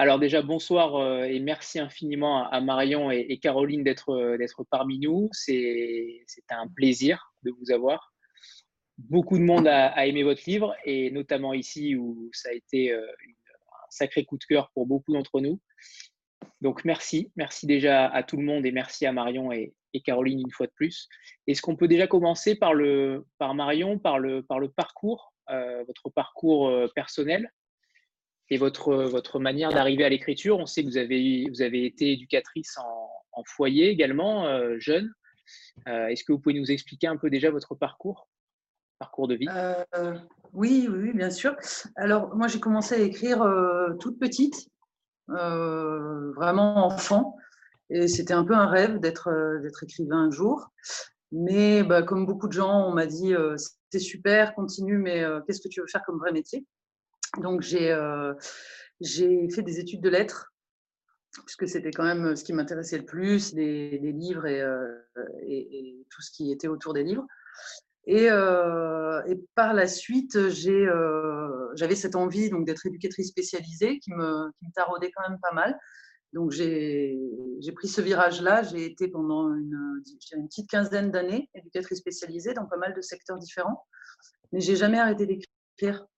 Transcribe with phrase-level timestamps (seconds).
[0.00, 5.28] Alors déjà, bonsoir euh, et merci infiniment à Marion et, Caroline euh, d'être parmi nous.
[5.32, 8.14] C'est un plaisir de vous avoir.
[8.96, 13.02] Beaucoup de monde a, aimé votre livre et notamment ici où ça a été euh,
[13.02, 15.60] un sacré coup de cœur pour beaucoup d'entre nous.
[16.62, 20.50] Donc merci, merci déjà à tout le monde et merci à Marion et, Caroline une
[20.50, 21.10] fois de plus.
[21.46, 22.72] Est-ce qu'on peut déjà commencer par,
[23.54, 24.42] Marion, par le
[24.74, 27.50] parcours, votre parcours personnel?
[28.50, 30.58] Et votre, votre manière d'arriver à l'écriture.
[30.58, 35.14] On sait que vous avez, vous avez été éducatrice en, foyer également, euh, jeune.
[35.88, 38.28] Euh, est-ce que vous pouvez nous expliquer un peu déjà votre parcours,
[38.98, 40.14] parcours de vie euh,
[40.52, 41.56] oui, oui, bien sûr.
[41.96, 43.42] Alors, moi, j'ai commencé à écrire
[43.98, 44.68] toute petite,
[45.28, 47.36] vraiment enfant.
[47.88, 49.30] Et c'était un peu un rêve d'être
[49.82, 50.68] écrivain un jour.
[51.32, 53.32] Mais bah, comme beaucoup de gens, on m'a dit
[53.90, 56.66] c'est super, continue, mais qu'est-ce que tu veux faire comme vrai métier?
[57.38, 58.34] Donc, euh,
[59.00, 60.52] j'ai fait des études de lettres,
[61.46, 64.98] puisque c'était quand même ce qui m'intéressait le plus, les, livres euh,
[65.46, 67.26] et, tout ce qui était autour des livres.
[68.06, 69.22] Et, euh,
[69.54, 75.28] par la suite, j'avais cette envie d'être éducatrice spécialisée qui me, qui me, taraudait quand
[75.28, 75.78] même pas mal.
[76.32, 77.18] Donc j'ai
[77.74, 78.62] pris ce virage-là.
[78.62, 83.38] J'ai été pendant une, une petite quinzaine d'années éducatrice spécialisée dans pas mal de secteurs
[83.38, 83.84] différents.
[84.52, 85.46] Mais j'ai jamais arrêté d'écrire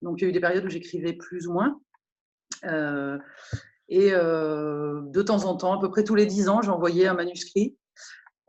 [0.03, 1.81] donc, il y a eu des périodes où j'écrivais plus ou moins.
[2.65, 3.19] Euh,
[3.89, 7.15] et euh, de temps en temps, à peu près tous les dix ans, j'envoyais un
[7.15, 7.77] manuscrit.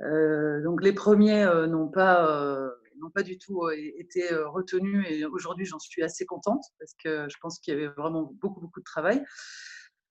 [0.02, 2.70] Euh, donc, les premiers n'ont pas,
[3.14, 7.60] pas du tout été retenus et aujourd'hui, j'en suis assez contente parce que je pense
[7.60, 9.24] qu'il y avait vraiment beaucoup, beaucoup de travail.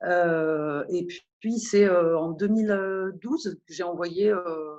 [0.03, 1.07] et
[1.41, 4.79] puis, c'est en 2012 que j'ai envoyé le,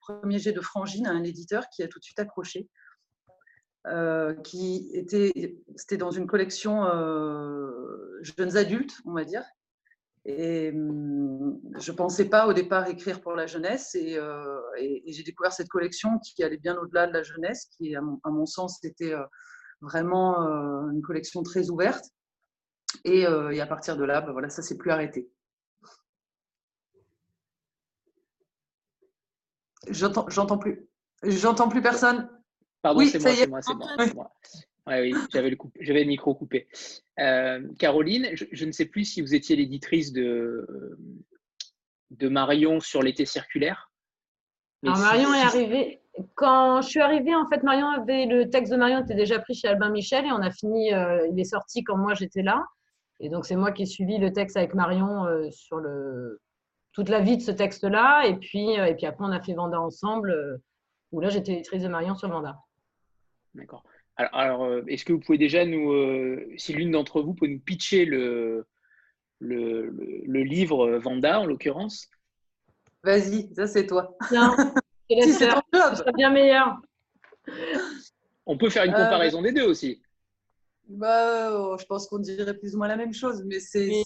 [0.00, 2.68] premier jet de Frangine à un éditeur qui a tout de suite accroché.
[3.88, 9.44] Euh, qui était, c'était dans une collection euh, jeunes adultes, on va dire.
[10.24, 15.22] Et hum, je ne pensais pas au départ écrire pour la jeunesse euh, et, j'ai
[15.22, 19.14] découvert cette collection qui allait bien au-delà de la jeunesse, qui à mon, sens était
[19.80, 20.36] vraiment
[20.90, 22.06] une collection très ouverte.
[23.04, 25.30] Et, à partir de là, ben voilà, ça s'est plus arrêté.
[29.90, 30.88] J'entends, plus.
[31.22, 32.28] J'entends plus personne.
[32.86, 33.60] Pardon, c'est moi, c'est moi,
[33.98, 34.30] c'est moi,
[34.86, 36.68] oui, j'avais le, le, micro coupé.
[37.18, 40.96] Euh, Caroline, je, ne sais plus si vous étiez l'éditrice de,
[42.10, 43.90] de Marion sur l'été circulaire.
[44.84, 46.00] Alors, Marion est arrivée.
[46.36, 49.54] Quand je suis arrivée, en fait, Marion avait le texte de Marion était déjà pris
[49.54, 50.94] chez Albin Michel et on a fini.
[50.94, 52.64] Euh, il est sorti quand moi j'étais là.
[53.18, 56.40] Et donc, c'est moi qui ai suivi le texte avec Marion euh, sur le,
[56.92, 58.28] toute la vie de ce texte-là.
[58.28, 60.60] Et puis, et puis après, on a fait Vanda ensemble,
[61.10, 62.56] où là, j'étais éditrice de Marion sur Vanda.
[63.56, 63.84] D'accord.
[64.16, 67.58] Alors, euh, est-ce que vous pouvez déjà nous, euh, si l'une d'entre vous peut nous
[67.58, 68.66] pitcher le,
[69.40, 72.08] le, le, livre euh, Vanda en l'occurrence?
[73.02, 74.16] Vas-y, ça c'est toi.
[74.28, 76.12] c'est ton job.
[76.16, 76.76] bien meilleur.
[78.46, 80.00] On peut faire une comparaison des deux aussi.
[80.88, 84.02] Bah, je pense qu'on dirait plus ou moins la même chose, mais c'est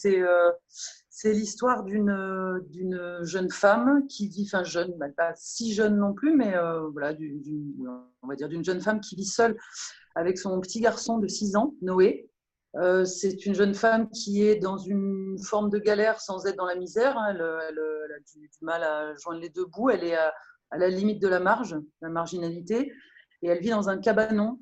[1.27, 6.37] euh, l'histoire d'une jeune femme qui vit, enfin jeune, bah, pas si jeune non plus,
[6.37, 7.15] mais euh, voilà,
[8.23, 9.57] on va dire d'une jeune femme qui vit seule
[10.15, 12.29] avec son petit garçon de 6 ans, Noé.
[12.77, 16.67] Euh, c'est une jeune femme qui est dans une forme de galère sans être dans
[16.67, 17.19] la misère.
[17.19, 17.35] Hein.
[17.35, 19.91] Elle, a du, mal à joindre les deux bouts.
[19.91, 20.33] Elle est à,
[20.71, 22.93] à, la limite de la marge, la marginalité.
[23.43, 24.61] Et elle vit dans un cabanon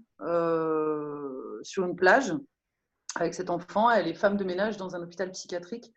[1.63, 2.33] sur une plage
[3.17, 3.91] avec cet enfant.
[3.91, 5.93] Elle est femme de ménage dans un hôpital psychiatrique.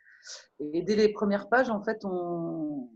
[0.59, 2.89] Et dès les premières pages, en fait, on,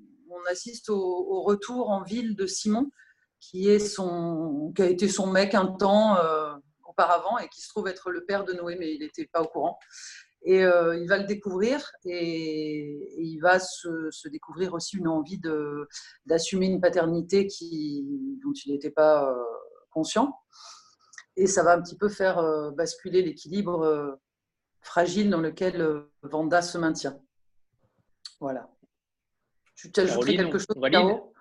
[0.50, 2.92] assiste au, retour en ville de Simon,
[3.40, 6.54] qui, a été son mec un temps euh,
[6.84, 9.48] auparavant et qui se trouve être le père de Noé, mais il n'était pas au
[9.48, 9.80] courant.
[10.44, 15.42] Et euh, il va le découvrir et, il va se, découvrir aussi une envie
[16.28, 17.48] d'assumer une paternité
[18.44, 19.36] dont il n'était pas euh,
[19.90, 20.38] conscient
[21.36, 22.42] et ça va un petit peu faire
[22.74, 24.18] basculer l'équilibre
[24.86, 27.18] fragile dans lequel euh, Vanda se maintient.
[28.40, 28.70] Voilà.
[29.76, 31.34] Tu t'ajouterais quelque chose, Caro?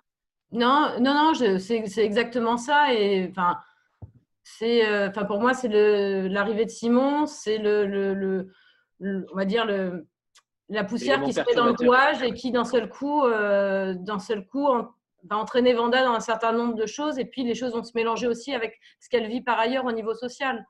[0.51, 2.93] Non, non, non, c'est exactement ça.
[2.95, 3.59] Et enfin,
[4.43, 8.53] c'est, enfin pour moi, c'est l'arrivée de Simon, c'est le, le,
[9.01, 10.07] on va dire le,
[10.69, 14.47] la poussière qui se met dans le rouage et qui d'un seul coup, d'un seul
[14.47, 14.69] coup,
[15.25, 17.93] va entraîner Vanda dans un certain nombre de choses et puis les choses vont se
[17.95, 20.65] mélanger aussi avec ce qu'elle vit par ailleurs au niveau social,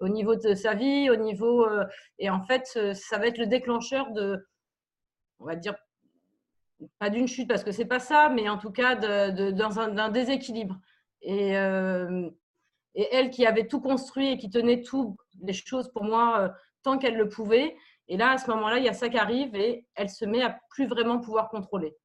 [0.00, 1.84] au niveau de sa vie, au niveau euh,
[2.18, 4.46] et en fait euh, ça va être le déclencheur de,
[5.38, 5.74] on va dire
[6.98, 10.76] pas d'une chute parce que c'est pas ça, mais en tout cas d'un déséquilibre
[11.20, 12.28] et euh,
[12.94, 16.52] et elle qui avait tout construit et qui tenait tout les choses pour moi
[16.82, 17.76] tant qu'elle le pouvait,
[18.08, 20.42] Et là, à ce moment-là, il y a ça qui arrive et elle se met
[20.42, 21.96] à plus vraiment pouvoir contrôler.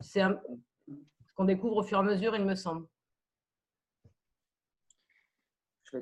[0.00, 2.86] C'est ce qu'on découvre au fur et à mesure, il me semble.
[5.84, 5.98] Je.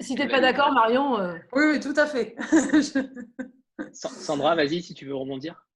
[0.00, 1.18] Si tu n'es pas d'accord, Marion.
[1.18, 2.36] Euh, oui, oui, tout à fait.
[3.92, 5.66] Sandra, vas-y si tu veux rebondir.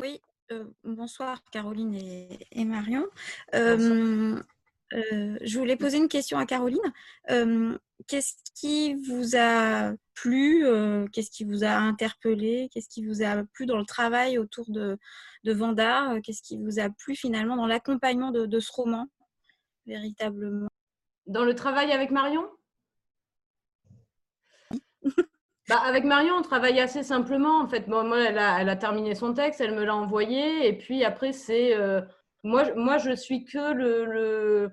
[0.00, 0.20] Oui,
[0.52, 3.06] euh, bonsoir Caroline et, Marion.
[3.54, 4.40] Euh,
[4.90, 6.78] je voulais poser une question à Caroline.
[8.06, 10.64] Qu'est-ce qui vous a plu
[11.12, 14.98] Qu'est-ce qui vous a interpellé Qu'est-ce qui vous a plu dans le travail autour de,
[15.44, 19.08] Vanda Qu'est-ce qui vous a plu finalement dans l'accompagnement de ce roman,
[19.86, 20.67] véritablement?
[21.28, 22.44] Dans le travail avec Marion?
[25.68, 27.60] Bah, Avec Marion, on travaille assez simplement.
[27.60, 30.66] En fait, moi, elle a, terminé son texte, elle me l'a envoyé.
[30.66, 31.76] Et puis après, c'est.
[31.76, 32.00] Euh,
[32.42, 34.70] moi, moi, je suis que le,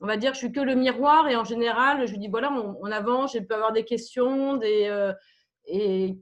[0.00, 1.28] On va dire, je suis que le miroir.
[1.28, 4.86] Et en général, je lui dis voilà, on, avance, je peux avoir des questions, des.
[4.88, 5.12] Euh,
[5.66, 6.16] et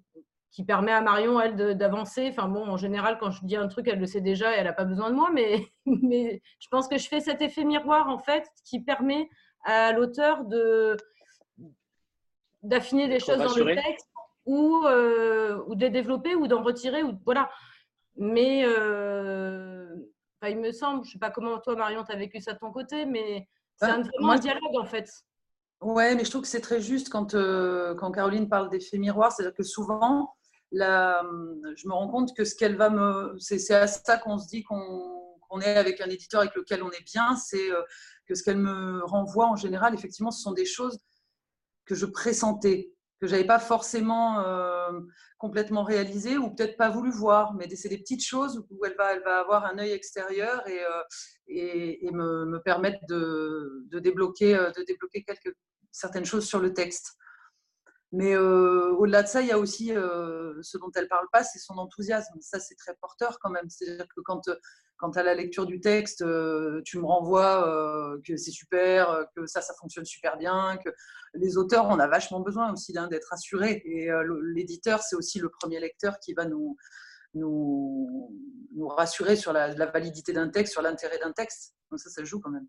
[0.51, 2.29] qui permet à Marion, elle, d'avancer.
[2.31, 4.65] Enfin bon, en général, quand je dis un truc, elle le sait déjà et elle
[4.65, 5.29] n'a pas besoin de moi.
[5.31, 9.29] Mais, mais je pense que je fais cet effet miroir, en fait, qui permet
[9.67, 10.97] à l'auteur de
[12.63, 14.09] d'affiner des choses dans le texte
[14.45, 17.51] ou, euh, ou de les développer ou d'en retirer ou voilà.
[18.17, 19.95] Mais euh,
[20.49, 22.71] il me semble je sais pas comment toi Marion tu as vécu ça de ton
[22.71, 23.47] côté mais
[23.77, 25.11] c'est un, vraiment un dialogue en fait.
[25.81, 29.33] Ouais mais je trouve que c'est très juste quand euh, quand Caroline parle d'effet miroir
[29.33, 30.33] c'est à dire que souvent
[30.73, 31.23] la,
[31.77, 34.63] je me rends compte que ce qu'elle va me c'est à ça qu'on se dit
[34.63, 35.17] qu'on
[35.51, 37.83] on est avec un éditeur avec lequel on est bien, c'est euh,
[38.27, 40.99] que ce qu'elle me renvoie en général, effectivement, ce sont des choses
[41.85, 45.01] que je pressentais, que j'avais pas forcément euh,
[45.39, 49.15] complètement réalisées ou peut-être pas voulu voir, mais c'est des petites choses où elle va,
[49.15, 55.55] elle va avoir un œil extérieur et, euh, me, permettre de, débloquer, de débloquer quelques,
[55.93, 57.17] certaines choses sur le texte.
[58.13, 61.43] Mais euh, au-delà de ça, il y a aussi euh, ce dont elle parle pas,
[61.43, 62.39] c'est son enthousiasme.
[62.41, 63.69] Ça, c'est très porteur quand même.
[63.69, 64.49] C'est-à-dire que quand,
[64.97, 69.61] quand à la lecture du texte, euh, tu me renvoies que c'est super, que ça,
[69.61, 70.91] ça fonctionne super bien, que
[71.35, 73.83] les auteurs, on a vachement besoin aussi d'être assurés.
[73.85, 74.09] Et
[74.55, 76.77] l'éditeur, c'est aussi le premier lecteur qui va nous,
[77.37, 81.75] nous, rassurer sur la, validité d'un texte, sur l'intérêt d'un texte.
[81.91, 82.67] Donc ça, ça joue quand même.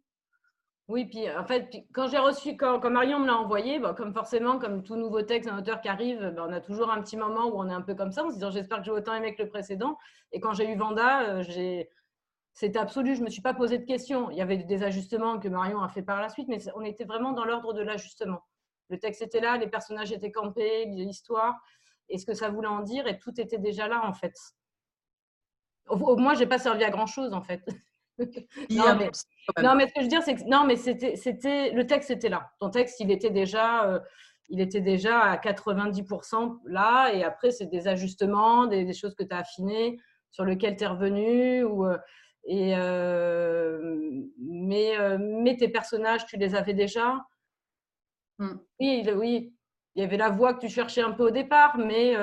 [0.87, 4.83] Oui, puis en fait, quand j'ai reçu, quand, Marion me l'a envoyé, comme forcément, comme
[4.83, 7.59] tout nouveau texte, un auteur qui arrive, ben, on a toujours un petit moment où
[7.59, 9.43] on est un peu comme ça, en se disant j'espère que j'ai autant aimé que
[9.43, 9.97] le précédent.
[10.31, 11.43] Et quand j'ai eu Vanda, euh,
[12.57, 14.31] c'était absolu, je ne me suis pas posé de questions.
[14.31, 17.05] Il y avait des ajustements que Marion a fait par la suite, mais on était
[17.05, 18.41] vraiment dans l'ordre de l'ajustement.
[18.89, 21.53] Le texte était là, les personnages étaient campés, l'histoire,
[22.09, 24.33] et ce que ça voulait en dire, et tout était déjà là en fait.
[25.87, 27.63] Au, moins, je n'ai pas servi à grand chose en fait.
[28.71, 29.11] non, mais,
[29.61, 32.09] non, mais ce que je veux dire, c'est que non, mais c'était, c'était, le texte
[32.09, 32.49] était là.
[32.59, 33.99] Ton texte, il était déjà, euh,
[34.49, 39.35] il était déjà à 90% là, et après, c'est des ajustements, des, choses que tu
[39.35, 39.99] as affinées,
[40.31, 41.63] sur lesquelles tu es revenu.
[41.63, 41.99] Ou, euh,
[42.47, 47.23] et, euh, mais, mais tes personnages, tu les avais déjà?
[48.39, 48.57] Hmm.
[48.79, 49.53] Oui, oui,
[49.95, 52.15] il y avait la voix que tu cherchais un peu au départ, mais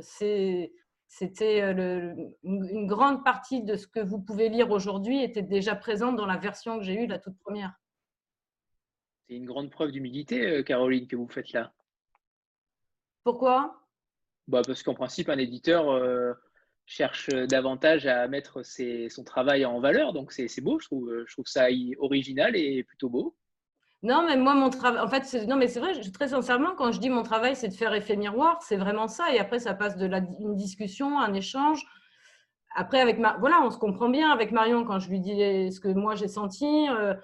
[0.00, 0.72] c'est
[1.08, 6.16] c'était euh, une grande partie de ce que vous pouvez lire aujourd'hui était déjà présente
[6.16, 7.74] dans la version que j'ai eue, la toute première.
[9.28, 11.72] C'est une grande preuve d'humilité, euh, Caroline, que vous faites là.
[13.24, 13.82] Pourquoi?
[14.46, 16.34] Bah Parce qu'en principe, un éditeur euh,
[16.86, 20.12] cherche davantage à mettre son travail en valeur.
[20.12, 21.66] Donc, c'est beau, je trouve, je trouve ça
[21.98, 23.36] original et plutôt beau.
[24.02, 27.00] Non, mais moi, mon travail, en fait, non, mais c'est vrai, très sincèrement, quand je
[27.00, 29.32] dis mon travail, c'est de faire effet miroir, c'est vraiment ça.
[29.34, 31.84] Et après, ça passe de la, discussion, un échange.
[32.76, 35.80] Après, avec ma, voilà, on se comprend bien avec Marion quand je lui dis ce
[35.80, 36.88] que moi j'ai senti.
[36.90, 37.14] Euh,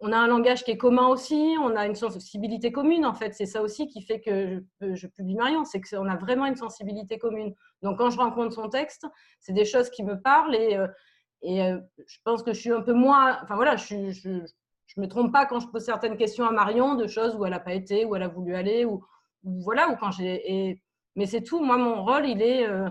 [0.00, 3.34] on a un langage qui est commun aussi, on a une sensibilité commune en fait.
[3.34, 7.18] C'est ça aussi qui fait que je, publie Marion, c'est qu'on a vraiment une sensibilité
[7.18, 7.54] commune.
[7.82, 9.06] Donc quand je rencontre son texte,
[9.40, 10.86] c'est des choses qui me parlent et, euh,
[11.44, 13.38] euh, je pense que je suis un peu moins.
[13.42, 17.06] Enfin voilà, je, je me trompe pas quand je pose certaines questions à Marion de
[17.06, 19.04] choses où elle n'a pas été, où elle a voulu aller, ou,
[19.42, 20.80] voilà, ou quand j'ai.
[21.14, 21.60] Mais c'est tout.
[21.60, 22.88] Moi, mon rôle, il est, euh,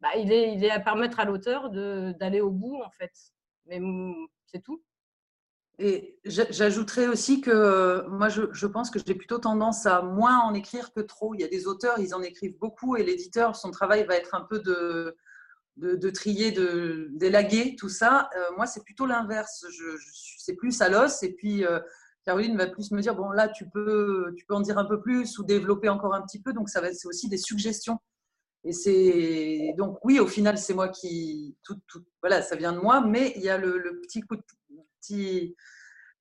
[0.00, 3.12] bah, il est, il est à permettre à l'auteur d'aller au bout, en fait.
[3.66, 3.80] Mais
[4.46, 4.82] c'est tout.
[5.78, 10.54] Et j'ajouterais aussi que euh, moi, je, pense que j'ai plutôt tendance à moins en
[10.54, 11.34] écrire que trop.
[11.34, 14.34] Il y a des auteurs, ils en écrivent beaucoup, et l'éditeur, son travail va être
[14.34, 18.30] un peu de trier, de d'élaguer tout ça.
[18.36, 19.66] Euh, moi, c'est plutôt l'inverse.
[20.38, 21.22] C'est plus à l'os.
[21.22, 21.78] Et puis, euh,
[22.24, 25.00] Caroline va plus me dire bon, là, tu peux, tu peux en dire un peu
[25.00, 26.54] plus ou développer encore un petit peu.
[26.54, 27.98] Donc, ça va, c'est aussi des suggestions.
[28.66, 31.56] Et c'est donc oui, au final, c'est moi qui
[32.20, 34.42] voilà, ça vient de moi, mais il y a le, petit coup de
[35.06, 35.56] petit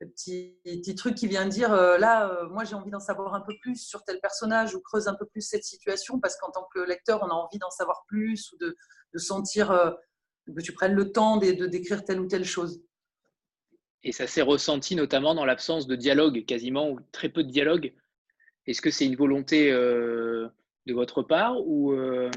[0.02, 3.54] le petit, petit truc qui vient dire là, moi j'ai envie d'en savoir un peu
[3.62, 6.80] plus sur tel personnage ou creuse un peu plus cette situation parce qu'en tant que
[6.80, 8.76] lecteur, on a envie d'en savoir plus ou de,
[9.14, 9.96] de sentir
[10.46, 12.82] que tu prennes le temps de, de décrire telle ou telle chose.
[14.04, 17.94] Et ça s'est ressenti notamment dans l'absence de dialogue, quasiment ou très peu de dialogue.
[18.68, 20.48] Est-ce que c'est une volonté euh,
[20.86, 22.30] de votre part ou euh,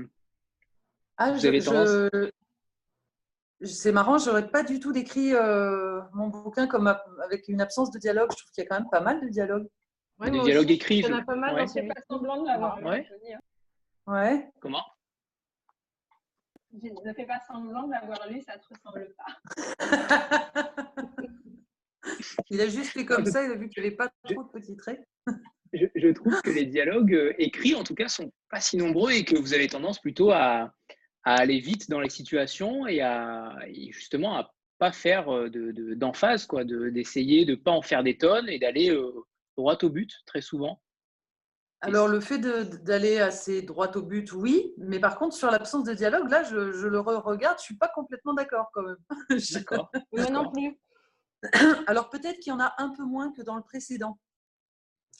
[1.18, 2.10] ah, vous avez tendance...
[3.62, 6.86] C'est marrant, j'aurais pas du tout décrit euh, mon bouquin comme
[7.24, 8.30] avec une absence de dialogue.
[8.30, 9.66] Je trouve qu'il y a quand même pas mal de dialogue.
[10.20, 10.98] Ouais, des dialogues écrits.
[10.98, 11.66] Il y en a pas mal, ouais.
[11.66, 13.06] c'est pas semblant de l'avoir ouais.
[14.06, 14.50] ouais.
[14.60, 14.84] Comment?
[16.72, 20.70] Je ne fais pas semblant de l'avoir lu, ça ne te ressemble pas.
[22.50, 24.48] Il a juste fait comme ça, il a vu qu'il n'y avait pas trop de
[24.48, 25.06] petits traits.
[25.72, 29.24] Je, trouve que les dialogues euh, écrits, en tout cas, sont pas si nombreux et
[29.24, 30.72] que vous avez tendance plutôt à,
[31.34, 33.56] aller vite dans les situations et à
[33.90, 35.26] justement à pas faire
[35.96, 39.12] d'emphase, de, quoi, d'essayer de ne pas en faire des tonnes et d'aller euh,
[39.56, 40.80] droit au but très souvent.
[41.80, 45.94] Alors, le fait d'aller assez droit au but, oui, mais par contre, sur l'absence de
[45.94, 48.96] dialogue, là, je, le regarde, je suis pas complètement d'accord quand même.
[49.52, 49.90] D'accord.
[50.12, 50.76] Moi non plus.
[51.86, 54.18] Alors peut-être qu'il y en a un peu moins que dans le précédent,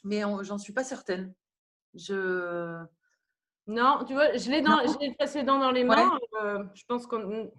[0.02, 1.32] mais j'en suis pas certaine.
[1.94, 2.82] Je...
[3.68, 6.18] Non, tu vois, je l'ai dans le précédent dans les mains.
[6.42, 7.52] Euh, je pense qu'on.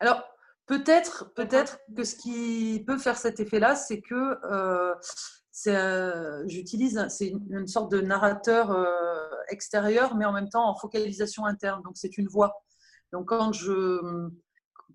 [0.00, 0.24] Alors
[0.66, 4.92] peut-être, peut-être que ce qui peut faire cet effet-là, c'est que euh,
[5.68, 8.76] euh, j'utilise, c'est une, sorte de narrateur
[9.50, 11.80] extérieur, mais en même temps en focalisation interne.
[11.84, 12.60] Donc c'est une voix.
[13.12, 14.28] Donc quand je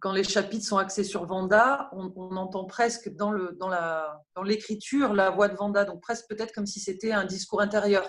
[0.01, 4.41] quand les chapitres sont axés sur Vanda, on, entend presque dans, le, dans, la, dans
[4.41, 8.03] l'écriture la voix de Vanda, donc presque peut-être comme si c'était un discours intérieur.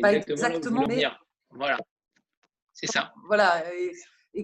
[0.00, 1.04] Pas exactement, mais
[1.50, 1.78] voilà,
[2.72, 3.12] c'est ça.
[3.26, 3.92] Voilà, et,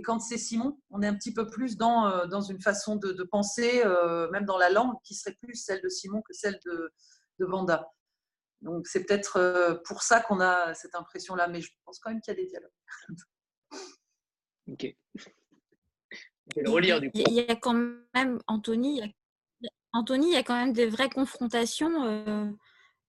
[0.02, 3.22] quand c'est Simon, on est un petit peu plus dans, euh, dans une façon de,
[3.24, 6.90] penser, euh, même dans la langue, qui serait plus celle de Simon que celle de,
[7.38, 7.86] de Vanda.
[8.62, 12.20] Donc c'est peut-être euh, pour ça qu'on a cette impression-là, mais je pense quand même
[12.20, 12.70] qu'il y a des dialogues.
[14.68, 14.96] ok.
[16.56, 17.74] Il y a quand
[18.14, 19.14] même, Anthony, il
[19.60, 22.50] y a, Anthony, il y a quand même des vraies confrontations euh,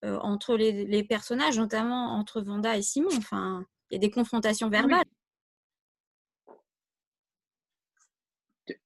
[0.03, 3.09] euh, entre les, personnages, notamment entre Vanda et Simon.
[3.17, 5.05] Enfin, il y a des confrontations verbales.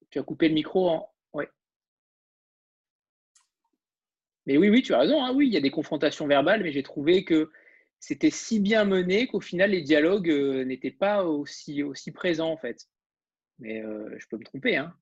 [0.10, 1.14] Tu as coupé le micro en.
[1.34, 1.50] Ouais.
[4.46, 5.24] Mais oui, oui, tu as raison.
[5.24, 5.34] Hein.
[5.34, 7.52] Oui, il y a des confrontations verbales, mais j'ai trouvé que
[8.00, 12.58] c'était si bien mené qu'au final, les dialogues euh, n'étaient pas aussi, aussi présents, en
[12.58, 12.88] fait.
[13.60, 14.78] Mais euh, je peux me tromper.
[14.78, 14.96] Hein.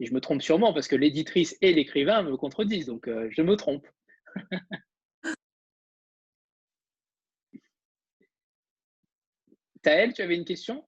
[0.00, 2.86] Et je me trompe sûrement parce que l'éditrice et l'écrivain me contredisent.
[2.86, 3.86] Donc, euh, je me trompe.
[9.84, 10.82] Taël, tu avais une question?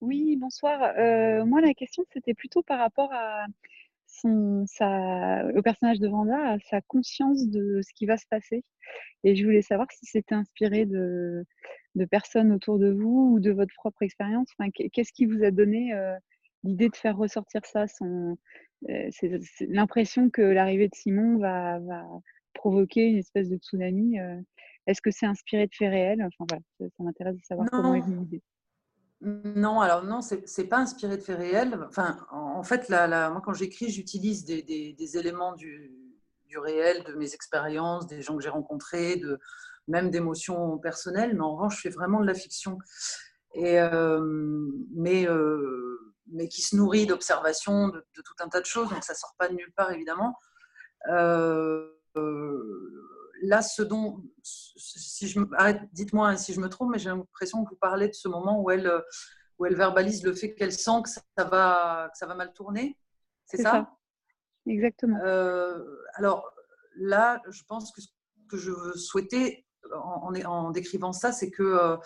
[0.00, 0.94] Oui, bonsoir.
[0.98, 3.12] Euh, moi, la question, c'était plutôt par rapport
[4.24, 8.62] au personnage de Vanda, à sa conscience de ce qui va se passer.
[9.24, 11.44] Et je voulais savoir si c'était inspiré de,
[12.08, 15.92] personnes autour de vous ou de votre propre expérience enfin, Qu'est-ce qui vous a donné
[15.92, 16.14] euh,
[16.62, 19.10] l'idée de faire ressortir ça euh,
[19.60, 21.80] l'impression que l'arrivée de Simon va,
[22.54, 24.18] provoquer une espèce de tsunami.
[24.86, 26.22] Est-ce que c'est inspiré de faits réels?
[26.22, 28.42] Enfin voilà, ça, m'intéresse de savoir comment est venue l'idée.
[29.22, 31.78] Non, alors non, c'est pas inspiré de faits réels.
[31.88, 35.90] Enfin, en, fait, moi, quand j'écris, j'utilise des, éléments du,
[36.44, 39.40] du, réel, de mes expériences, des gens que j'ai rencontrés, de,
[39.88, 42.78] même d'émotions personnelles, mais en revanche, je fais vraiment de la fiction.
[43.54, 44.20] Et, euh,
[44.94, 49.12] mais, euh, mais qui se nourrit d'observations, de, tout un tas de choses, donc ça
[49.12, 50.36] ne sort pas de nulle part, évidemment.
[51.08, 51.88] Euh,
[53.42, 55.40] là, ce dont, si je
[55.92, 58.60] dites-moi hein, si je me trompe, mais j'ai l'impression que vous parlez de ce moment
[58.62, 58.90] où elle,
[59.58, 62.98] où elle verbalise le fait qu'elle sent que ça va, que ça va mal tourner.
[63.46, 63.90] C'est ça,
[64.66, 65.20] Exactement.
[66.14, 66.52] alors
[66.96, 68.08] là, je pense que ce
[68.48, 71.96] que je souhaitais en, en, décrivant ça, c'est que, euh,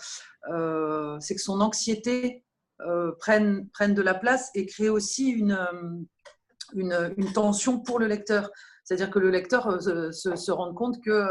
[0.51, 2.45] euh, c'est que son anxiété
[2.81, 5.59] euh, prenne, prenne de la place et crée aussi une,
[6.75, 8.51] une, une tension pour le lecteur.
[8.91, 11.29] C'est-à-dire que le lecteur se, se, rende compte que,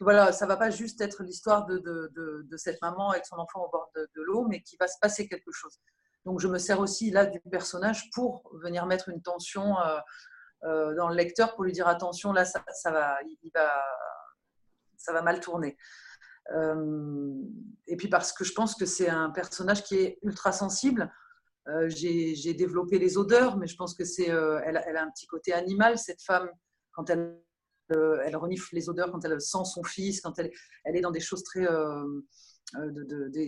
[0.00, 3.90] voilà, ça va pas juste être l'histoire de, cette maman avec son enfant au bord
[3.94, 5.78] de, l'eau, mais qu'il va se passer quelque chose.
[6.24, 9.74] Donc je me sers aussi là du personnage pour venir mettre une tension
[10.62, 13.20] dans le lecteur pour lui dire attention, là ça, va,
[15.22, 15.76] mal tourner.
[16.54, 17.34] Euh,
[17.88, 21.12] et puis parce que je pense que c'est un personnage qui est ultra sensible.
[21.68, 25.26] Euh, j'ai développé les odeurs, mais je pense que c'est, euh, elle, a un petit
[25.26, 26.50] côté animal cette femme
[26.92, 27.40] quand elle,
[27.88, 30.50] elle renifle les odeurs, quand elle sent son fils, quand elle,
[30.84, 31.66] elle est dans des choses très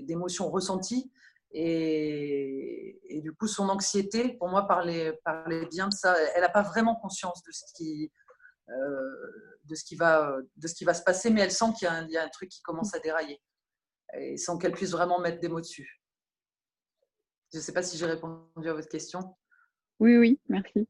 [0.02, 1.10] d'émotions ressenties.
[1.52, 6.14] Et, du coup, son anxiété, pour moi, parlait, parlait bien de ça.
[6.34, 8.10] Elle n'a pas vraiment conscience de ce qui,
[8.68, 12.12] de ce qui va, de ce qui va se passer, mais elle sent qu'il y,
[12.12, 13.40] y, a un truc qui commence à dérailler,
[14.14, 16.02] et sans qu'elle puisse vraiment mettre des mots dessus.
[17.52, 19.36] Je ne sais pas si j'ai répondu à votre question.
[20.00, 20.88] Oui, oui, merci.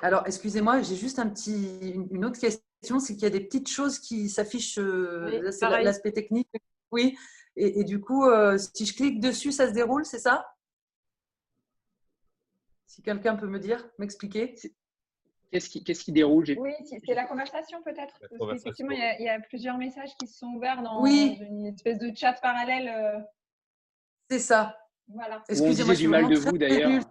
[0.00, 3.68] Alors, excusez-moi, j'ai juste un petit, une autre question, c'est qu'il y a des petites
[3.68, 6.48] choses qui s'affichent, euh, c'est l'aspect technique.
[6.90, 7.16] Oui,
[7.56, 10.46] et, du coup, euh, si je clique dessus, ça se déroule, c'est ça?
[12.86, 14.54] Si quelqu'un peut me dire, m'expliquer
[15.50, 16.46] Qu'est-ce qui, qui, déroule?
[16.56, 18.18] Oui, c'est la conversation peut-être.
[18.54, 22.10] Effectivement, il, il y, a plusieurs messages qui se sont ouverts dans une espèce de
[22.16, 22.88] chat parallèle.
[22.88, 23.20] Euh.
[24.30, 24.81] C'est ça.
[25.08, 25.42] Voilà.
[25.48, 27.02] Excusez-moi, du mal de vous d'ailleurs.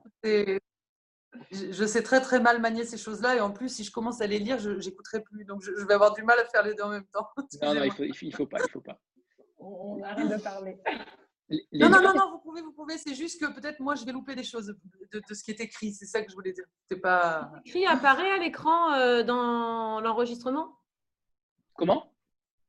[1.51, 4.27] Je, sais très très mal manier ces choses-là et en plus, si je commence à
[4.27, 5.45] les lire, je n'écouterai plus.
[5.45, 7.27] Donc, je, vais avoir du mal à faire les deux en même temps.
[7.61, 8.99] Non, non, il faut, il faut pas, il faut pas.
[9.57, 10.77] On arrête de parler.
[11.73, 12.97] Non, non, non, non, vous pouvez, vous pouvez.
[12.97, 14.67] C'est juste que peut-être moi, je vais louper des choses
[15.11, 15.93] de, ce qui est écrit.
[15.93, 16.65] C'est ça que je voulais dire.
[16.89, 17.51] C'est pas.
[17.65, 20.77] Écrit apparaît à l'écran euh, dans l'enregistrement?
[21.75, 22.13] Comment?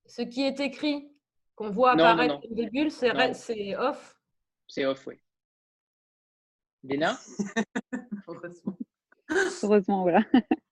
[0.06, 1.12] Ce qui est écrit,
[1.54, 4.16] qu'on voit apparaître au début, c'est off?
[4.68, 5.20] C'est off, oui.
[6.84, 7.18] Léna
[8.26, 8.76] Heureusement.
[9.62, 10.22] Heureusement, voilà.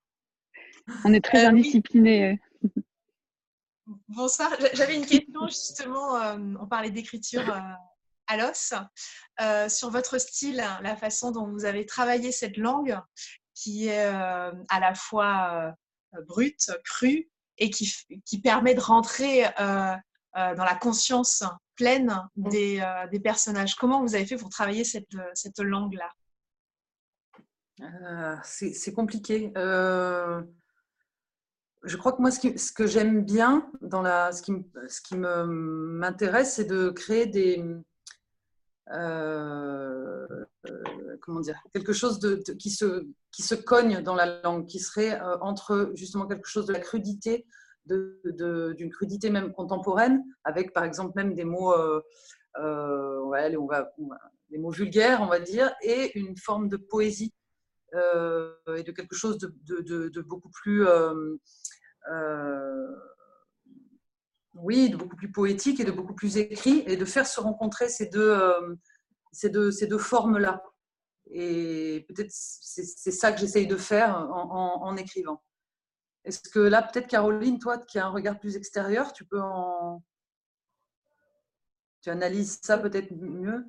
[1.05, 2.39] On est très euh, indisciplinés.
[4.07, 7.59] Bonsoir, j'avais une question justement, euh, on parlait d'écriture euh,
[8.27, 8.73] à l'os,
[9.69, 12.97] sur votre style, la façon dont vous avez travaillé cette langue
[13.53, 15.75] qui est à la fois
[16.27, 17.93] brute, crue et qui,
[18.25, 20.01] qui, permet de rentrer dans
[20.35, 21.43] la conscience
[21.81, 23.73] pleine des, des, personnages.
[23.75, 26.09] Comment vous avez fait pour travailler cette, cette langue-là?
[27.81, 29.51] Euh, c'est compliqué.
[29.57, 30.41] Euh,
[31.83, 34.53] je crois que moi, ce, que j'aime bien dans la, ce qui,
[34.87, 37.65] ce qui m'intéresse, c'est de créer des,
[38.91, 40.27] euh,
[41.21, 45.19] comment dire, quelque chose de, qui, se, qui se cogne dans la langue, qui serait
[45.41, 47.47] entre justement quelque chose de la crudité,
[47.85, 51.73] d'une crudité même contemporaine, avec par exemple même des mots,
[52.55, 53.91] on va, on va,
[54.51, 57.33] des mots vulgaires, on va dire, et une forme de poésie
[57.93, 61.35] euh, et de quelque chose de, beaucoup plus euh,
[62.09, 62.95] euh,
[64.53, 67.89] oui, de beaucoup plus poétique et de beaucoup plus écrit, et de faire se rencontrer
[67.89, 68.37] ces deux,
[69.31, 70.61] ces deux, ces deux formes-là.
[71.33, 75.41] Et peut-être c'est ça que j'essaye de faire en, écrivant.
[76.23, 80.03] Est-ce que là, peut-être Caroline, toi qui as un regard plus extérieur, tu peux en...
[82.01, 83.65] Tu analyses ça peut-être mieux?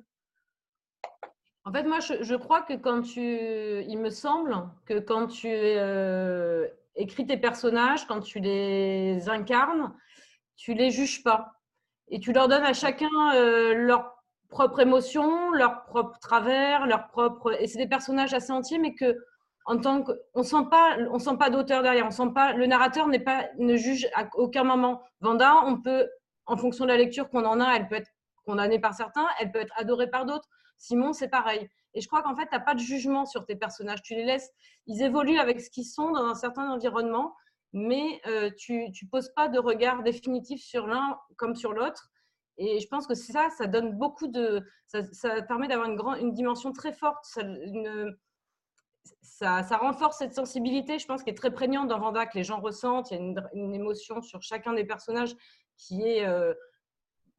[1.65, 6.67] En fait, moi, je, crois que quand tu, il me semble que quand tu euh,
[6.95, 9.93] écris tes personnages, quand tu les incarnes,
[10.55, 11.53] tu les juges pas
[12.09, 17.59] et tu leur donnes à chacun euh, leur propre émotion, leur propre travers, leur propre.
[17.59, 19.17] Et c'est des personnages assez entiers, mais que
[19.65, 22.65] en tant que, on sent pas, on sent pas d'auteur derrière, on sent pas, le
[22.65, 25.01] narrateur n'est pas, ne juge à aucun moment.
[25.21, 26.09] Vanda, on peut,
[26.45, 28.11] en fonction de la lecture qu'on en a, elle peut être
[28.45, 30.49] condamnée par certains, elle peut être adorée par d'autres.
[30.77, 31.69] Simon, c'est pareil.
[31.93, 34.01] Et je crois qu'en fait, tu n'as pas de jugement sur tes personnages.
[34.01, 34.49] Tu les laisses,
[34.87, 37.35] ils évoluent avec ce qu'ils sont dans un certain environnement,
[37.71, 42.09] mais euh, tu ne poses pas de regard définitif sur l'un comme sur l'autre.
[42.57, 44.61] Et je pense que ça, ça donne beaucoup de.
[44.87, 47.23] Ça, permet d'avoir une, grande, une dimension très forte.
[47.23, 47.41] Ça,
[49.43, 52.59] ça, renforce cette sensibilité, je pense, qui est très prégnante dans Vanda, que les gens
[52.59, 53.11] ressentent.
[53.11, 55.35] Il y a une, émotion sur chacun des personnages
[55.77, 56.23] qui.
[56.23, 56.53] Euh,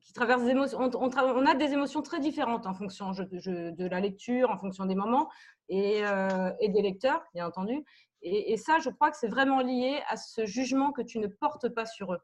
[0.00, 0.78] qui traversent des émotions.
[0.78, 5.30] On, a des émotions très différentes en fonction de la lecture, en fonction des moments
[5.72, 7.82] euh, et, des lecteurs, bien entendu.
[8.20, 11.70] Et, ça, je crois que c'est vraiment lié à ce jugement que tu ne portes
[11.70, 12.20] pas sur eux.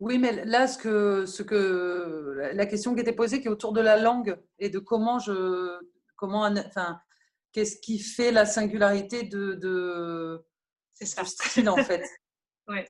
[0.00, 0.78] Oui, mais là, ce
[1.42, 5.20] que, la question qui était posée, qui est autour de la langue et de comment
[5.20, 5.78] je,
[6.16, 7.00] comment, enfin,
[7.58, 10.44] qu'est-ce qui fait la singularité de, de,
[10.94, 11.24] c'est ça.
[11.24, 12.04] style en fait.
[12.68, 12.86] ouais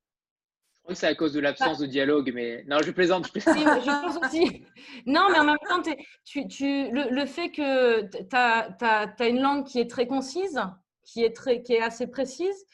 [0.95, 3.29] c'est à cause de l'absence de dialogue, mais non, je plaisante.
[3.35, 4.65] Je, je pense aussi.
[5.07, 5.83] Non, mais en même temps,
[6.25, 10.61] tu, tu, le, fait que tu as, une langue qui est très concise,
[11.03, 12.65] qui est, très, qui est assez précise,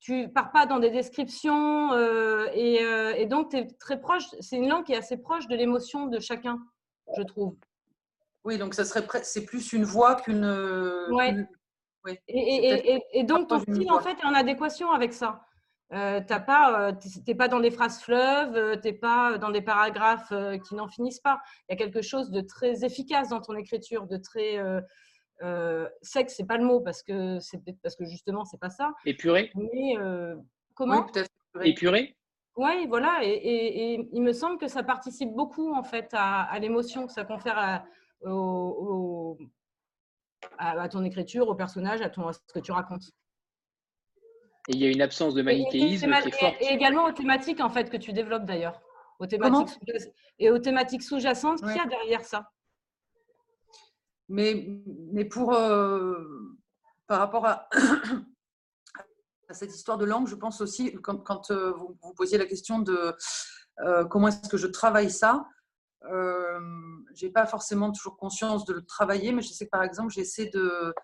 [0.00, 4.24] tu pars pas dans des descriptions euh, et, euh, et, donc tu es très proche.
[4.40, 6.58] C'est une langue qui est assez proche de l'émotion de chacun,
[7.16, 7.56] je trouve.
[8.44, 10.44] Oui, donc ça serait c'est plus une voix qu'une.
[11.10, 11.34] Ouais.
[12.04, 12.18] Oui.
[12.26, 15.46] Et, et, et, donc ton style en fait est en adéquation avec ça.
[15.92, 20.32] Euh, tu n'es pas dans des phrases fleuves, euh, tu n'es pas dans des paragraphes
[20.32, 21.40] euh, qui n'en finissent pas.
[21.68, 24.58] Il y a quelque chose de très efficace dans ton écriture, de très
[25.42, 28.92] euh, sexe, c'est pas le mot parce que c'est parce que justement c'est pas ça.
[29.04, 29.52] Épuré.
[29.54, 29.96] Mais
[30.74, 31.06] comment
[31.56, 32.16] oui, Épuré.
[32.56, 33.20] Oui, voilà.
[33.22, 37.58] Et, il me semble que ça participe beaucoup en fait à, l'émotion que ça confère
[37.58, 37.84] à,
[40.90, 43.04] ton écriture, au personnage, à, ton, ce que tu racontes.
[44.68, 46.54] Et il y a une absence de manichéisme qui est forte.
[46.60, 48.80] Et, également aux thématiques en fait que tu développes d'ailleurs.
[49.18, 49.78] Aux thématiques
[50.38, 52.50] et aux thématiques sous-jacentes qu'il y a derrière ça.
[54.28, 54.66] Mais,
[55.12, 56.56] mais pour euh,
[57.06, 57.68] par rapport à,
[59.48, 62.46] à, cette histoire de langue, je pense aussi quand, quand euh, vous, vous, posiez la
[62.46, 63.14] question de
[63.80, 65.44] euh, comment est-ce que je travaille ça,
[66.10, 66.60] euh,
[67.14, 70.46] j'ai pas forcément toujours conscience de le travailler, mais je sais que par exemple, j'essaie
[70.46, 70.94] de,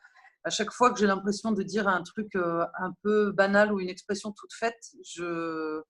[0.44, 3.80] à chaque fois que j'ai l'impression de dire un truc euh, un peu banal ou
[3.80, 5.82] une expression toute faite, je,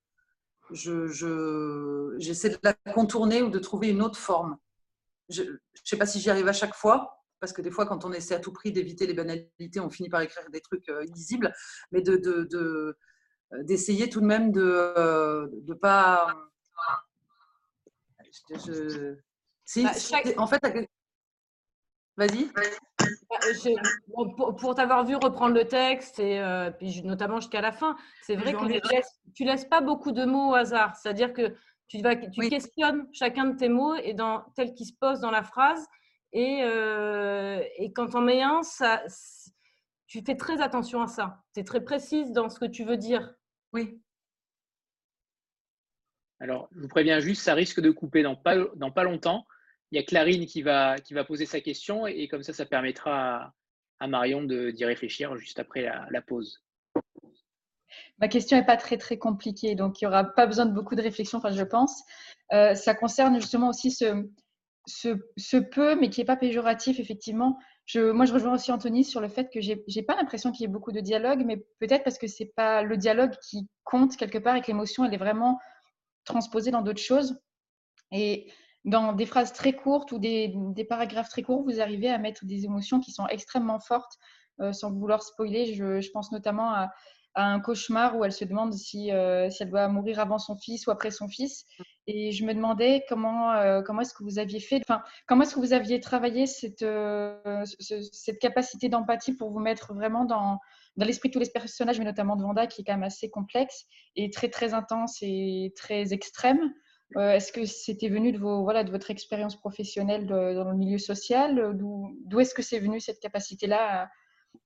[0.73, 4.57] je, j'essaie de la contourner ou de trouver une autre forme.
[5.29, 8.05] Je ne sais pas si j'y arrive à chaque fois, parce que des fois, quand
[8.05, 11.05] on essaie à tout prix d'éviter les banalités, on finit par écrire des trucs euh,
[11.05, 11.55] illisibles,
[11.93, 12.97] mais de, de, de
[13.63, 14.93] d'essayer tout de même de
[15.67, 16.37] ne pas
[18.51, 19.15] je,
[19.83, 19.91] bah,
[20.37, 20.61] En fait,
[22.17, 22.51] vas-y.
[22.55, 22.63] Bah,
[24.37, 28.53] pour, t'avoir vu reprendre le texte, et euh, puis notamment jusqu'à la fin, c'est vrai
[28.53, 30.97] que tu laisses, tu laisses pas beaucoup de mots au hasard.
[30.97, 31.55] C'est-à-dire que
[31.87, 35.31] tu, vas, tu questionnes chacun de tes mots et dans, tel qu'il se pose dans
[35.31, 35.87] la phrase.
[36.33, 39.03] Et, euh, et quand on met un, ça,
[40.07, 41.43] tu fais très attention à ça.
[41.55, 43.35] Tu es très précise dans ce que tu veux dire.
[43.73, 44.03] Oui.
[46.41, 49.47] Alors, je vous préviens juste, ça risque de couper dans pas, dans pas longtemps.
[49.91, 52.67] Il y a Clarine qui va, qui va poser sa question et, comme ça, ça
[52.67, 53.53] permettra
[54.01, 56.63] à, Marion d'y réfléchir juste après la, pause.
[58.19, 60.95] Ma question n'est pas très très compliquée, donc il n'y aura pas besoin de beaucoup
[60.95, 62.05] de réflexion, enfin, je pense.
[62.53, 64.25] Euh, ça concerne justement aussi ce,
[64.87, 67.59] ce, peu, mais qui n'est pas péjoratif, effectivement.
[67.87, 70.63] Je, moi, je rejoins aussi Anthony sur le fait que je n'ai pas l'impression qu'il
[70.63, 73.67] y ait beaucoup de dialogue, mais peut-être parce que ce n'est pas le dialogue qui
[73.83, 75.59] compte quelque part et que l'émotion, elle est vraiment
[76.29, 77.41] transposer dans d'autres choses.
[78.13, 78.51] Et
[78.85, 82.65] dans des phrases très courtes ou des, paragraphes très courts, vous arrivez à mettre des
[82.65, 84.19] émotions qui sont extrêmement fortes,
[84.61, 85.75] euh, sans vouloir spoiler.
[85.75, 86.91] Je, pense notamment à,
[87.35, 90.87] un cauchemar où elle se demande si, euh, si, elle doit mourir avant son fils
[90.87, 91.65] ou après son fils.
[92.07, 95.55] Et je me demandais comment, euh, comment est-ce que vous aviez fait, enfin, comment est-ce
[95.55, 96.85] que vous aviez travaillé cette,
[98.13, 100.59] cette capacité d'empathie pour vous mettre vraiment dans,
[100.99, 103.31] dans l'esprit de tous les personnages, mais notamment de Vanda, qui est quand même assez
[103.31, 106.75] complexe et très très intense et très extrême.
[107.17, 111.77] Euh, est-ce que c'était venu de, votre expérience professionnelle dans le milieu social?
[111.79, 114.09] D'où est-ce que c'est venu cette capacité-là à,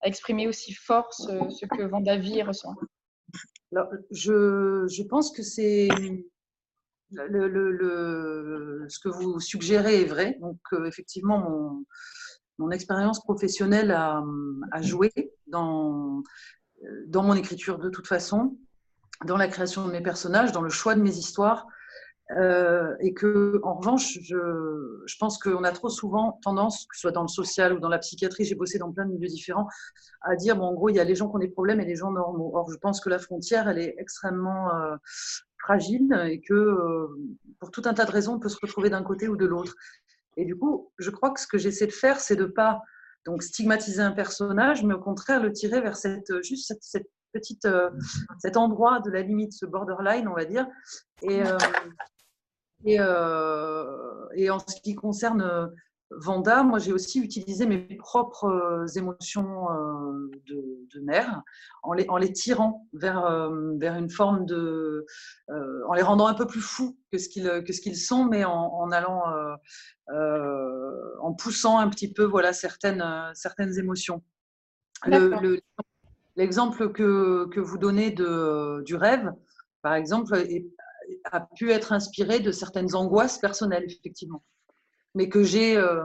[0.05, 2.75] exprimer aussi fort ce, que Vanda vit et ressent
[4.11, 5.88] je, pense que c'est
[7.11, 10.38] ce que vous suggérez est vrai.
[10.40, 11.83] Donc, euh, effectivement,
[12.59, 14.23] mon expérience professionnelle a,
[14.81, 15.12] joué
[15.47, 16.23] dans,
[17.15, 18.57] mon écriture de toute façon,
[19.25, 21.67] dans la création de mes personnages, dans le choix de mes histoires.
[22.38, 27.03] Euh, et que, en revanche, je, je pense qu'on a trop souvent tendance, que ce
[27.03, 29.69] soit dans le social ou dans la psychiatrie, j'ai bossé dans plein de milieux différents,
[30.23, 31.85] à dire, bon, en gros, il y a les gens qui ont des problèmes et
[31.85, 32.53] les gens normaux.
[32.55, 34.97] Or, je pense que la frontière, elle est extrêmement euh,
[35.59, 37.07] fragile et que, euh,
[37.61, 39.75] pour tout un tas de raisons, on peut se retrouver d'un côté ou de l'autre.
[40.37, 42.83] Et du coup, je crois que ce que j'essaie de faire, c'est de pas
[43.25, 47.90] donc stigmatiser un personnage, mais au contraire le tirer vers cette juste cette, petite euh,
[48.38, 50.66] cet endroit de la limite, ce borderline, on va dire.
[51.23, 51.57] Et euh,
[52.85, 55.71] et, euh, et, en ce qui concerne
[56.18, 61.42] Vanda, moi j'ai aussi utilisé mes propres euh, émotions euh, de, mère
[61.83, 65.05] en les, en les, tirant vers, euh, vers une forme de.
[65.48, 68.44] en les rendant un peu plus fous que ce qu'ils que ce qu'ils sont, mais
[68.44, 69.22] en, en allant.
[71.20, 74.22] en poussant un petit peu voilà, certaines, certaines émotions.
[76.37, 79.33] L'exemple le, que, que, vous donnez de, du rêve,
[79.83, 80.37] par exemple,
[81.25, 84.42] a pu être inspiré de certaines angoisses personnelles, effectivement
[85.14, 86.05] mais que j'ai euh,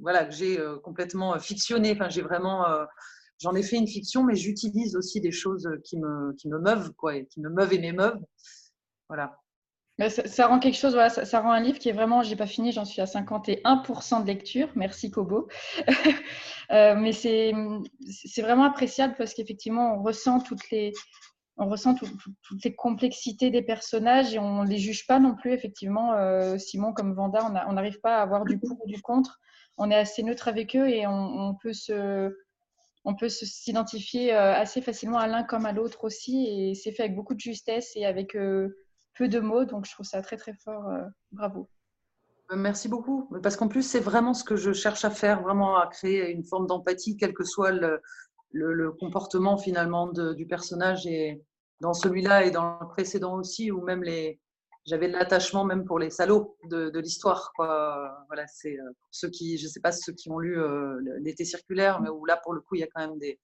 [0.00, 1.92] voilà, que j'ai euh, complètement fictionné.
[1.92, 2.84] Enfin, j'ai vraiment, euh,
[3.40, 6.92] j'en ai fait une fiction, mais j'utilise aussi des choses qui me, qui me meuvent,
[6.94, 8.20] quoi, et qui me meuvent et m'émeuvent.
[9.08, 9.38] Voilà.
[10.08, 12.46] Ça, ça, rend quelque chose, voilà, ça, rend un livre qui est vraiment, j'ai pas
[12.46, 15.48] fini, j'en suis à 51% de lecture, merci Kobo.
[16.70, 17.52] mais c'est
[18.38, 20.92] vraiment appréciable parce qu'effectivement, on ressent toutes les,
[21.56, 25.52] on ressent toutes les complexités des personnages et on ne les juge pas non plus.
[25.52, 29.38] Effectivement, euh, Simon comme Vanda, on n'arrive pas à avoir du pour ou du contre.
[29.76, 32.34] On est assez neutre avec eux et on, peut se,
[33.04, 36.46] on peut s'identifier euh, assez facilement à l'un comme à l'autre aussi.
[36.46, 38.74] Et c'est fait avec beaucoup de justesse et avec euh,
[39.14, 39.64] peu de mots.
[39.64, 40.84] Donc, je trouve ça très, très fort.
[41.32, 41.68] bravo.
[42.54, 43.28] Merci beaucoup.
[43.42, 46.44] Parce qu'en plus, c'est vraiment ce que je cherche à faire, vraiment à créer une
[46.44, 48.02] forme d'empathie, quel que soit le,
[48.52, 51.42] le, comportement finalement du personnage et
[51.80, 54.40] dans celui-là et dans le précédent aussi, ou même les,
[54.86, 57.52] j'avais de l'attachement même pour les salauds de, de l'histoire.
[57.56, 58.76] Voilà, c'est
[59.10, 60.56] ceux qui, je sais pas ceux qui ont lu
[61.20, 63.38] l'été circulaire, mais où là pour le coup il y a quand même des,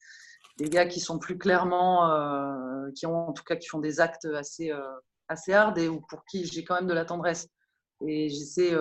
[0.59, 2.11] des gars qui sont plus clairement,
[2.95, 4.73] qui ont en tout cas qui font des actes assez
[5.29, 7.49] assez hard et pour qui j'ai quand même de la tendresse.
[8.07, 8.73] Et j'essaie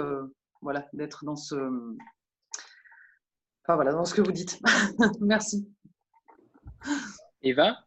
[0.61, 1.55] voilà, d'être dans ce.
[3.63, 4.59] Enfin, voilà, dans ce que vous dites.
[5.21, 5.67] Merci.
[7.41, 7.77] Eva?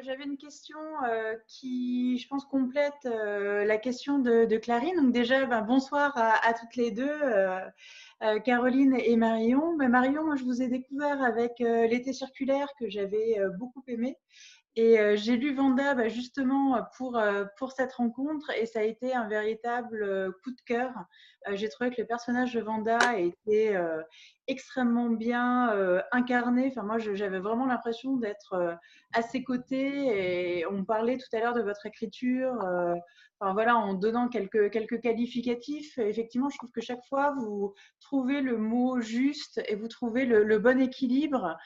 [0.00, 4.96] J'avais une question euh, qui, je pense, complète euh, la question de, Clarine.
[4.96, 9.76] Donc déjà, ben, bonsoir à, toutes les deux, euh, Caroline et Marion.
[9.76, 14.16] Ben, Marion, moi, je vous ai découvert avec l'été circulaire que j'avais beaucoup aimé.
[14.74, 18.82] Et euh, j'ai lu Vanda bah, justement pour, euh, pour cette rencontre et ça a
[18.82, 20.92] été un véritable euh, coup de cœur.
[21.52, 23.76] j'ai trouvé que le personnage de Vanda était
[24.46, 25.74] extrêmement bien
[26.12, 26.68] incarné.
[26.68, 28.78] Enfin, moi, j'avais vraiment l'impression d'être
[29.12, 32.64] à ses côtés et on parlait tout à l'heure de votre écriture.
[33.42, 38.40] Enfin, voilà, en donnant quelques, quelques qualificatifs, effectivement, je trouve que chaque fois, vous trouvez
[38.40, 41.56] le mot juste et vous trouvez le, bon équilibre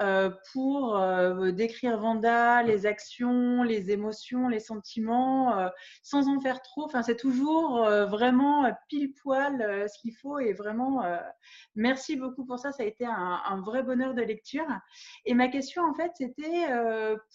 [0.00, 5.68] euh, pour euh, décrire Vanda, les actions, les émotions, les sentiments, euh,
[6.02, 6.84] sans en faire trop.
[6.84, 11.02] Enfin, c'est toujours vraiment pile poil ce qu'il faut et vraiment
[11.74, 12.72] merci beaucoup pour ça.
[12.72, 14.66] Ça a été un, vrai bonheur de lecture.
[15.26, 16.66] Et ma question, en fait, c'était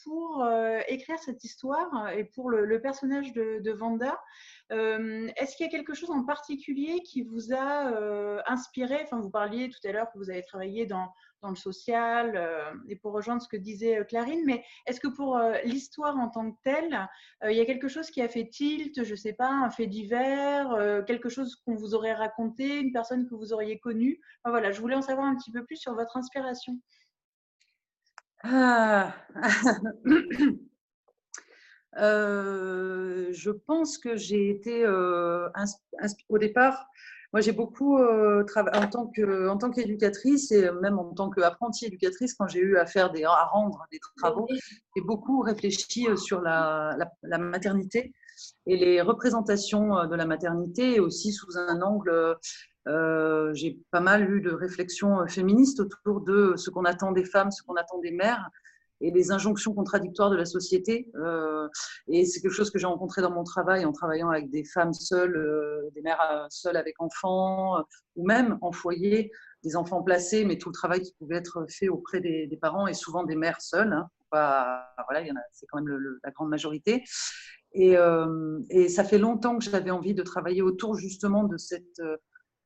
[0.03, 0.47] pour
[0.87, 3.90] écrire cette histoire et pour le, personnage de Vanda.
[3.99, 9.01] Est-ce qu'il y a quelque chose en particulier qui vous a inspiré?
[9.03, 11.13] Enfin, vous parliez tout à l'heure que vous avez travaillé dans
[11.49, 14.43] le social euh, et pour rejoindre ce que disait euh, Clarine.
[14.45, 17.07] Mais est-ce que pour euh, l'histoire en tant que telle,
[17.43, 19.87] il y a quelque chose qui a fait tilt, je ne sais pas, un fait
[19.87, 24.19] divers, quelque chose qu'on vous aurait raconté, une personne que vous auriez connue?
[24.45, 26.79] Voilà, je voulais en savoir un petit peu plus sur votre inspiration.
[28.43, 29.15] Ah.
[31.95, 36.87] je pense que j'ai été au départ
[37.33, 42.47] moi, j'ai beaucoup euh, travaillé en tant qu'éducatrice et même en tant qu'apprentie éducatrice quand
[42.47, 44.47] j'ai eu à faire des à rendre des travaux,
[44.95, 48.13] j'ai beaucoup réfléchi euh, sur la, la, maternité
[48.65, 52.37] et les représentations euh, de la maternité et aussi sous un angle
[52.87, 57.51] euh, j'ai pas mal eu de réflexions féministes autour de ce qu'on attend des femmes,
[57.51, 58.49] ce qu'on attend des mères,
[59.01, 61.09] et les injonctions contradictoires de la société.
[61.15, 61.67] Euh,
[62.07, 64.93] et c'est quelque chose que j'ai rencontré dans mon travail en travaillant avec des femmes
[64.93, 67.83] seules, euh, des mères euh, seules avec enfants,
[68.15, 69.31] ou même en foyer,
[69.63, 72.93] des enfants placés, mais tout le travail qui pouvait être fait auprès des, parents et
[72.93, 73.93] souvent des mères seules.
[73.93, 74.07] Hein.
[74.31, 77.03] voilà, c'est quand même la grande majorité.
[77.73, 77.95] Et,
[78.69, 82.01] et, ça fait longtemps que j'avais envie de travailler autour justement de, cette,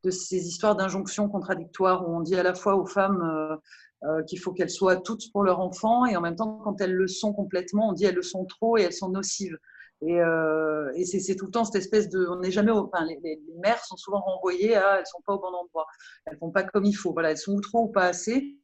[0.05, 3.59] de ces histoires d'injonctions contradictoires où on dit à la fois aux femmes
[4.03, 6.93] euh, qu'il faut qu'elles soient toutes pour leur enfant et en même temps quand elles
[6.93, 9.57] le sont complètement on dit elles le sont trop et elles sont nocives.
[10.01, 13.83] Et, euh, c'est tout le temps cette espèce de on n'est jamais enfin, les, mères
[13.83, 15.87] sont souvent renvoyées à elles sont pas au bon endroit.
[16.25, 17.13] Elles font pas comme il faut.
[17.13, 18.57] Voilà elles sont ou trop ou pas assez.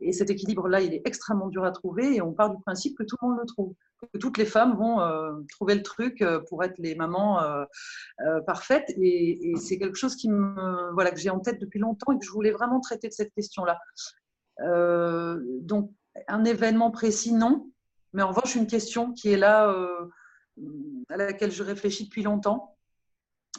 [0.00, 2.98] Et cet équilibre là il est extrêmement dur à trouver et on part du principe
[2.98, 3.74] que tout le monde le trouve
[4.12, 7.40] que toutes les femmes vont euh, trouver le truc pour être les mamans
[8.46, 12.18] parfaites et, c'est quelque chose qui me voilà que j'ai en tête depuis longtemps et
[12.18, 13.78] que je voulais vraiment traiter de cette question là
[14.60, 15.90] euh, donc,
[16.28, 17.70] un événement précis, non.
[18.12, 20.08] Mais en revanche, une question qui est là, euh,
[21.08, 22.76] à laquelle je réfléchis depuis longtemps.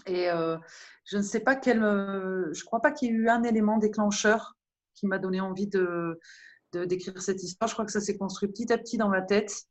[0.06, 0.58] Et euh,
[1.06, 1.80] je ne sais pas quel.
[1.82, 4.56] je crois pas qu'il y ait eu un élément déclencheur
[4.96, 6.20] qui m'a donné envie de,
[6.74, 7.68] d'écrire cette histoire.
[7.68, 9.66] Je crois que ça s'est construit petit à petit dans ma tête.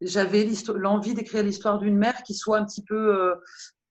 [0.00, 3.34] J'avais l'envie d'écrire l'histoire d'une mère qui soit un petit peu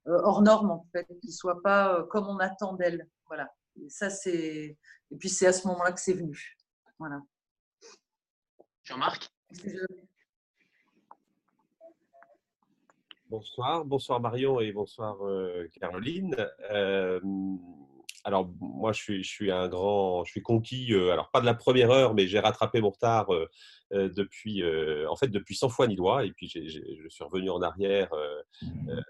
[0.06, 3.08] hors norme, en fait, qui soit pas comme on attend d'elle.
[3.28, 3.54] Voilà.
[3.82, 4.78] Et ça, c'est.
[5.12, 6.58] Et puis, c'est à ce moment-là que c'est venu.
[6.98, 7.22] Voilà.
[8.84, 9.30] Jean-Marc?
[13.30, 16.36] Bonsoir, bonsoir Marion et bonsoir euh, Caroline.
[16.72, 17.20] Euh,
[18.24, 21.46] alors moi je suis, je suis, un grand, je suis conquis, euh, alors pas de
[21.46, 23.28] la première heure, mais j'ai rattrapé mon retard
[23.92, 24.64] depuis,
[25.08, 28.10] en fait depuis 100 fois Nidois et puis je suis revenu en arrière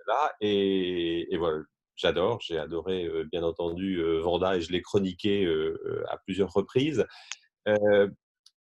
[0.08, 1.64] là et, et voilà.
[1.96, 5.46] J'adore, j'ai adoré bien entendu Vanda et je l'ai chroniqué
[6.08, 7.06] à plusieurs reprises.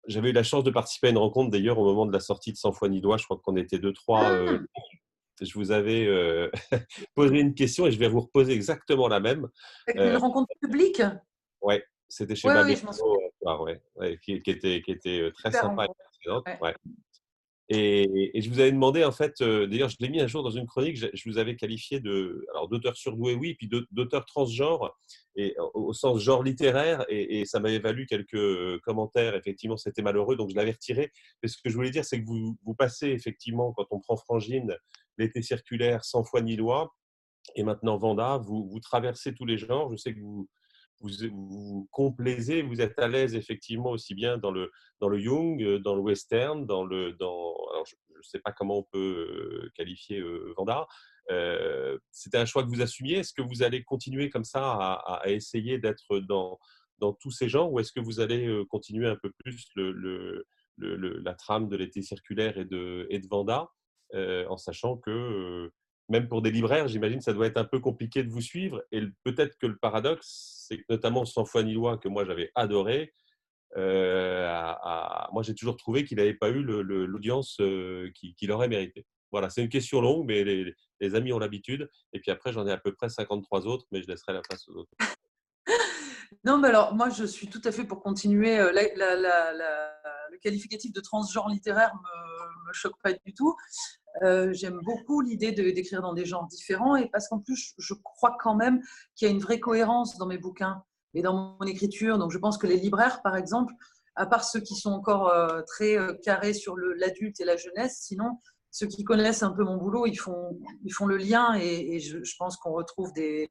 [0.06, 2.52] J'avais eu la chance de participer à une rencontre d'ailleurs au moment de la sortie
[2.52, 3.16] de Sans foi ni doigt.
[3.16, 4.38] Je crois qu'on était deux, trois.
[5.42, 6.50] Euh, je vous avais euh,
[7.14, 9.48] posé une question et je vais vous reposer exactement la même.
[9.94, 11.02] Une rencontre publique?
[11.60, 11.76] Oui,
[12.08, 15.86] c'était chez ouais, oui, qui, était, qui était très sympa
[17.68, 20.50] et, et, je vous avais demandé, en fait, d'ailleurs, je l'ai mis un jour dans
[20.50, 24.94] une chronique, je, vous avais qualifié de, alors, d'auteur surdoué, oui, puis d'auteur transgenre.
[25.36, 29.34] Et au, sens genre littéraire, et, ça m'avait valu quelques commentaires.
[29.34, 31.10] Effectivement, c'était malheureux, donc je l'avais retiré.
[31.42, 34.76] Mais ce que je voulais dire, c'est que vous, passez effectivement, quand on prend Frangine,
[35.18, 36.92] l'été circulaire sans foi ni loi,
[37.56, 39.90] et maintenant Vanda, vous, traversez tous les genres.
[39.90, 40.48] Je sais que vous,
[41.00, 45.96] vous complaisez, vous êtes à l'aise effectivement aussi bien dans le, dans le Jung, dans
[45.96, 47.54] le western, dans le, dans,
[47.86, 50.22] je ne sais pas comment on peut qualifier
[50.56, 50.86] Vanda,
[51.30, 53.18] euh, c'était un choix que vous assumiez.
[53.18, 56.58] Est-ce que vous allez continuer comme ça à, essayer d'être dans,
[57.20, 59.66] tous ces genres ou est-ce que vous allez euh, continuer un peu plus
[60.78, 63.68] la trame de l'été circulaire et de, et de Vanda
[64.14, 65.70] euh, en sachant que
[66.08, 68.84] même pour des libraires, j'imagine ça doit être un peu compliqué de vous suivre.
[68.92, 72.52] Et peut-être que le paradoxe, c'est que notamment Sans foi ni loi, que moi j'avais
[72.54, 73.12] adoré,
[73.74, 77.60] moi j'ai toujours trouvé qu'il n'avait pas eu l'audience
[78.14, 79.06] qu'il aurait mérité.
[79.32, 81.90] Voilà, c'est une question longue, mais les, amis ont l'habitude.
[82.12, 84.68] Et puis après, j'en ai à peu près 53 autres, mais je laisserai la place
[84.68, 84.92] aux autres.
[86.44, 88.58] Non, mais alors moi, je suis tout à fait pour continuer.
[88.58, 93.54] Euh, le qualificatif de transgenre littéraire me, me choque pas du tout.
[94.22, 98.36] Euh, j'aime beaucoup l'idée d'écrire dans des genres différents et parce qu'en plus, je crois
[98.40, 98.82] quand même
[99.14, 100.82] qu'il y a une vraie cohérence dans mes bouquins
[101.14, 102.18] et dans mon écriture.
[102.18, 103.74] Donc, je pense que les libraires, par exemple,
[104.16, 108.38] à part ceux qui sont encore euh, très carrés sur l'adulte et la jeunesse, sinon,
[108.72, 112.18] ceux qui connaissent un peu mon boulot, ils font, ils font le lien et, je,
[112.38, 113.50] pense qu'on retrouve des,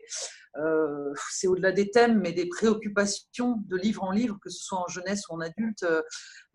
[0.58, 4.80] euh, c'est au-delà des thèmes, mais des préoccupations de livre en livre, que ce soit
[4.80, 5.86] en jeunesse ou en adulte.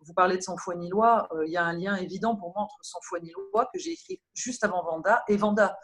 [0.01, 2.53] Vous parlez de Sans foi ni loi, euh, il y a un lien évident pour
[2.53, 5.77] moi entre Sans foi ni loi que j'ai écrit juste avant Vanda et Vanda.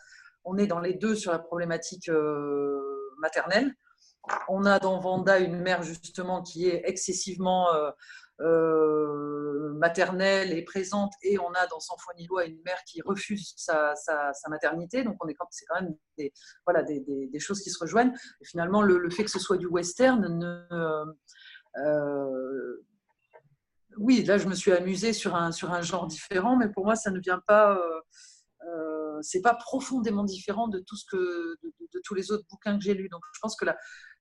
[0.44, 2.82] On est dans les deux sur la problématique euh,
[3.20, 3.74] maternelle.
[4.50, 7.68] On a dans Vanda une mère justement qui est excessivement
[8.44, 13.02] euh, maternelle et présente, et on a dans Sans foi ni loi une mère qui
[13.02, 13.94] refuse sa,
[14.50, 15.04] maternité.
[15.04, 16.34] Donc, on est c'est quand même des,
[16.66, 18.14] voilà, des, choses qui se rejoignent.
[18.42, 21.06] Et finalement, le, fait que ce soit du western ne.
[21.78, 22.86] Euh,
[23.98, 26.96] oui, là, je me suis amusée sur un, sur un genre différent, mais pour moi,
[26.96, 27.78] ça ne vient pas.
[28.68, 32.84] Euh, c'est pas profondément différent de tout ce que de, tous les autres bouquins que
[32.84, 33.10] j'ai lus.
[33.10, 33.78] Donc, je pense que là,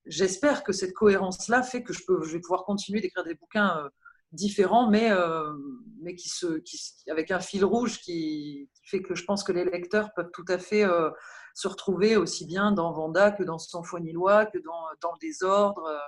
[0.06, 3.88] j'espère que cette cohérence-là fait que je peux, je vais pouvoir continuer d'écrire des bouquins
[4.32, 5.52] différents, mais, euh,
[6.00, 9.64] mais qui se, qui, avec un fil rouge qui, fait que je pense que les
[9.64, 11.10] lecteurs peuvent tout à fait euh,
[11.54, 15.12] se retrouver aussi bien dans Vanda que dans Sans foi ni loi, que dans, dans
[15.12, 15.84] le désordre.
[15.86, 15.98] Euh,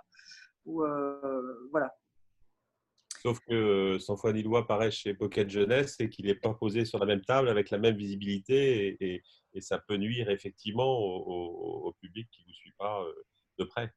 [0.67, 0.83] ou,
[1.71, 1.95] voilà.
[3.23, 6.85] Sauf que Sans foi ni loi paraît chez Pocket Jeunesse et qu'il n'est pas posé
[6.85, 11.87] sur la même table avec la même visibilité et, et, ça peut nuire effectivement au,
[11.87, 13.05] au public qui ne vous suit pas
[13.59, 13.93] de près.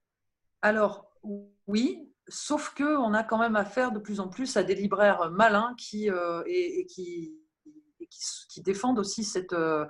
[0.61, 1.09] Alors,
[1.67, 5.73] oui, sauf qu'on a quand même affaire de plus en plus à des libraires malins
[5.77, 6.43] qui, euh,
[8.57, 9.85] défendent aussi euh,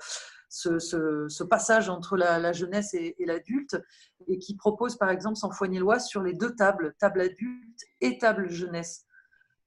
[0.49, 3.77] ce, passage entre la, jeunesse et, l'adulte
[4.27, 8.49] et qui proposent par exemple sans loi sur les deux tables, table adulte et table
[8.49, 9.06] jeunesse.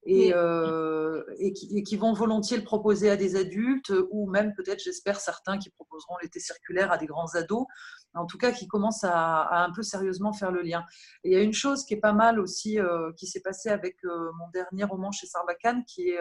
[0.05, 5.21] Et, euh, et, qui, vont volontiers le proposer à des adultes ou même peut-être, j'espère,
[5.21, 7.67] certains qui proposeront l'été circulaire à des grands ados
[8.15, 10.85] en tout cas qui commence à, un peu sérieusement faire le lien.
[11.23, 13.69] Et il y a une chose qui est pas mal aussi, euh, qui s'est passée
[13.69, 16.19] avec euh, mon dernier roman chez Sarbacane, qui est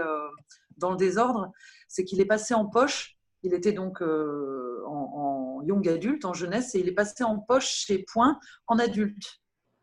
[0.78, 1.52] Dans le désordre,
[1.88, 3.18] c'est qu'il est passé en poche.
[3.44, 8.04] Il était donc en, young adulte, en jeunesse, et il est passé en poche chez
[8.12, 9.39] Point en adulte.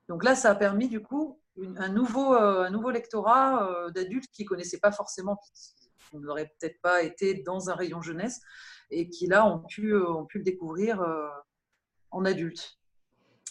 [0.08, 1.40] Donc là, ça a permis du coup
[1.76, 5.38] un, nouveau, un nouveau lectorat d'adultes qui ne connaissaient pas forcément,
[6.10, 8.40] qui n'auraient peut-être pas été dans un rayon jeunesse,
[8.90, 11.04] et qui là ont pu, ont pu le découvrir
[12.10, 12.78] en adulte.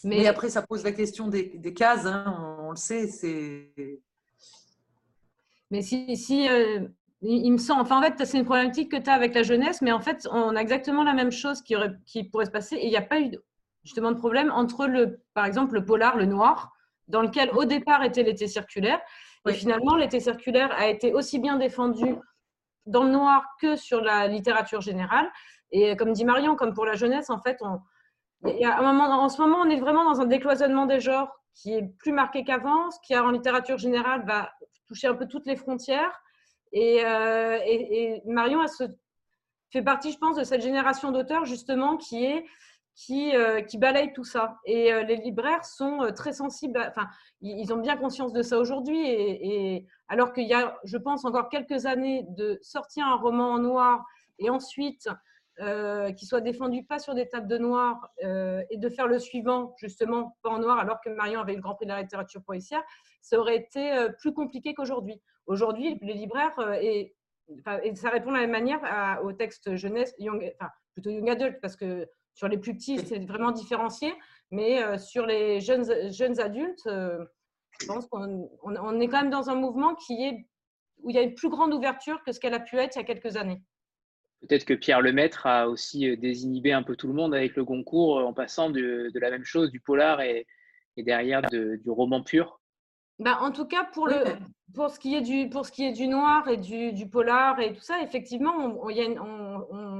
[0.04, 3.08] Mais après, ça pose la question des, cases, hein, on, le sait.
[3.08, 3.72] C'est...
[5.70, 6.86] Mais si, si euh,
[7.22, 9.82] il me semble, enfin en fait, c'est une problématique que tu as avec la jeunesse,
[9.82, 12.76] mais en fait, on a exactement la même chose qui, aurait, qui pourrait se passer
[12.76, 13.32] et il n'y a pas eu
[13.82, 16.75] justement de problème entre, le, par exemple, le polar, le noir,
[17.08, 19.00] dans lequel au départ était l'été circulaire.
[19.48, 22.16] Et finalement, l'été circulaire a été aussi bien défendu
[22.86, 25.30] dans le noir que sur la littérature générale.
[25.70, 27.80] Et comme dit Marion, comme pour la jeunesse, en fait, on,
[28.44, 31.82] un moment, en ce moment, on est vraiment dans un décloisonnement des genres qui est
[31.98, 34.52] plus marqué qu'avant, ce qui en littérature générale va
[34.86, 36.20] toucher un peu toutes les frontières.
[36.72, 38.60] Et, euh, Marion
[39.72, 42.44] fait partie, je pense, de cette génération d'auteurs justement qui est
[42.96, 44.58] qui, euh, qui balaye tout ça.
[44.64, 47.06] Et euh, les libraires sont très sensibles, enfin,
[47.40, 49.06] ils ont bien conscience de ça aujourd'hui.
[49.06, 53.58] Et, alors qu'il y a, je pense, encore quelques années de sortir un roman en
[53.58, 54.04] noir
[54.38, 55.08] et ensuite
[55.58, 59.18] euh, qui soit défendu pas sur des tables de noir euh, et de faire le
[59.18, 62.42] suivant justement pas en noir alors que Marion avait le Grand Prix de la littérature
[62.42, 62.82] policière,
[63.22, 65.22] ça aurait été euh, plus compliqué qu'aujourd'hui.
[65.46, 67.14] Aujourd'hui, les libraires, et,
[67.64, 71.76] ça répond de la même manière au texte jeunesse, young, enfin, plutôt young adult, parce
[71.76, 72.06] que
[72.36, 74.12] sur les plus petits, c'est vraiment différencié.
[74.52, 79.56] Mais sur les jeunes, jeunes adultes, je pense qu'on on est quand même dans un
[79.56, 80.46] mouvement qui est,
[81.02, 83.00] où il y a une plus grande ouverture que ce qu'elle a pu être il
[83.00, 83.60] y a quelques années.
[84.42, 88.18] Peut-être que Pierre Lemaître a aussi désinhibé un peu tout le monde avec le Goncourt
[88.18, 90.46] en passant de, de la même chose, du polar et,
[90.96, 92.60] et derrière du roman pur.
[93.18, 94.24] Bah, en tout cas, pour, le,
[94.74, 97.58] pour, ce qui est du, pour ce qui est du noir et du, du polar
[97.60, 99.95] et tout ça, effectivement, on, on,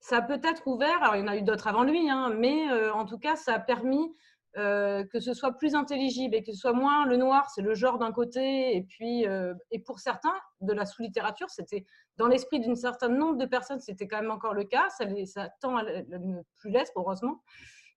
[0.00, 2.70] ça a peut-être ouvert, alors il y en a eu d'autres avant lui, hein, mais
[2.70, 4.14] euh, en tout cas, ça a permis
[4.56, 7.74] euh, que ce soit plus intelligible et que ce soit moins le noir, c'est le
[7.74, 11.84] genre d'un côté, et puis, euh, et pour certains, de la sous-littérature, c'était
[12.16, 15.48] dans l'esprit d'un certain nombre de personnes, c'était quand même encore le cas, ça, ça
[15.60, 17.42] tend à ne plus l'être, heureusement.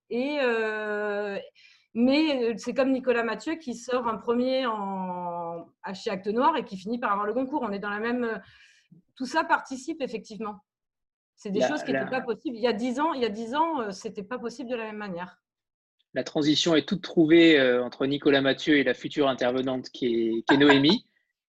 [0.09, 0.39] Et,
[1.93, 6.77] mais c'est comme Nicolas Mathieu qui sort un premier en, chez Acte Noir et qui
[6.77, 7.61] finit par avoir le concours.
[7.63, 8.41] On est dans la même.
[9.15, 10.59] Tout ça participe effectivement.
[11.41, 12.55] C'est des choses qui n'étaient pas possibles.
[12.55, 14.83] Il y a dix ans, il y a dix ans, c'était pas possible de la
[14.83, 15.41] même manière.
[16.13, 21.07] La transition est toute trouvée entre Nicolas Mathieu et la future intervenante qui est, Noémie.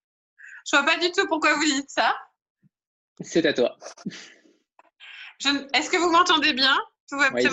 [0.66, 2.16] Je vois pas du tout pourquoi vous dites ça.
[3.20, 3.76] C'est à toi.
[5.74, 6.74] Est-ce que vous m'entendez bien?
[7.06, 7.50] Tout va bien?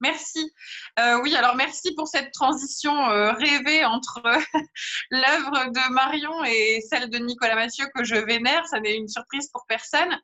[0.00, 0.52] Merci.
[1.00, 4.22] Euh, oui, alors merci pour cette transition euh, rêvée entre
[5.10, 8.64] l'œuvre de Marion et celle de Nicolas Mathieu que je vénère.
[8.68, 10.16] Ça n'est une surprise pour personne.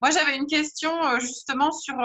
[0.00, 1.96] Moi, j'avais une question euh, justement sur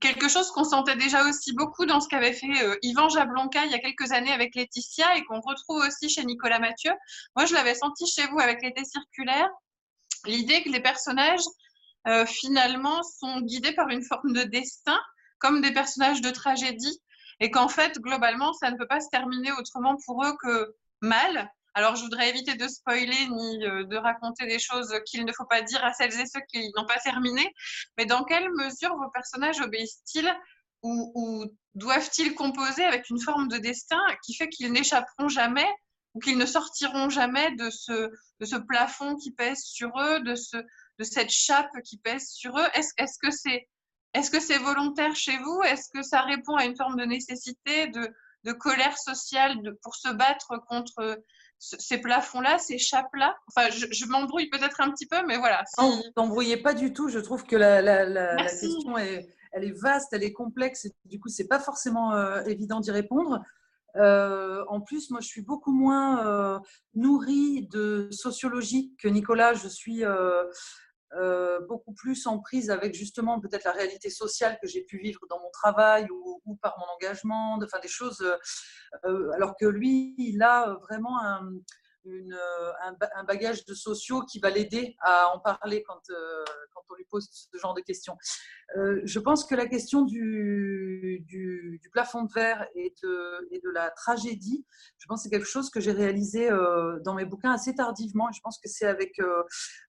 [0.00, 2.48] quelque chose qu'on sentait déjà aussi beaucoup dans ce qu'avait fait
[2.82, 6.58] Yvan Jablonka il y a quelques années avec Laetitia et qu'on retrouve aussi chez Nicolas
[6.58, 6.92] Mathieu.
[7.36, 9.48] Moi, je l'avais senti chez vous avec l'été circulaire.
[10.26, 11.44] L'idée que les personnages,
[12.26, 14.98] finalement, sont guidés par une forme de destin
[15.38, 17.00] comme des personnages de tragédie
[17.40, 21.50] et qu'en fait, globalement, ça ne peut pas se terminer autrement pour eux que mal.
[21.74, 25.44] Alors, je voudrais éviter de spoiler ni euh, de raconter des choses qu'il ne faut
[25.44, 27.52] pas dire à celles et ceux qui n'ont pas terminé,
[27.98, 30.32] mais dans quelle mesure vos personnages obéissent-ils
[30.82, 35.68] ou, doivent-ils composer avec une forme de destin qui fait qu'ils n'échapperont jamais
[36.12, 38.10] ou qu'ils ne sortiront jamais de ce,
[38.40, 42.56] de ce plafond qui pèse sur eux, de, ce, de cette chape qui pèse sur
[42.58, 42.66] eux?
[42.74, 43.66] Est-ce est -ce que c'est
[44.14, 45.60] est-ce que c'est volontaire chez vous?
[45.64, 50.52] Est-ce que ça répond à une forme de nécessité, de, colère sociale pour se battre
[50.68, 51.20] contre
[51.58, 53.34] ces plafonds-là, ces chapes-là?
[53.48, 55.64] Enfin, je, m'embrouille peut-être un petit peu, mais voilà.
[55.66, 55.80] Si...
[55.80, 57.08] Non, t'embrouillez pas du tout.
[57.08, 60.84] Je trouve que la, question est, elle est vaste, elle est complexe.
[60.84, 63.42] Et du coup, c'est pas forcément euh, évident d'y répondre.
[63.96, 66.58] Euh, en plus, moi, je suis beaucoup moins euh,
[66.94, 69.54] nourrie de sociologie que Nicolas.
[69.54, 70.04] Je suis
[71.16, 75.20] euh, beaucoup plus en prise avec justement peut-être la réalité sociale que j'ai pu vivre
[75.28, 78.36] dans mon travail ou, par mon engagement, enfin des choses, euh,
[79.04, 81.50] euh, alors que lui, il a vraiment un,
[82.06, 86.00] un, bagage de sociaux qui va l'aider à en parler quand,
[86.74, 88.16] quand on lui pose ce genre de questions.
[88.76, 93.90] je pense que la question du, du, plafond de verre et de, et de, la
[93.90, 94.66] tragédie,
[94.98, 96.48] je pense que c'est quelque chose que j'ai réalisé
[97.04, 98.30] dans mes bouquins assez tardivement.
[98.32, 99.18] je pense que c'est avec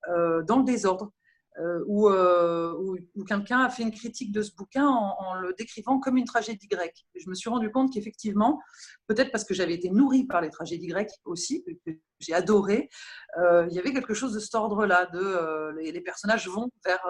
[0.08, 1.12] Dans le désordre.
[1.60, 2.74] Euh, euh,
[3.16, 6.68] où, quelqu'un a fait une critique de ce bouquin en, le décrivant comme une tragédie
[6.68, 7.06] grecque.
[7.16, 8.62] je me suis rendu compte qu'effectivement,
[9.08, 12.90] peut-être parce que j'avais été nourrie par les tragédies grecques aussi, que j'ai adoré,
[13.38, 17.06] euh, il y avait quelque chose de cet ordre-là, de les, personnages vont vers,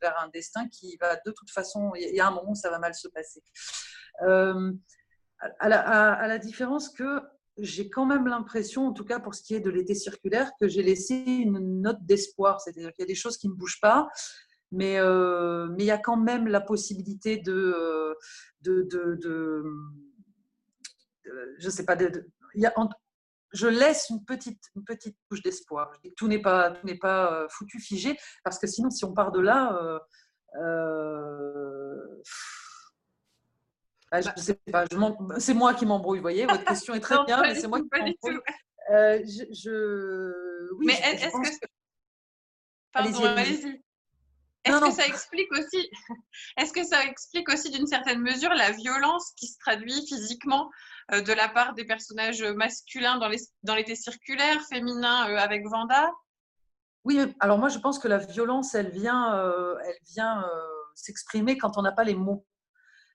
[0.00, 2.70] vers un destin qui va de toute façon, il y a un moment où ça
[2.70, 3.42] va mal se passer.
[5.58, 7.20] À, la, différence que
[7.62, 10.68] j'ai quand même l'impression, en tout cas pour ce qui est de l'été circulaire, que
[10.68, 12.60] j'ai laissé une note d'espoir.
[12.60, 14.08] C'est-à-dire qu'il y a des choses qui ne bougent pas,
[14.72, 18.14] mais, euh, mais il y a quand même la possibilité de, euh,
[18.62, 19.64] de, de,
[21.58, 21.96] je sais pas,
[23.52, 25.90] je laisse une petite, une petite touche d'espoir.
[26.16, 29.40] Tout n'est pas, tout pas euh, foutu, figé, parce que sinon, si on part de
[29.40, 30.00] là,
[34.10, 34.84] bah, sais pas,
[35.38, 37.88] c'est moi qui m'embrouille, vous voyez, votre question est très bien, mais c'est moi qui
[37.92, 38.40] m'embrouille.
[38.90, 41.66] Euh, je, Oui, mais est-ce que...
[42.92, 43.80] Pardon, allez-y.
[44.64, 45.90] Est-ce que ça explique aussi,
[46.58, 50.70] est-ce que ça explique aussi d'une certaine mesure la violence qui se traduit physiquement
[51.12, 55.66] euh, de la part des personnages masculins dans, les, dans l'été circulaire, féminin euh, avec
[55.66, 56.12] Vanda
[57.04, 59.32] Oui, alors moi je pense que la violence, elle vient,
[59.84, 60.44] elle vient
[60.94, 62.44] s'exprimer quand on n'a pas les mots.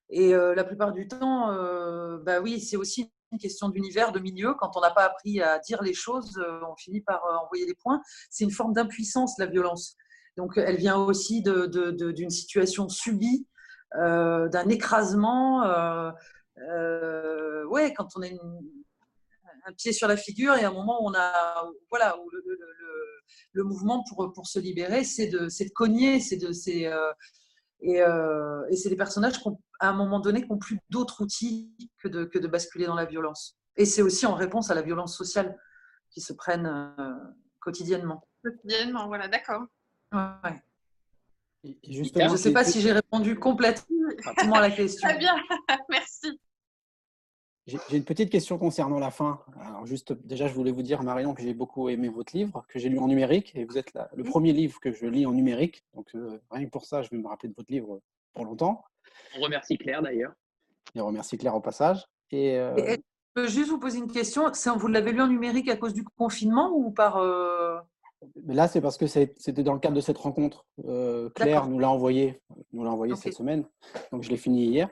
[0.09, 4.19] Et euh, la plupart du temps, euh, bah oui, c'est aussi une question d'univers, de
[4.19, 4.53] milieu.
[4.53, 7.73] Quand on n'a pas appris à dire les choses, euh, on finit par envoyer des
[7.75, 8.01] points.
[8.29, 9.95] C'est une forme d'impuissance, la violence.
[10.37, 13.47] Donc, elle vient aussi d'une situation subie,
[13.95, 15.61] d'un écrasement.
[17.69, 18.27] ouais, quand on a
[19.67, 22.17] un pied sur la figure et à un moment où on a, voilà,
[23.53, 26.51] le, mouvement pour, pour se libérer, c'est de, de cogner, c'est de,
[27.81, 29.49] Et, euh, et c'est des personnages qui,
[29.79, 32.95] à un moment donné, qui n'ont plus d'autres outils que de, que de basculer dans
[32.95, 33.57] la violence.
[33.77, 35.57] Et c'est aussi en réponse à la violence sociale
[36.09, 37.13] qui se prennent euh,
[37.59, 38.25] quotidiennement.
[38.43, 39.63] Quotidiennement, voilà, d'accord.
[40.13, 40.63] Ouais.
[41.63, 45.07] je ne sais pas si j'ai répondu complètement à la question.
[45.07, 45.35] Très bien,
[45.89, 46.39] merci.
[47.67, 49.41] J'ai une petite question concernant la fin.
[49.59, 52.77] Alors juste, déjà, je voulais vous dire, Marion, que j'ai beaucoup aimé votre livre, que
[52.77, 55.83] j'ai lu en numérique, et vous êtes le premier livre que je lis en numérique.
[55.95, 58.01] Donc, euh, rien que pour ça, je vais me rappeler de votre livre
[58.33, 58.83] pour longtemps.
[59.35, 60.33] On remercie Claire, d'ailleurs.
[60.93, 62.05] Et on remercie Claire au passage.
[62.29, 62.97] Et, euh, je
[63.33, 64.51] peux juste vous poser une question.
[64.77, 67.17] Vous l'avez lu en numérique à cause du confinement ou par...
[67.17, 67.79] Euh,
[68.45, 70.67] là, c'est parce que c'était dans le cadre de cette rencontre.
[71.33, 72.41] Claire nous l'a envoyé,
[72.73, 73.65] nous l'a envoyé cette semaine.
[74.11, 74.89] Donc, je l'ai fini hier.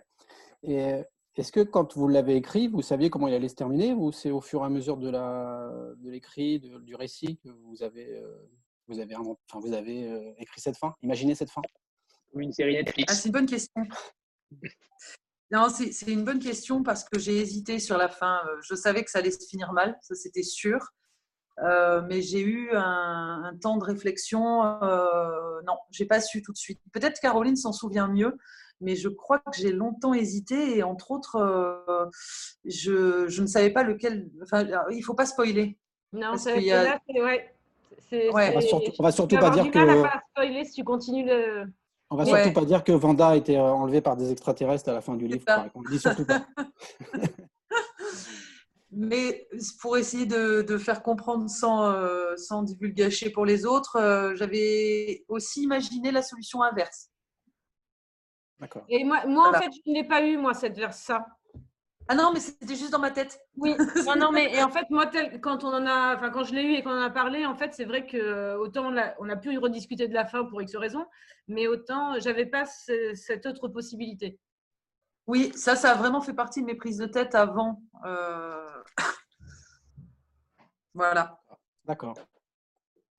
[0.64, 1.04] Et
[1.36, 4.30] est-ce que quand vous l'avez écrit, vous saviez comment il allait se terminer ou c'est
[4.30, 8.50] au fur et à mesure de l'écrit, de du récit que vous avez, euh,
[8.88, 11.62] vous avez, enfin, vous avez euh, écrit cette fin, imaginé cette fin?
[12.34, 13.84] Ou une série Netflix ah, C'est une bonne question.
[15.52, 18.42] Non, c'est une bonne question parce que j'ai hésité sur la fin.
[18.48, 20.80] Euh, je savais que ça allait se finir mal, ça c'était sûr.
[21.60, 24.64] mais j'ai eu un, temps de réflexion.
[24.82, 26.82] Euh, non, j'ai pas su tout de suite.
[26.92, 28.36] Peut-être Caroline s'en souvient mieux
[28.82, 32.06] mais je crois que j'ai longtemps hésité et entre autres, euh,
[32.66, 34.30] je, je, ne savais pas lequel.
[34.42, 35.78] Enfin, il ne faut pas spoiler.
[36.12, 37.50] Non, c'est là, ouais.
[38.12, 38.52] Ouais.
[38.52, 39.80] On va surtout, va surtout pas dire que.
[39.80, 41.66] On pas spoiler si tu continues le.
[42.12, 44.94] On va surtout pas dire que Vanda a été euh, enlevée par des extraterrestres à
[44.94, 45.44] la fin du livre.
[45.74, 46.46] On dit surtout pas.
[48.92, 49.48] Mais
[49.82, 55.64] pour essayer de, de faire comprendre sans, euh, sans divulgacher pour les autres, j'avais aussi
[55.64, 57.10] imaginé la solution inverse.
[58.90, 61.26] Et moi, moi en fait, je n'ai pas eu, moi, cette verse ça.
[62.10, 63.40] Ah non, mais c'était juste dans ma tête.
[63.56, 65.10] Oui, non, non, mais et en fait, moi,
[65.42, 67.56] quand on en a, enfin, quand je l'ai eu et qu'on en a parlé, en
[67.56, 70.62] fait, c'est vrai que autant on a, on a, pu rediscuter de la fin pour
[70.62, 71.06] X raisons,
[71.48, 74.40] mais autant j'avais pas cette autre possibilité.
[75.28, 77.82] Oui, ça, ça a vraiment fait partie de mes prises de tête avant.
[78.06, 78.84] Euh,
[80.94, 81.40] voilà.
[81.86, 82.16] D'accord.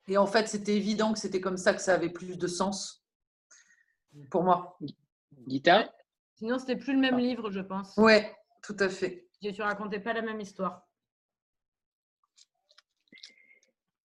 [0.09, 3.03] Et en fait, c'était évident que c'était comme ça que ça avait plus de sens
[4.31, 4.77] pour moi.
[5.47, 5.89] Guitare?
[6.37, 7.95] Sinon, c'était plus le même livre, je pense.
[7.97, 8.15] Oui,
[8.63, 9.27] tout à fait.
[9.41, 10.89] Tu racontais pas la même histoire.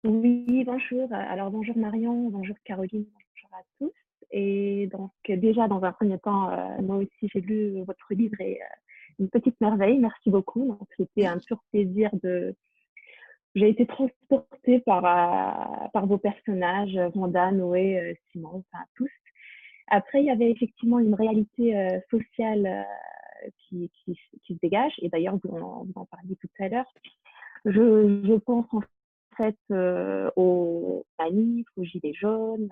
[0.03, 1.11] Oui, bonjour.
[1.11, 3.93] Alors, bonjour Marion, bonjour Caroline, bonjour à tous.
[4.31, 8.61] Et donc, déjà, dans un premier temps, euh, moi aussi, j'ai lu votre livre et
[8.61, 8.65] euh,
[9.19, 9.99] une petite merveille.
[9.99, 10.65] Merci beaucoup.
[10.65, 12.55] Donc, c'était un pur plaisir de.
[13.55, 19.09] J'ai été transportée par, euh, par vos personnages, Vanda, Noé, Simon, enfin tous.
[19.89, 23.89] Après, il y avait effectivement une réalité euh, sociale euh, qui,
[24.47, 24.93] se dégage.
[25.01, 25.57] Et d'ailleurs, vous,
[25.95, 26.91] en parliez tout à l'heure.
[27.65, 28.81] Je, je, pense en
[29.35, 32.69] fait euh, aux manifs, aux gilets jaunes,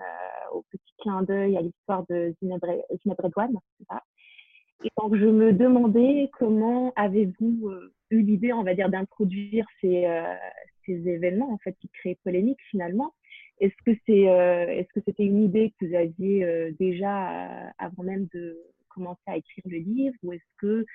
[0.52, 2.62] au petit clin d'œil à l'histoire de Zineb
[3.18, 3.58] Redouane.
[4.84, 7.70] Et donc, je me demandais comment avez-vous
[8.10, 10.06] eu l'idée, on va dire, d'introduire ces,
[10.86, 13.12] ces événements en fait qui créent polémique finalement
[13.60, 17.70] est-ce que c'est, euh, est-ce que c'était une idée que vous aviez euh, déjà euh,
[17.78, 20.86] avant même de commencer à écrire le livre, ou est-ce que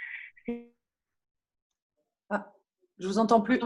[2.29, 2.53] ah,
[2.99, 3.59] je vous entends plus.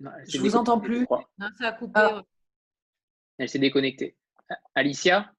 [0.00, 1.06] Non, je vous entends plus.
[1.38, 1.92] Non, ça a coupé.
[1.94, 2.22] Ah.
[3.36, 4.16] Elle s'est déconnectée.
[4.74, 5.32] Alicia,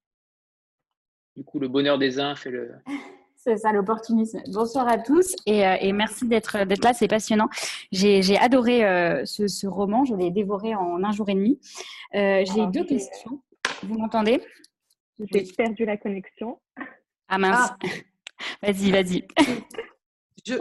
[1.36, 2.76] du coup, le bonheur des uns fait le.
[3.42, 4.42] C'est ça l'opportunisme.
[4.52, 7.48] Bonsoir à tous et, euh, merci d'être là, c'est passionnant.
[7.90, 11.58] J'ai adoré euh, ce, roman, je l'ai dévoré en un jour et demi.
[12.16, 13.42] Euh, j'ai deux questions.
[13.84, 14.44] Vous m'entendez?
[15.32, 16.60] J'ai perdu la connexion.
[17.30, 17.70] Ah mince.
[17.72, 17.78] Ah.
[18.62, 19.26] vas-y, vas-y.
[20.46, 20.56] Je,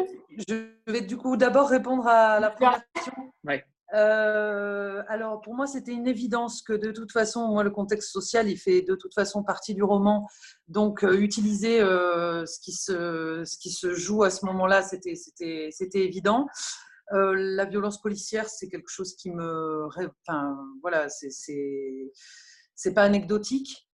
[0.48, 3.32] je, vais du coup d'abord répondre à la première question.
[3.42, 3.64] Ouais.
[3.94, 8.58] Euh, alors pour moi, c'était une évidence que de toute façon, le contexte social, il
[8.58, 10.28] fait de toute façon partie du roman.
[10.68, 16.04] Donc, euh, utiliser euh, ce, qui se, ce qui se joue à ce moment-là, c'était
[16.04, 16.46] évident.
[17.10, 19.86] la violence policière, c'est quelque chose qui me,
[20.26, 23.87] enfin, voilà, c'est pas anecdotique.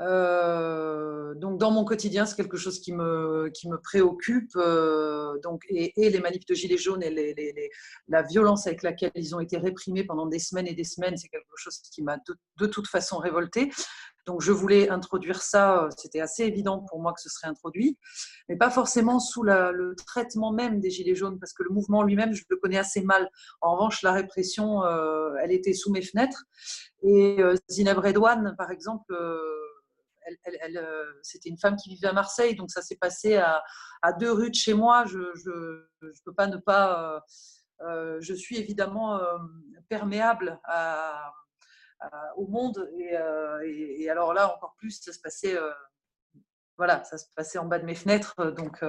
[0.00, 4.50] Euh, donc dans mon quotidien, c'est quelque chose qui me, qui me préoccupe.
[4.56, 7.70] Euh, donc, et, les manifs de Gilets jaunes et
[8.08, 11.28] la violence avec laquelle ils ont été réprimés pendant des semaines et des semaines, c'est
[11.28, 12.18] quelque chose qui m'a
[12.58, 13.70] de, toute façon révolté.
[14.26, 17.98] Donc je voulais introduire ça, c'était assez évident pour moi que ce serait introduit,
[18.48, 22.32] mais pas forcément sous le traitement même des Gilets jaunes, parce que le mouvement lui-même,
[22.32, 23.28] je le connais assez mal.
[23.60, 26.44] En revanche, la répression, euh, elle était sous mes fenêtres.
[27.02, 27.38] Et
[27.70, 29.14] Zineb Redouane, par exemple,
[30.76, 33.62] euh, c'était une femme qui vivait à Marseille, donc ça s'est passé à,
[34.18, 35.04] deux rues de chez moi.
[35.06, 37.14] Je ne peux pas ne pas.
[37.14, 37.20] Euh,
[37.86, 39.20] euh, je suis évidemment
[39.88, 40.60] perméable
[42.36, 42.90] au monde.
[42.98, 45.56] Et, et, alors là, encore plus, ça se passait,
[46.76, 48.50] voilà, ça se passait en bas de mes fenêtres.
[48.52, 48.84] Donc,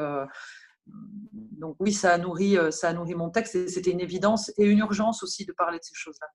[0.88, 4.66] donc oui, ça a, nourri, ça a nourri mon texte et c'était une évidence et
[4.66, 6.28] une urgence aussi de parler de ces choses-là.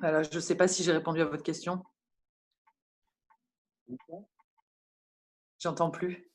[0.00, 1.82] Voilà, je ne sais pas si j'ai répondu à votre question.
[5.58, 6.30] J'entends plus.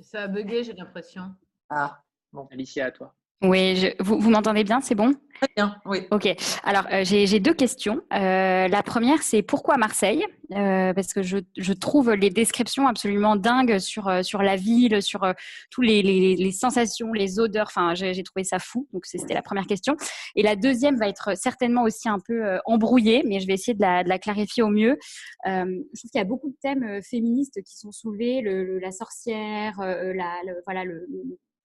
[0.00, 1.34] Ça a bugué, j'ai l'impression.
[1.68, 2.46] Ah, bon.
[2.50, 3.15] Alicia, à toi.
[3.42, 5.14] Oui, vous, vous m'entendez bien, c'est bon?
[5.36, 6.06] Très bien, oui.
[6.10, 6.34] Ok,
[6.64, 8.00] alors euh, j'ai deux questions.
[8.14, 10.24] Euh, la première, c'est pourquoi Marseille?
[10.52, 15.30] Euh, Parce que je, je, trouve les descriptions absolument dingues sur, sur la ville, sur
[15.70, 17.66] tous les, les, les, sensations, les odeurs.
[17.66, 18.88] Enfin, j'ai trouvé ça fou.
[18.94, 19.96] Donc, c'était la première question.
[20.36, 23.82] Et la deuxième va être certainement aussi un peu embrouillée, mais je vais essayer de
[23.82, 24.96] la, de la clarifier au mieux.
[25.44, 29.74] je trouve qu'il y a beaucoup de thèmes féministes qui sont soulevés le, la sorcière,
[29.80, 31.06] la, le, voilà, le,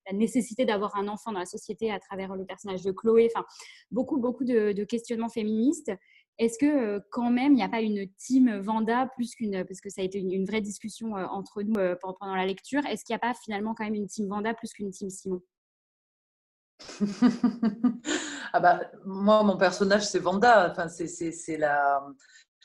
[0.07, 3.45] la nécessité d'avoir un enfant dans la société à travers le personnage de Chloé, enfin
[3.91, 5.91] beaucoup beaucoup de, questionnements féministes.
[6.37, 9.81] Est-ce que euh, quand même il n'y a pas une team Vanda plus qu'une parce
[9.81, 12.85] que ça a été une, vraie discussion euh, entre nous euh, pendant, la lecture.
[12.85, 15.41] Est-ce qu'il n'y a pas finalement quand même une team Vanda plus qu'une team Simon?
[18.53, 20.69] Ah bah, moi, mon personnage, c'est Vanda.
[20.71, 22.05] Enfin, c'est la...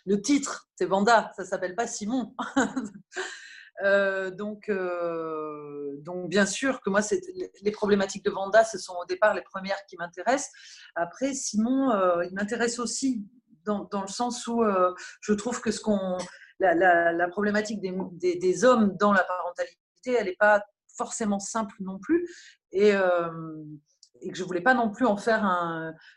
[0.04, 1.30] le titre, c'est Vanda.
[1.36, 2.34] Ça s'appelle pas Simon.
[3.84, 7.00] Euh, donc, euh, donc, bien sûr que moi,
[7.62, 10.50] les problématiques de Vanda, ce sont au départ les premières qui m'intéressent.
[10.94, 13.24] Après, Simon, euh, il m'intéresse aussi
[13.64, 14.62] dans, le sens où
[15.20, 15.70] je trouve que
[16.60, 20.62] la, problématique des, hommes dans la parentalité, elle n'est pas
[20.96, 22.28] forcément simple non plus.
[22.72, 25.44] Et, que je voulais pas non plus en faire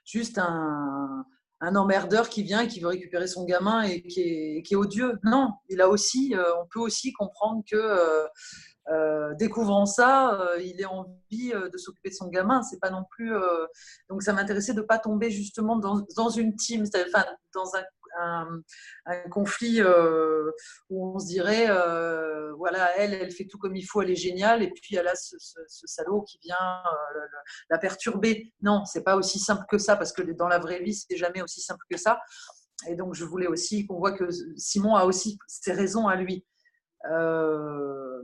[0.06, 1.26] juste un,
[1.62, 5.20] un emmerdeur qui vient et qui veut récupérer son gamin et qui est, odieux.
[5.24, 8.26] Non, il a aussi, euh, on peut aussi comprendre que euh,
[8.90, 12.64] euh, découvrant ça, il ait envie de s'occuper de son gamin.
[12.64, 13.32] C'est pas non plus.
[14.10, 17.84] donc ça m'intéressait de pas tomber justement dans, dans une team, enfin dans un
[18.20, 20.52] un, conflit euh,
[20.90, 24.16] où on se dirait, euh, voilà, elle, elle fait tout comme il faut, elle est
[24.16, 25.36] géniale, et puis elle a ce,
[25.68, 27.20] salaud qui vient euh,
[27.70, 28.54] la perturber.
[28.62, 31.42] Non, c'est pas aussi simple que ça, parce que dans la vraie vie, c'est jamais
[31.42, 32.20] aussi simple que ça.
[32.88, 36.46] Et donc, je voulais aussi qu'on voit que Simon a aussi ses raisons à lui.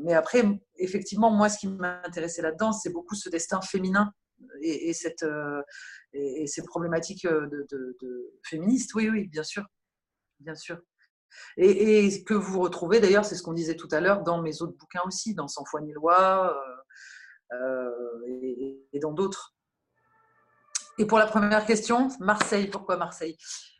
[0.01, 0.43] mais après,
[0.77, 4.11] effectivement, moi, ce qui m'intéressait là-dedans, c'est beaucoup ce destin féminin
[4.61, 5.25] et, cette,
[6.13, 8.93] et, ces problématiques de, féministes.
[8.95, 9.65] Oui, oui, bien sûr
[10.39, 10.79] bien sûr.
[11.57, 14.61] Et, et, que vous retrouvez d'ailleurs, c'est ce qu'on disait tout à l'heure, dans mes
[14.61, 17.91] autres bouquins aussi, dans Sans foi ni loi euh, euh,
[18.93, 19.55] et, dans d'autres.
[20.97, 23.37] Et pour la première question, Marseille, pourquoi Marseille?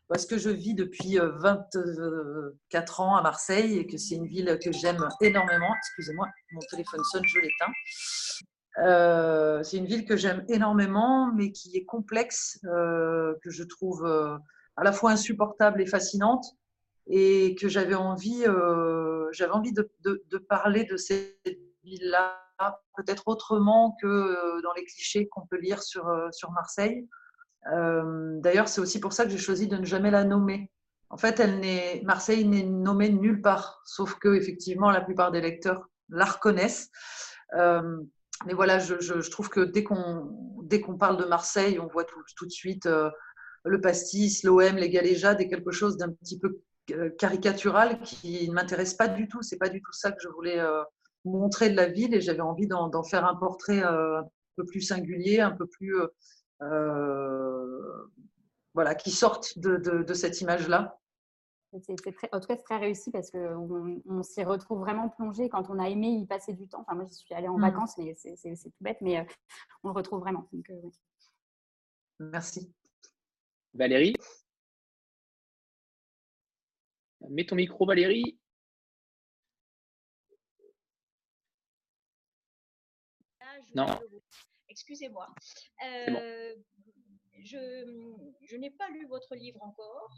[0.07, 2.53] Parce que je vis depuis 24 euh,
[2.99, 5.73] ans à Marseille et que c'est une ville que j'aime énormément.
[5.77, 7.71] Excusez-moi, mon téléphone sonne, je l'éteins.
[9.63, 14.05] c'est une ville que j'aime énormément, mais qui est complexe, que je trouve
[14.77, 16.45] à la fois insupportable et fascinante,
[17.07, 22.41] et que j'avais envie, euh, envie de, de, parler de cette ville-là,
[22.97, 27.07] peut-être autrement que euh, dans les clichés qu'on peut lire sur, euh, sur Marseille.
[27.67, 30.71] D'ailleurs, c'est aussi pour ça que j'ai choisi de ne jamais la nommer.
[31.09, 35.89] En fait, elle Marseille n'est nommée nulle part, sauf que effectivement, la plupart des lecteurs
[36.09, 36.91] la reconnaissent.
[37.53, 40.29] mais voilà, je, je, trouve que dès qu'on
[40.61, 42.87] dès parle de Marseille, on voit tout, tout de suite
[43.65, 46.61] le pastis, l'OM, les galéjades et quelque chose d'un petit peu
[46.91, 49.41] euh, caricatural qui ne m'intéresse pas du tout.
[49.41, 50.83] C'est pas du tout ça que je voulais euh,
[51.23, 54.81] montrer de la ville et j'avais envie d'en faire un portrait euh, un peu plus
[54.81, 55.95] singulier, un peu plus
[58.73, 60.99] voilà, qui sorte de, cette image-là.
[61.71, 65.69] Très, en tout cas, c'est très réussi parce qu'on on, s'y retrouve vraiment plongé quand
[65.69, 66.81] on a aimé y passer du temps.
[66.81, 67.61] Enfin, moi, je suis allée en mmh.
[67.61, 69.25] vacances, mais c'est tout bête, mais
[69.83, 70.47] on le retrouve vraiment.
[72.19, 72.73] Merci.
[73.75, 74.13] Valérie
[77.29, 78.37] Mets ton micro, Valérie.
[83.73, 83.87] non.
[84.69, 85.27] Excusez-moi.
[85.83, 86.55] Euh,
[87.43, 87.57] je,
[88.43, 90.11] je n'ai pas lu votre livre encore.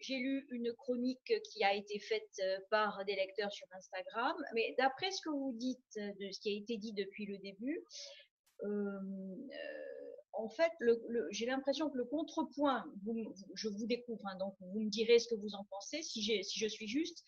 [0.00, 4.36] J'ai lu une chronique qui a été faite euh, par des lecteurs sur Instagram.
[4.54, 7.84] Mais d'après ce que vous dites, de ce qui a été dit depuis le début,
[8.64, 9.00] euh,
[10.32, 10.72] en fait,
[11.30, 12.84] j'ai l'impression que le contrepoint,
[13.54, 16.58] je vous découvre, hein, donc vous me direz ce que vous en pensez, si, si
[16.58, 17.24] je suis juste.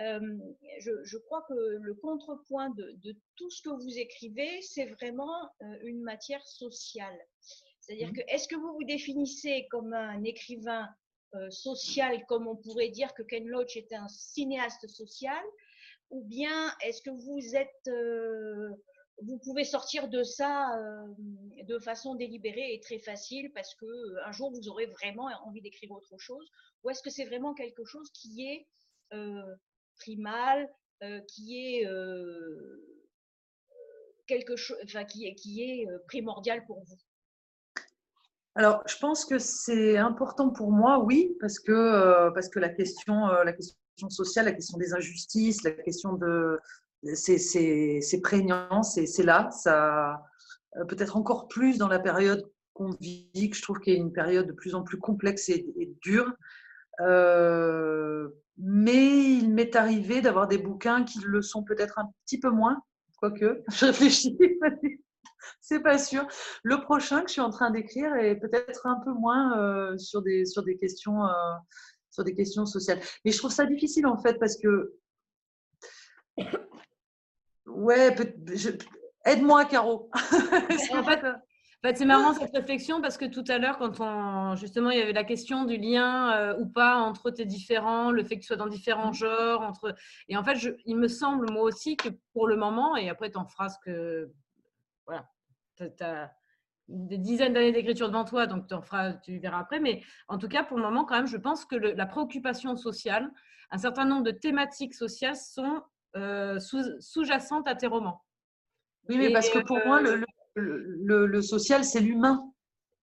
[0.00, 0.38] Euh,
[0.78, 6.02] je, crois que le contrepoint de, tout ce que vous écrivez, c'est vraiment euh, une
[6.02, 7.18] matière sociale.
[7.80, 8.14] C'est-à-dire mmh.
[8.14, 10.88] que, est-ce que vous vous définissez comme un écrivain
[11.34, 15.44] euh, social, comme on pourrait dire que Ken Loach était un cinéaste social,
[16.10, 17.90] ou bien est-ce que vous êtes
[19.22, 20.68] vous pouvez sortir de ça
[21.64, 23.86] de façon délibérée et très facile parce que
[24.26, 26.50] un jour vous aurez vraiment envie d'écrire autre chose
[26.82, 28.66] ou est-ce que c'est vraiment quelque chose qui est
[29.96, 30.68] primal,
[31.28, 31.86] qui est
[34.26, 36.98] quelque chose, enfin, qui est, qui est primordial pour vous?
[38.56, 43.26] Alors, je pense que c'est important pour moi, oui, parce que, parce que la, question,
[43.26, 46.58] la question sociale, la question des injustices, la question de.
[47.14, 49.50] C'est prégnant, c'est là.
[49.50, 50.22] Ça,
[50.88, 54.12] peut-être encore plus dans la période qu'on vit, que je trouve qu'il y a une
[54.12, 55.66] période de plus en plus complexe et,
[56.02, 56.32] dure.
[58.58, 62.82] mais il m'est arrivé d'avoir des bouquins qui le sont peut-être un petit peu moins,
[63.18, 64.38] quoique, je réfléchis,
[65.60, 66.26] c'est pas sûr.
[66.62, 69.98] Le prochain que je suis en train d'écrire est peut-être un peu moins euh, euh,
[69.98, 73.00] sur des questions sociales.
[73.24, 74.94] Mais je trouve ça difficile en fait parce que.
[77.80, 78.14] Ouais,
[79.24, 80.10] aide-moi, Caro.
[80.92, 84.98] en fait, c'est marrant cette réflexion parce que tout à l'heure, quand on justement il
[84.98, 88.40] y avait la question du lien euh, ou pas entre tes différents, le fait que
[88.42, 89.14] tu sois dans différents mmh.
[89.14, 89.94] genres, entre
[90.28, 93.30] et en fait, je, il me semble moi aussi que pour le moment, et après
[93.30, 94.30] tu en feras ce que
[95.06, 95.26] voilà,
[95.76, 96.30] tu as
[96.88, 100.36] des dizaines d'années d'écriture devant toi, donc tu en feras, tu verras après, mais en
[100.36, 103.30] tout cas pour le moment quand même, je pense que la préoccupation sociale,
[103.70, 105.82] un certain nombre de thématiques sociales sont
[106.16, 108.22] euh, sous-jacentes à tes romans.
[109.08, 110.24] Oui, mais parce que pour moi, le,
[110.58, 112.50] euh, le, social, c'est l'humain.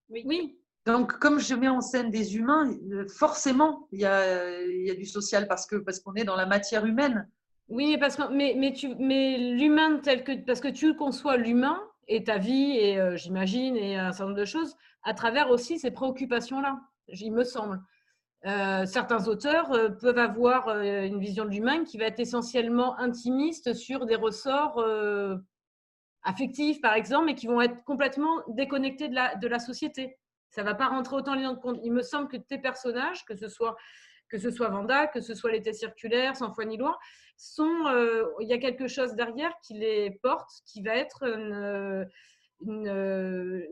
[0.09, 0.57] Oui.
[0.85, 2.71] Donc, comme je mets en scène des humains,
[3.09, 6.45] forcément, il y a, y a, du social parce que parce qu'on est dans la
[6.45, 7.27] matière humaine.
[7.67, 11.81] Oui, parce que mais mais tu mais l'humain tel que parce que tu conçois l'humain
[12.07, 15.77] et ta vie et euh, j'imagine et un certain nombre de choses à travers aussi
[15.77, 16.79] ces préoccupations-là.
[17.09, 17.81] Il me semble.
[18.47, 23.73] Euh, certains auteurs euh, peuvent avoir une vision de l'humain qui va être essentiellement intimiste
[23.73, 24.83] sur des ressorts
[26.23, 30.17] affectifs, par exemple, mais qui vont être complètement déconnectés de la, société.
[30.49, 31.79] Ça ne va pas rentrer autant en compte.
[31.83, 33.75] Il me semble que tes personnages, que ce soit,
[34.29, 34.37] que
[34.69, 36.97] Vanda, que ce soit l'été circulaire, sans foi ni loi,
[37.59, 41.23] euh, il y a quelque chose derrière qui les porte, qui va être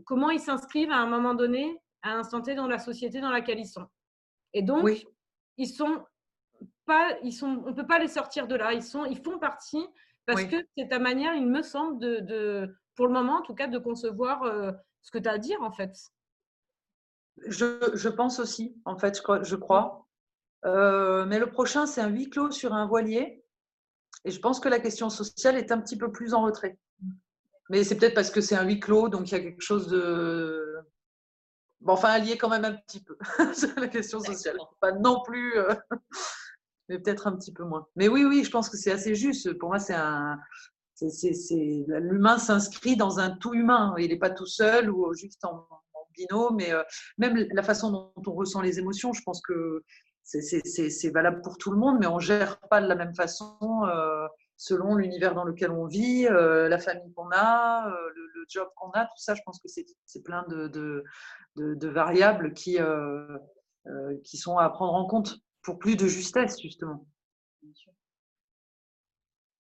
[0.06, 3.32] comment ils s'inscrivent à un moment donné, à un instant T dans la société dans
[3.32, 3.88] laquelle ils sont.
[4.56, 4.90] Et donc,
[5.58, 6.04] ils sont
[6.86, 8.74] pas, ils sont, on ne peut pas les sortir de là.
[8.74, 9.86] Ils, sont, ils font partie
[10.26, 13.68] parce que c'est ta manière, il me semble, de, pour le moment en tout cas,
[13.68, 15.94] de concevoir euh, ce que tu as à dire en fait.
[17.48, 20.08] Je, pense aussi, en fait, je crois.
[20.64, 23.44] Euh, mais le prochain, c'est un huis clos sur un voilier.
[24.24, 26.80] Et je pense que la question sociale est un petit peu plus en retrait.
[27.70, 29.90] Mais c'est peut-être parce que c'est un huis clos, donc il y a quelque chose
[29.90, 30.78] de.
[31.82, 33.18] Bon, enfin, lié quand même un petit peu
[33.78, 34.58] la question sociale.
[34.80, 35.58] Pas non plus.
[35.58, 35.74] Euh,
[36.90, 37.88] mais peut-être un petit peu moins.
[37.96, 39.54] Mais oui, oui, je pense que c'est assez juste.
[39.58, 40.40] Pour moi, c'est un.
[41.02, 43.94] L'humain s'inscrit dans un tout humain.
[43.98, 45.68] Il n'est pas tout seul ou juste en,
[46.16, 46.56] binôme.
[46.56, 46.82] Mais euh,
[47.18, 49.84] même la façon dont on ressent les émotions, je pense que
[50.24, 53.58] c'est valable pour tout le monde, mais on ne gère pas de la même façon
[53.86, 54.28] euh,
[54.58, 59.06] selon l'univers dans lequel on vit, euh, la famille qu'on a, le, job qu'on a.
[59.06, 61.04] Tout ça, je pense que c'est plein de,
[61.88, 62.78] variables qui,
[64.24, 67.08] qui sont à prendre en compte pour plus de justesse, justement.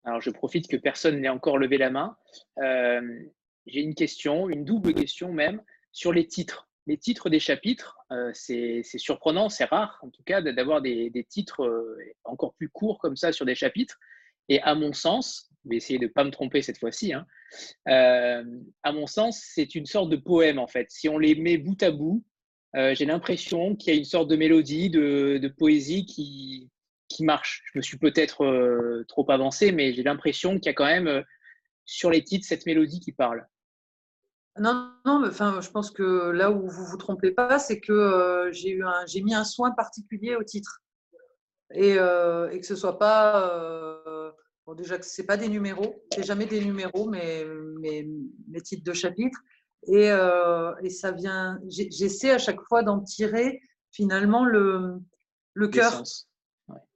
[0.04, 2.16] Alors, je profite que personne n'ait encore levé la main.
[2.58, 3.20] Euh,
[3.66, 6.68] j'ai une question, une double question même, sur les titres.
[6.86, 11.64] Les titres des chapitres, euh, c'est surprenant, c'est rare en tout cas d'avoir des, titres
[11.64, 13.98] euh, encore plus courts comme ça sur des chapitres.
[14.48, 17.26] Et à mon sens, je vais essayer de ne pas me tromper cette fois-ci, hein,
[17.86, 20.86] à mon sens, c'est une sorte de poème en fait.
[20.90, 22.24] Si on les met bout à bout,
[22.76, 26.70] euh, j'ai l'impression qu'il y a une sorte de mélodie, de, poésie qui,
[27.20, 27.62] marche.
[27.72, 31.06] Je me suis peut-être euh, trop avancé, mais j'ai l'impression qu'il y a quand même
[31.06, 31.22] euh,
[31.84, 33.46] sur les titres cette mélodie qui parle.
[34.58, 39.22] Non, non, enfin, je pense que là où vous vous trompez pas, c'est que j'ai
[39.22, 40.80] mis un soin particulier au titre
[41.74, 44.32] et, et que ce soit pas
[44.66, 47.44] bon, déjà que c'est pas des numéros, c'est jamais des numéros, mais
[48.48, 49.40] mes titres de chapitres
[49.86, 53.60] et, euh, et ça vient, j'essaie à chaque fois d'en tirer
[53.90, 54.98] finalement le,
[55.52, 56.02] le cœur.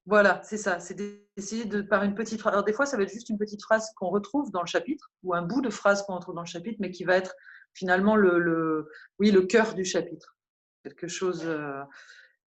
[0.06, 0.80] Voilà, c'est ça.
[0.80, 2.54] C'est d'essayer de par une petite phrase.
[2.54, 5.10] Alors des fois, ça va être juste une petite phrase qu'on retrouve dans le chapitre
[5.22, 7.34] ou un bout de phrase qu'on retrouve dans le chapitre, mais qui va être
[7.74, 10.38] finalement le, le oui, le cœur du chapitre.
[10.82, 11.42] Quelque chose.
[11.44, 11.82] Euh,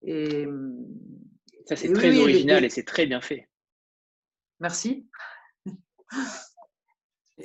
[0.03, 0.47] et
[1.67, 3.49] ça, c'est très original et c'est très bien fait.
[4.59, 5.09] Merci.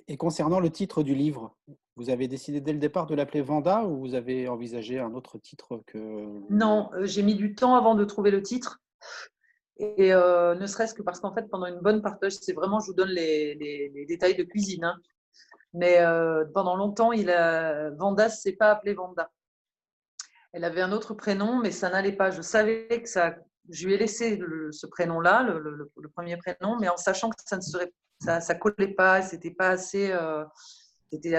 [0.09, 1.57] Et concernant le titre du livre,
[1.97, 5.39] vous avez décidé dès le départ de l'appeler Vanda ou vous avez envisagé un autre
[5.39, 5.99] titre que...
[6.51, 8.81] Non, euh, j'ai mis du temps avant de trouver le titre.
[9.79, 12.87] Et euh, ne serait-ce que parce qu'en fait, pendant une bonne partage, c'est vraiment, je
[12.87, 14.85] vous donne les, détails de cuisine.
[14.85, 14.97] Hein.
[15.75, 15.99] Mais
[16.55, 17.91] pendant longtemps, il a...
[17.91, 19.31] Vanda ne s'est pas appelée Vanda.
[20.53, 22.31] Elle avait un autre prénom, mais ça n'allait pas.
[22.31, 23.35] Je savais que ça.
[23.71, 24.41] Je lui ai laissé
[24.71, 29.23] ce prénom-là, le, premier prénom, mais en sachant que ça ne serait, ça, collait pas,
[29.23, 30.13] c'était pas assez,
[31.13, 31.33] c'était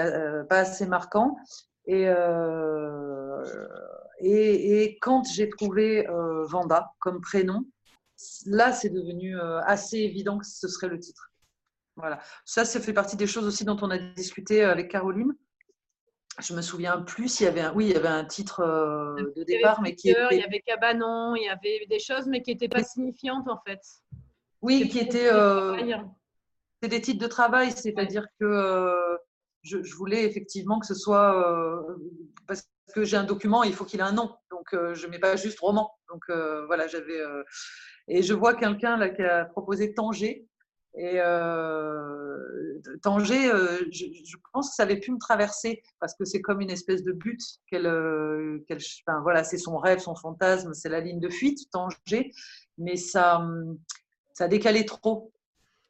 [0.48, 1.36] pas assez marquant.
[1.86, 2.08] Et,
[4.20, 6.06] et, et, quand j'ai trouvé
[6.48, 7.64] Vanda comme prénom,
[8.46, 11.30] là, c'est devenu assez évident que ce serait le titre.
[11.96, 12.20] Voilà.
[12.44, 15.32] Ça, ça fait partie des choses aussi dont on a discuté avec Caroline.
[16.40, 18.62] Je me souviens plus s'il y avait un, oui, il y avait un titre
[19.36, 20.20] de départ, mais qui était...
[20.32, 23.60] il y avait cabanon, il y avait des choses, mais qui n'étaient pas signifiantes en
[23.66, 23.80] fait.
[24.62, 25.30] Oui, qui étaient
[26.82, 28.92] c'est des titres de travail, c'est-à-dire que
[29.62, 31.86] je, voulais effectivement que ce soit
[32.46, 35.36] parce que j'ai un document, il faut qu'il ait un nom, donc je mets pas
[35.36, 35.90] juste roman.
[36.08, 36.24] Donc
[36.66, 37.20] voilà, j'avais
[38.08, 40.46] et je vois quelqu'un là qui a proposé Tanger.
[40.96, 46.40] Et euh, Tanger, euh, je, pense que ça avait pu me traverser parce que c'est
[46.40, 50.88] comme une espèce de but qu'elle, euh, enfin, voilà, c'est son rêve, son fantasme, c'est
[50.88, 52.32] la ligne de fuite, Tanger,
[52.78, 53.44] mais ça,
[54.34, 55.32] ça décalait trop.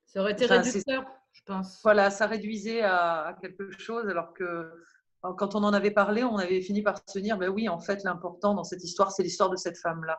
[0.06, 1.80] Ça aurait été réducteur, je pense.
[1.82, 4.70] Voilà, ça réduisait à, quelque chose alors que
[5.20, 8.04] quand on en avait parlé, on avait fini par se dire, ben oui, en fait,
[8.04, 10.18] l'important dans cette histoire, c'est l'histoire de cette femme-là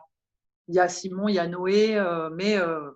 [0.68, 2.90] il y a Simon, il y a Noé, euh, mais, euh,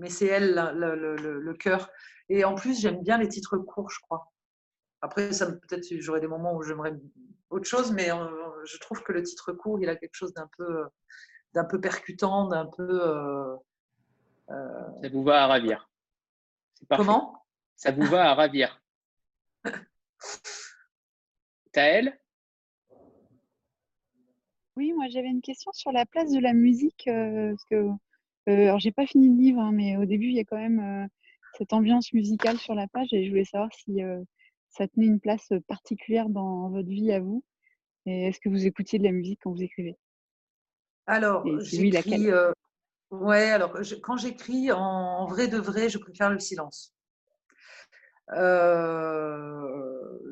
[0.00, 1.90] mais c'est elle le, le, cœur.
[2.28, 4.32] Et en plus, j'aime bien les titres courts, je crois.
[5.00, 6.94] Après, peut-être j'aurai des moments où j'aimerais
[7.50, 10.48] autre chose, mais euh, je trouve que le titre court, il a quelque chose d'un
[10.56, 10.84] peu,
[11.54, 13.56] d'un peu percutant, d'un peu.
[14.48, 15.88] Ça vous va à ravir.
[16.90, 17.44] Comment?
[17.76, 18.82] Ça vous va à ravir.
[21.72, 22.20] Taël
[24.80, 27.90] oui, moi j'avais une question sur la place de la musique, euh, parce que,
[28.48, 30.56] euh, alors j'ai pas fini le livre, hein, mais au début il y a quand
[30.56, 31.06] même euh,
[31.56, 34.00] cette ambiance musicale sur la page et je voulais savoir si
[34.68, 37.42] ça tenait une place particulière dans votre vie à vous.
[38.06, 39.96] Et est-ce que vous écoutiez de la musique quand vous écrivez?
[41.06, 42.28] Alors, j'écris.
[43.10, 46.94] ouais, alors quand j'écris en, vrai de vrai, je préfère le silence.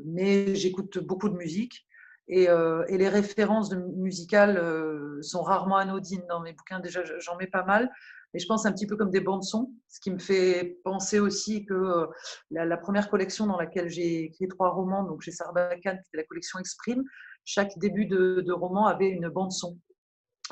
[0.05, 1.85] mais j'écoute beaucoup de musique.
[2.31, 6.81] Euh, et, les références musicales euh, sont rarement anodines dans mes bouquins.
[6.81, 7.91] Déjà, j'en mets pas mal.
[8.35, 11.19] Mais je pense un petit peu comme des bandes son, ce qui me fait penser
[11.19, 12.07] aussi que euh,
[12.51, 16.25] la, première collection dans laquelle j'ai écrit trois romans, donc chez Sarbacane, qui était la
[16.25, 17.03] collection Exprime,
[17.47, 19.79] chaque début de, roman avait une bande son.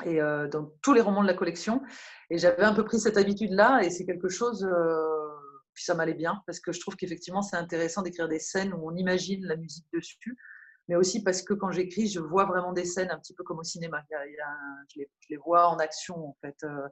[0.05, 1.81] Et dans tous les romans de la collection.
[2.29, 4.67] Et j'avais un peu pris cette habitude-là, et c'est quelque chose.
[5.73, 8.89] puis ça m'allait bien, parce que je trouve qu'effectivement, c'est intéressant d'écrire des scènes où
[8.89, 10.35] on imagine la musique dessus
[10.87, 13.59] mais aussi parce que quand j'écris, je vois vraiment des scènes un petit peu comme
[13.59, 14.03] au cinéma.
[14.09, 16.55] je, les, vois en action, en fait.
[16.63, 16.87] Euh,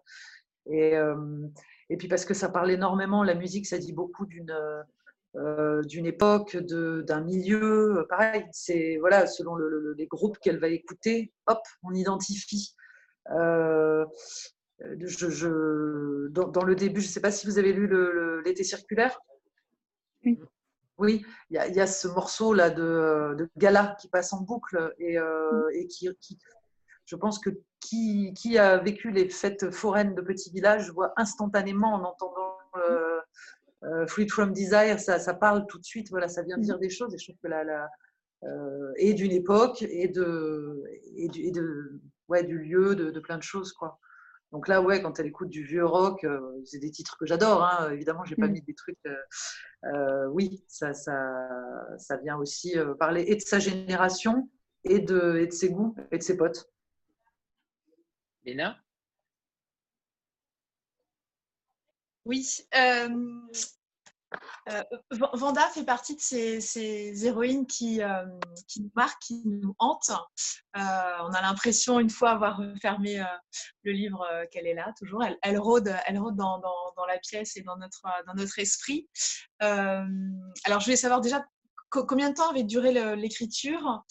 [0.68, 1.48] et, euh,
[1.89, 4.56] et, puis parce que ça parle énormément, la musique, ça dit beaucoup d'une
[5.36, 8.06] euh, d'une époque, d'un milieu.
[8.10, 12.76] Pareil, c'est voilà, selon les groupes qu'elle va écouter, hop, on identifie.
[13.30, 14.06] je,
[15.00, 17.89] je, dans, dans, le début, je ne sais pas si vous avez lu
[18.43, 19.20] L'été circulaire?
[20.24, 20.39] Oui.
[20.98, 26.39] Oui, il y, a ce morceau-là de, Gala qui passe en boucle et, euh, qui,
[27.06, 27.50] je pense que
[27.82, 33.20] qui, a vécu les fêtes foraines de petits villages voit instantanément en entendant euh,
[33.84, 37.14] euh, Free from Desire, ça, parle tout de suite, voilà, ça vient dire des choses
[37.14, 37.89] et je trouve que la,
[38.98, 40.82] et d'une époque et de,
[41.18, 43.74] et du, de, ouais, du lieu, de, de, plein de choses.
[43.74, 44.00] Quoi.
[44.52, 47.64] Donc là, ouais, quand elle écoute du vieux rock, euh, c'est des titres que j'adore.
[47.64, 48.52] Hein, évidemment, j'ai pas mm.
[48.52, 48.98] mis des trucs.
[49.06, 49.16] Euh,
[49.86, 51.18] euh, oui, ça, ça,
[51.98, 54.50] ça, vient aussi parler et de sa génération
[54.84, 56.72] et de, et de ses goûts et de ses potes.
[58.46, 58.78] Léna?
[62.26, 62.68] Oui.
[62.76, 63.41] Euh,
[65.12, 68.26] Vanda fait partie de ces, héroïnes qui, euh,
[68.68, 70.12] qui, nous marquent, qui nous hantent.
[70.78, 70.82] Euh,
[71.22, 73.24] on a l'impression, une fois avoir refermé
[73.84, 75.24] le livre, qu'elle est là, toujours.
[75.42, 76.62] Elle, rôde, elle rôde dans,
[77.08, 79.08] la pièce et dans notre esprit.
[79.60, 81.46] alors, je voulais savoir déjà
[81.90, 84.04] combien de temps avait duré l'écriture?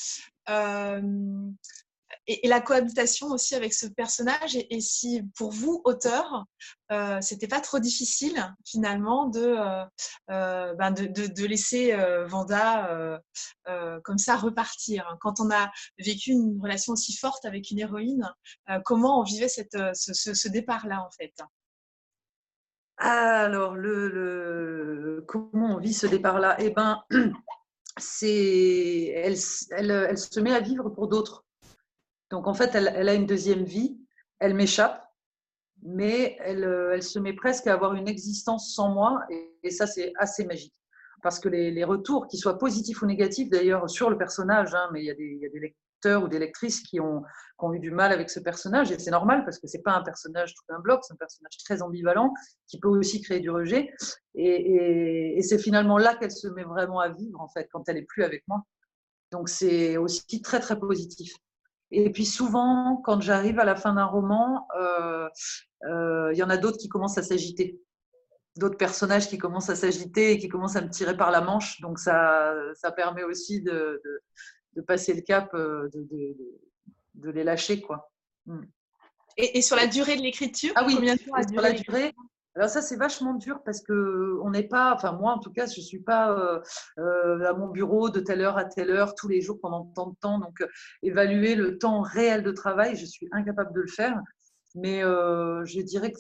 [2.27, 4.57] Et, la cohabitation aussi avec ce personnage.
[4.71, 6.45] Et, si pour vous auteur
[6.93, 9.85] euh, c'était pas trop difficile finalement de euh,
[10.31, 13.21] euh, ben de, laisser euh, Vanda
[14.03, 15.17] comme ça repartir.
[15.21, 18.31] Quand on a vécu une relation aussi forte avec une héroïne
[18.85, 21.35] comment on vivait cette, ce, ce, départ là en fait?
[22.97, 27.03] Alors le, comment on vit ce départ là eh ben
[27.99, 29.37] c'est elle,
[29.71, 31.44] elle se met à vivre pour d'autres
[32.31, 33.99] donc en fait, elle, a une deuxième vie,
[34.39, 35.05] elle m'échappe,
[35.83, 39.87] mais elle, euh, elle, se met presque à avoir une existence sans moi, et, ça
[39.87, 40.75] c'est assez magique.
[41.23, 45.01] parce que les, retours, qu'ils soient positifs ou négatifs d'ailleurs sur le personnage, hein, mais
[45.03, 48.13] il y, a des, lecteurs ou des lectrices qui ont, qui ont, eu du mal
[48.13, 51.01] avec ce personnage, et c'est normal parce que c'est pas un personnage tout un bloc,
[51.03, 52.33] c'est un personnage très ambivalent
[52.67, 53.91] qui peut aussi créer du rejet,
[54.35, 57.99] et, et, c'est finalement là qu'elle se met vraiment à vivre en fait quand elle
[57.99, 58.63] est plus avec moi.
[59.33, 61.35] Donc c'est aussi très très positif.
[61.91, 65.29] Et puis souvent, quand j'arrive à la fin d'un roman, euh,
[65.85, 67.81] euh, il y en a d'autres qui commencent à s'agiter
[68.57, 71.81] d'autres personnages qui commencent à s'agiter et qui commencent à me tirer par la manche.
[71.81, 74.01] Donc ça, ça permet aussi de,
[74.75, 76.37] de, passer le cap, euh, de,
[77.15, 77.81] de, les lâcher.
[77.81, 78.13] Quoi.
[78.47, 78.63] Hmm.
[79.37, 82.13] Et, et, sur la durée de l'écriture Ah oui, combien de temps sur la durée?
[82.57, 85.67] Alors ça, c'est vachement dur parce que on n'est pas, enfin moi en tout cas,
[85.67, 86.61] je suis pas euh,
[86.99, 90.11] euh, à mon bureau de telle heure à telle heure tous les jours pendant tant
[90.11, 90.39] de temps.
[90.39, 90.65] Donc
[91.03, 94.21] évaluer le temps réel de travail, je suis incapable de le faire.
[94.75, 96.19] Mais euh, je dirais que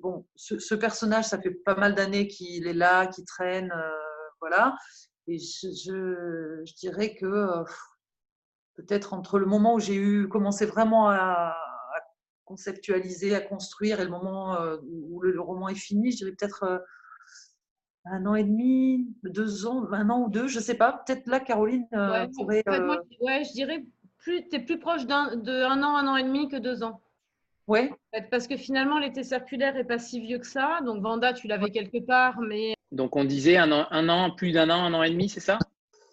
[0.00, 3.90] bon, ce, personnage, ça fait pas mal d'années qu'il est là, qu'il traîne, euh,
[4.40, 4.76] voilà.
[5.28, 5.68] Et je,
[6.64, 7.62] je, dirais que euh,
[8.74, 11.54] peut-être entre le moment où j'ai eu commencé vraiment à,
[12.44, 16.82] conceptualiser, à construire, et le moment où le, roman est fini, je dirais peut-être
[18.04, 21.02] un an et demi, deux ans, un an ou deux, je sais pas.
[21.06, 21.86] Peut-être là, Caroline
[22.34, 22.64] pourrait.
[23.20, 23.84] ouais, je dirais
[24.18, 27.00] plus, tu es plus proche d'un un an, un an et demi que deux ans.
[27.68, 27.90] Oui.
[28.30, 30.80] Parce que finalement, l'été circulaire n'est pas si vieux que ça.
[30.84, 32.74] Donc, Vanda, tu l'avais quelque part, mais.
[32.90, 35.40] Donc, on disait un an, un an plus d'un an, un an et demi, c'est
[35.40, 35.58] ça?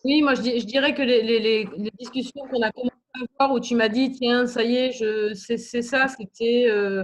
[0.06, 1.68] Oui, moi, je, dirais que les,
[2.00, 2.99] discussions qu'on a commencé à
[3.38, 6.68] avoir où tu m'as dit, tiens, ça y est, c'est ça, c'était.
[6.70, 7.04] Euh,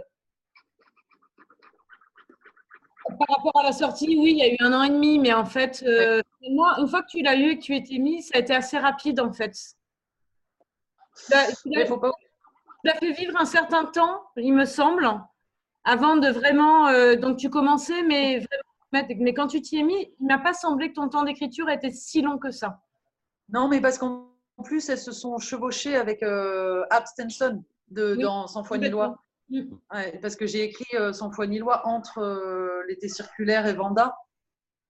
[3.19, 5.33] par rapport à la sortie, oui, il y a eu un an et demi, mais
[5.33, 8.23] en fait, euh, moi, une fois que tu l'as eu et que tu étais mis,
[8.23, 9.55] ça a été assez rapide, en fait.
[11.29, 15.09] Pas tu as fait vivre un certain temps, il me semble,
[15.83, 16.87] avant de vraiment.
[16.87, 18.45] Euh, donc, tu commençais, mais,
[18.91, 21.91] mais quand tu t'y es mis, il m'a pas semblé que ton temps d'écriture était
[21.91, 22.81] si long que ça.
[23.49, 28.63] Non, mais parce qu'en plus, elles se sont chevauchées avec euh, Abstention de, dans Sans
[28.63, 29.21] foi ni loi.
[29.49, 29.75] Mm.
[30.23, 34.15] parce que j'ai écrit euh, Sans foi ni loi entre euh, l'été circulaire et Vanda.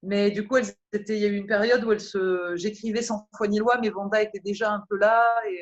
[0.03, 3.47] Mais du coup, il y a eu une période où elle se, j'écrivais Sans foi
[3.47, 5.26] ni loi, mais Vanda était déjà un peu là.
[5.49, 5.61] Et,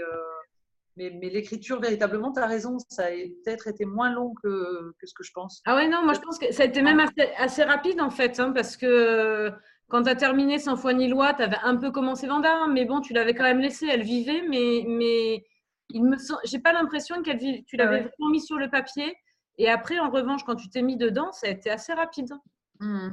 [0.95, 5.24] mais, l'écriture, véritablement, tu as raison, ça a peut-être été moins long que, ce que
[5.24, 5.62] je pense.
[5.66, 7.04] Ah ouais, non, moi je pense que ça a été même
[7.38, 9.51] assez, rapide en fait, hein, parce que
[9.94, 12.84] quand tu as terminé Sans foi ni loi, tu avais un peu commencé Vanda, mais
[12.84, 15.46] bon, tu l'avais quand même laissé, elle vivait, mais, mais
[15.89, 19.16] il me j'ai pas l'impression que tu l'avais vraiment mis sur le papier.
[19.60, 22.34] Et après, en revanche, quand tu t'es mis dedans, ça a été assez rapide.
[22.80, 23.10] Mmh.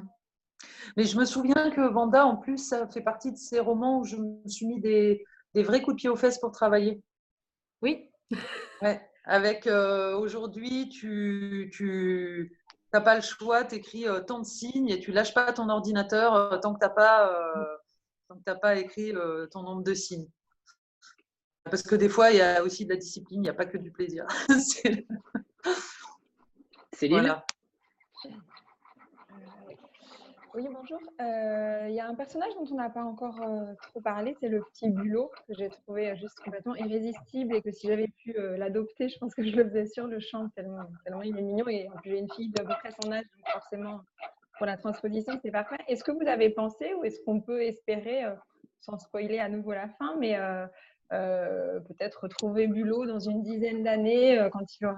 [0.97, 4.05] Mais je me souviens que Vanda, en plus, ça fait partie de ces romans où
[4.05, 5.22] je me suis mis des,
[5.53, 7.03] des vrais coups de pied aux fesses pour travailler.
[7.83, 8.09] Oui.
[8.81, 9.07] Ouais.
[9.26, 12.59] Avec euh, aujourd'hui, tu, tu
[12.93, 15.68] n'as pas le choix, tu écris euh, tant de signes et tu lâches pas ton
[15.68, 19.12] ordinateur euh, tant que tu n'as pas, pas écrit
[19.51, 20.28] ton nombre de signes.
[21.64, 23.66] Parce que des fois, il y a aussi de la discipline, il n'y a pas
[23.66, 24.26] que du plaisir.
[24.61, 25.07] C'est
[27.09, 27.45] Voilà.
[30.53, 30.98] Oui, bonjour.
[31.20, 34.48] Euh, il y a un personnage dont on n'a pas encore euh, trop parlé, c'est
[34.48, 38.57] le petit bulot que j'ai trouvé juste complètement irrésistible et que si j'avais pu euh,
[38.57, 41.68] l'adopter, je pense que je le faisais sur le champ tellement, tellement il est mignon
[41.68, 44.01] et j'ai une fille d'à peu près son âge, donc forcément
[44.59, 45.78] pour la transposition c'est parfait.
[45.86, 48.24] Est-ce que vous avez pensé ou est-ce qu'on peut espérer,
[48.80, 50.36] sans spoiler à nouveau la fin, mais
[51.11, 54.96] peut-être retrouver Bulot dans une dizaine d'années quand il aura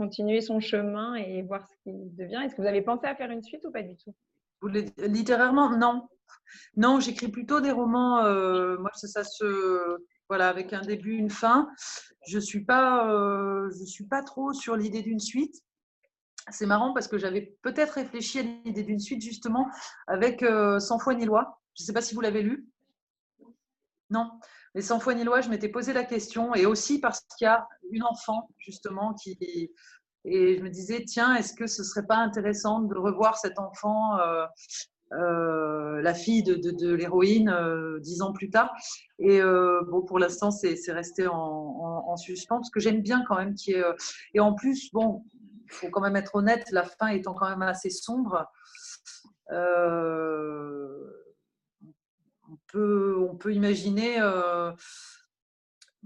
[0.00, 2.40] continuer son chemin et voir ce qu'il devient.
[2.42, 4.14] Est-ce que vous avez pensé à faire une suite ou pas du tout?
[4.96, 6.08] Littérairement, non.
[6.74, 8.24] Non, j'écris plutôt des romans.
[8.24, 9.98] Euh, moi, c'est ça se
[10.30, 11.68] voilà avec un début, une fin.
[12.26, 15.56] Je suis euh, suis pas trop sur l'idée d'une suite.
[16.50, 19.66] C'est marrant parce que j'avais peut-être réfléchi à l'idée d'une suite justement
[20.06, 21.60] avec euh, Sans foi ni loi.
[21.74, 22.66] Je ne sais pas si vous l'avez lu.
[24.08, 24.30] Non,
[24.74, 27.48] mais sans foi ni loi, je m'étais posé la question, et aussi parce qu'il y
[27.48, 29.38] a une enfant, justement, qui.
[30.24, 34.18] Et je me disais, tiens, est-ce que ce serait pas intéressant de revoir cet enfant,
[34.18, 34.44] euh,
[35.12, 38.70] euh, la fille de, l'héroïne, euh, dix ans plus tard
[39.18, 43.54] Et bon, pour l'instant, c'est resté en, en, suspens, parce que j'aime bien quand même
[43.54, 43.84] qu'il y ait.
[44.34, 45.24] Et en plus, bon,
[45.68, 48.46] faut quand même être honnête, la fin étant quand même assez sombre.
[52.52, 54.20] On peut, on peut imaginer.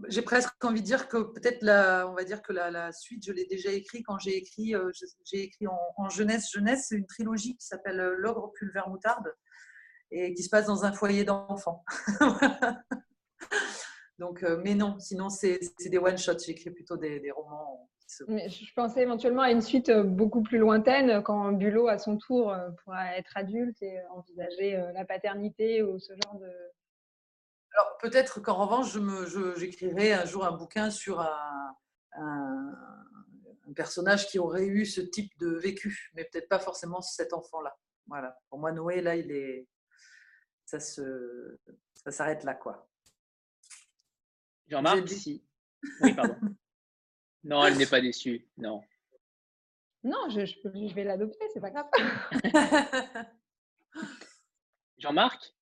[0.08, 3.32] J'ai presque envie de dire que peut-être la, on va dire que la, suite, je
[3.32, 4.90] l'ai déjà écrit quand j'ai écrit, euh,
[5.24, 9.32] j'ai écrit en, jeunesse jeunesse, c'est une trilogie qui s'appelle euh, L'ogre pulvère moutarde
[10.10, 11.84] et qui se passe dans un foyer d'enfants.
[14.18, 16.38] Donc, mais non, sinon c'est des one shots.
[16.38, 17.90] J'écris plutôt des, romans
[18.28, 22.54] Mais je pensais éventuellement à une suite beaucoup plus lointaine quand Bulot, à son tour,
[22.84, 26.48] pourra être adulte et envisager la paternité ou ce genre de.
[27.74, 28.96] Alors peut-être qu'en revanche,
[29.58, 31.76] j'écrirai je, un jour un bouquin sur un,
[32.16, 37.76] un personnage qui aurait eu ce type de vécu, mais peut-être pas forcément cet enfant-là.
[38.06, 38.38] Voilà.
[38.48, 39.66] Pour moi, Noé, là, il est,
[40.64, 41.58] ça se,
[41.94, 42.88] ça s'arrête là, quoi.
[44.68, 45.44] Jean-Marc, si.
[46.00, 46.36] Oui, pardon.
[47.44, 48.46] non, elle n'est pas déçue.
[48.56, 48.82] Non.
[50.02, 51.86] Non, je, je, vais l'adopter, c'est pas grave.
[54.98, 55.54] Jean-Marc?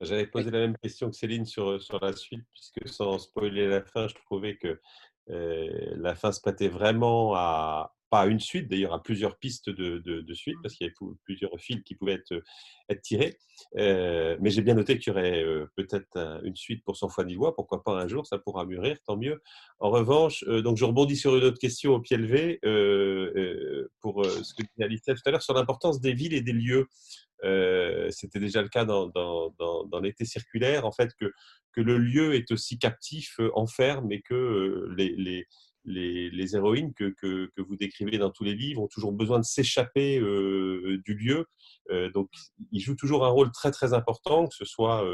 [0.00, 3.82] J'avais posé la même question que Céline sur, sur la suite, puisque sans spoiler la
[3.82, 4.80] fin, je trouvais que
[5.30, 9.70] euh, la fin se prêtait vraiment à, pas à une suite, d'ailleurs à plusieurs pistes
[9.70, 12.42] de, de, suite, parce qu'il y avait plusieurs fils qui pouvaient être,
[12.88, 13.38] être tirés.
[13.76, 17.24] Euh, mais j'ai bien noté qu'il y aurait euh, peut-être une suite pour Sans foi
[17.24, 19.42] ni loi, pourquoi pas un jour, ça pourra mûrir, tant mieux.
[19.78, 22.58] En revanche, donc je rebondis sur une autre question au pied levé,
[24.00, 26.86] pour ce que disait Alice tout à l'heure, sur l'importance des villes et des lieux.
[28.10, 31.32] C'était déjà le cas dans, dans, dans, dans l'été circulaire, en fait, que
[31.78, 35.46] que le lieu est aussi captif, enferme, et que les, les,
[35.84, 39.38] les, les héroïnes que, que, que, vous décrivez dans tous les livres ont toujours besoin
[39.38, 41.46] de s'échapper euh, du lieu.
[42.12, 42.28] donc,
[42.72, 45.04] ils jouent toujours un rôle très très important, que ce soit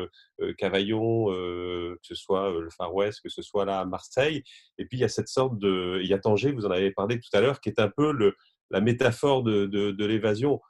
[0.59, 4.43] Cavaillon, que ce soit le Far West, que ce soit là à Marseille.
[4.79, 6.01] Et puis, il y a cette sorte de.
[6.03, 8.13] Il y a Tanger, vous en avez parlé tout à l'heure, qui est un peu
[8.13, 8.35] le,
[8.71, 10.61] la métaphore de, de, de l'évasion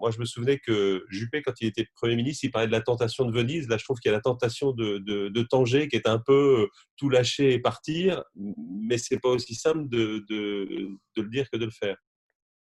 [0.00, 2.80] moi, je me souvenais que Juppé, quand il était Premier ministre, il parlait de la
[2.80, 3.68] tentation de Venise.
[3.68, 6.62] Là, je trouve qu'il y a la tentation de, de, Tanger, qui est un peu
[6.62, 6.66] euh,
[6.96, 11.66] tout lâcher et partir, mais c'est pas aussi simple de, de, le dire que de
[11.66, 11.96] le faire.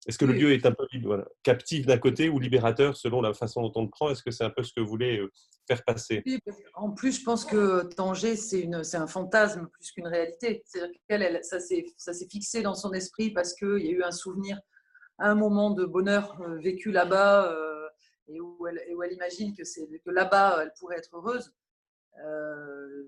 [0.07, 0.87] Est-ce que le lieu est un peu
[1.43, 4.09] captif d'un côté ou libérateur selon la façon dont on le prend?
[4.09, 5.31] Est-ce que c'est un peu ce que vous voulez euh,
[5.67, 6.23] faire passer?
[6.73, 10.63] En plus, je pense que Tanger, c'est un fantasme plus qu'une réalité.
[10.65, 14.59] C'est-à-dire qu'elle, ça s'est fixé dans son esprit parce qu'il y a eu un souvenir
[15.21, 17.87] un moment de bonheur euh, vécu là-bas euh,
[18.27, 21.53] et, où elle, imagine que, que là-bas, elle pourrait être heureuse.
[22.25, 23.03] Euh,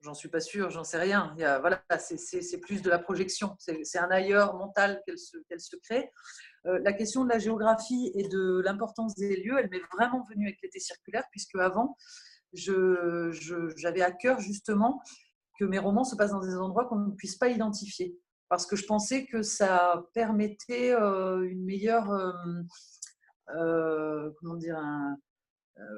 [0.00, 1.34] j'en suis pas sûre, j'en sais rien.
[1.36, 3.54] Il voilà, c'est plus de la projection.
[3.58, 6.10] C'est un ailleurs mental qu'elle se, se, crée.
[6.64, 10.58] la question de la géographie et de l'importance des lieux, elle m'est vraiment venue avec
[10.62, 11.96] l'été circulaire, puisque avant,
[12.54, 15.02] j'avais à cœur justement
[15.58, 18.18] que mes romans se passent dans des endroits qu'on ne puisse pas identifier
[18.48, 22.32] parce que je pensais que ça permettait euh, une meilleure euh,
[23.54, 24.30] euh,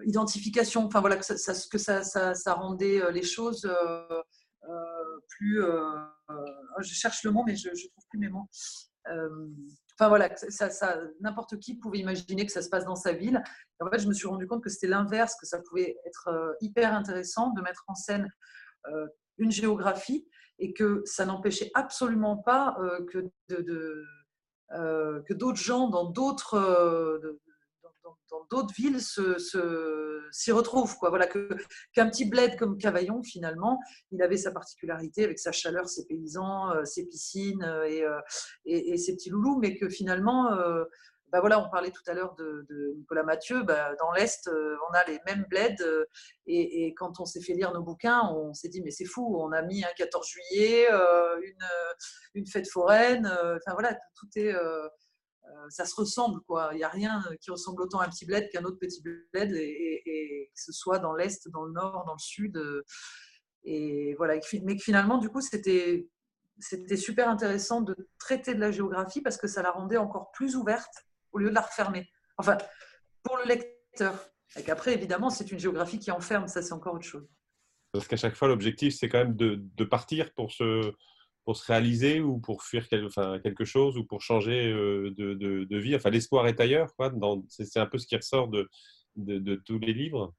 [0.04, 0.84] identification.
[0.84, 1.34] Enfin voilà, que ça,
[1.70, 3.70] que ça, rendait les choses
[5.28, 5.62] plus.
[6.80, 8.48] je cherche le mot, mais je ne trouve plus mes mots.
[9.06, 10.28] Enfin voilà,
[11.20, 13.42] n'importe qui pouvait imaginer que ça se passe dans sa ville.
[13.80, 16.94] en fait, je me suis rendu compte que c'était l'inverse, que ça pouvait être hyper
[16.94, 18.28] intéressant de mettre en scène
[19.38, 20.28] une géographie
[20.60, 23.00] et que ça n'empêchait absolument pas euh,
[24.72, 27.40] euh, que d'autres gens dans d'autres euh,
[28.30, 30.96] dans, d'autres villes s'y retrouvent.
[30.98, 31.08] Quoi.
[31.10, 31.48] Voilà, que,
[31.92, 33.80] qu'un petit bled comme Cavaillon, finalement,
[34.12, 37.64] il avait sa particularité avec sa chaleur, ses paysans, ses piscines
[38.64, 40.48] et, ses petits loulous, mais que finalement,
[41.32, 42.66] bah voilà, on parlait tout à l'heure de,
[42.96, 43.62] Nicolas Mathieu.
[43.62, 45.80] Bah, dans l'Est, euh, on a les mêmes bleds.
[45.80, 46.04] Euh,
[46.46, 49.52] et, quand on s'est fait lire nos bouquins, on s'est dit, mais c'est fou, on
[49.52, 51.40] a mis un 14 juillet, euh,
[52.34, 53.26] une, fête foraine.
[53.26, 54.52] Enfin voilà, tout est.
[55.68, 56.70] ça se ressemble, quoi.
[56.72, 59.52] Il n'y a rien qui ressemble autant à un petit bled qu'un autre petit bled,
[59.52, 62.60] et, que ce soit dans l'Est, dans le Nord, dans le Sud.
[63.64, 64.40] et voilà.
[64.64, 66.08] Mais finalement, du coup, c'était
[66.58, 70.56] c'était super intéressant de traiter de la géographie parce que ça la rendait encore plus
[70.56, 72.08] ouverte au lieu de la refermer.
[72.38, 72.56] Enfin,
[73.22, 74.14] pour le lecteur.
[74.56, 77.28] Et qu'après, évidemment, c'est une géographie qui enferme, ça c'est encore autre chose.
[77.92, 80.92] Parce qu'à chaque fois, l'objectif, c'est quand même de, partir pour se,
[81.44, 85.94] pour se réaliser ou pour fuir quelque chose ou pour changer euh, de, vie.
[85.96, 86.90] Enfin, l'espoir est ailleurs.
[87.48, 88.68] C'est un peu ce qui ressort de,
[89.16, 90.34] de, tous les livres.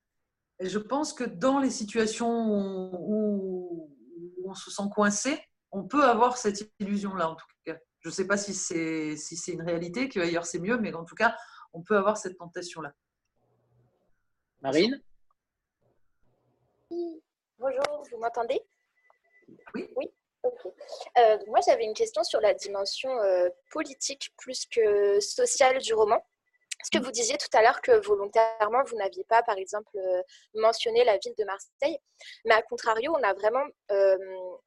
[0.59, 3.89] Et je pense que dans les situations où,
[4.37, 5.39] où on se sent coincé,
[5.71, 7.77] on peut avoir cette illusion-là, en tout cas.
[8.01, 11.05] Je ne sais pas si c'est si c'est une réalité, qu'ailleurs c'est mieux, mais en
[11.05, 11.35] tout cas,
[11.71, 12.93] on peut avoir cette tentation-là.
[14.61, 15.01] Marine?
[17.59, 18.61] Bonjour, vous m'entendez?
[19.75, 19.87] Oui.
[19.95, 20.11] Oui,
[20.43, 20.73] ok.
[21.17, 26.23] Euh, moi, j'avais une question sur la dimension euh, politique plus que sociale du roman.
[26.83, 30.21] Ce que vous disiez tout à l'heure que volontairement, vous n'aviez pas, par exemple, euh,
[30.55, 31.99] mentionné la ville de Marseille?
[32.45, 34.17] Mais à contrario, on a vraiment euh,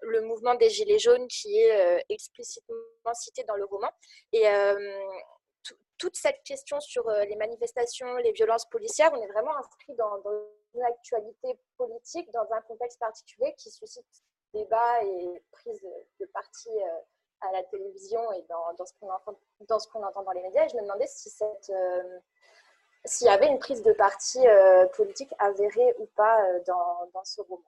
[0.01, 3.91] le mouvement des Gilets jaunes qui est euh, explicitement cité dans le roman.
[4.33, 4.45] Et
[5.97, 10.45] toute cette question sur les manifestations, les violences policières, on est vraiment inscrit dans, dans
[10.75, 14.05] une actualité politique, dans un contexte particulier qui suscite
[14.53, 15.81] débat et prise
[16.21, 16.71] de parti
[17.49, 19.39] à la télévision et dans, dans ce qu'on entend,
[19.69, 20.01] dans ce qu'on
[20.33, 20.65] les médias.
[20.65, 21.73] Et je me demandais si cette
[23.07, 24.41] s'il y avait une prise de parti
[24.97, 27.63] politique avérée ou pas dans, dans ce roman.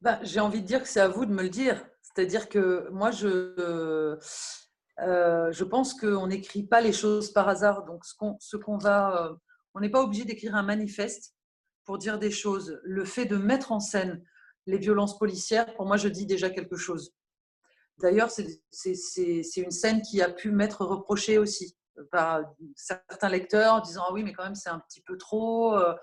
[0.00, 1.84] Ben, J'ai envie de dire que c'est à vous de me le dire.
[2.02, 4.18] C'est-à-dire que moi, je,
[5.00, 7.84] euh, je pense qu'on n'écrit pas les choses par hasard.
[7.84, 9.34] Donc, ce qu'on va, euh,
[9.74, 11.34] on n'est pas obligé d'écrire un manifeste
[11.84, 12.80] pour dire des choses.
[12.84, 14.24] Le fait de mettre en scène
[14.66, 17.12] les violences policières, pour moi, je dis déjà quelque chose.
[17.98, 21.76] D'ailleurs, c'est une scène qui a pu m'être reprochée aussi
[22.10, 22.42] par
[22.74, 25.94] certains lecteurs, disant ah oui, mais quand même c'est un petit peu trop, euh,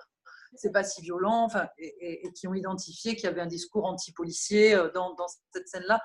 [0.56, 4.76] c'est pas si violent, enfin, et, qui ont identifié qu'il y avait un discours anti-policier
[4.94, 6.02] dans, dans cette scène-là.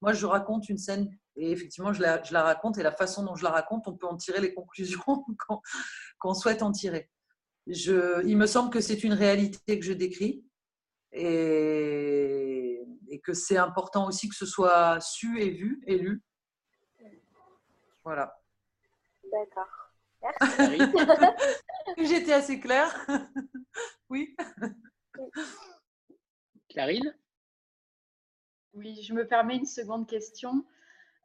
[0.00, 1.08] Moi, je raconte une scène
[1.38, 4.16] et effectivement, je la, raconte et la façon dont je la raconte, on peut en
[4.16, 5.00] tirer les conclusions
[6.18, 7.10] qu'on souhaite en tirer.
[7.66, 10.44] Il me semble que c'est une réalité que je décris
[11.12, 12.77] et,
[13.10, 16.22] et que c'est important aussi que ce soit su et vu et lu.
[18.04, 18.40] Voilà.
[19.30, 19.66] D'accord.
[20.22, 20.78] Merci.
[21.98, 23.06] J'étais assez claire.
[24.08, 24.34] oui.
[26.68, 27.14] Clarine?
[28.74, 30.64] Oui, je me permets une seconde question.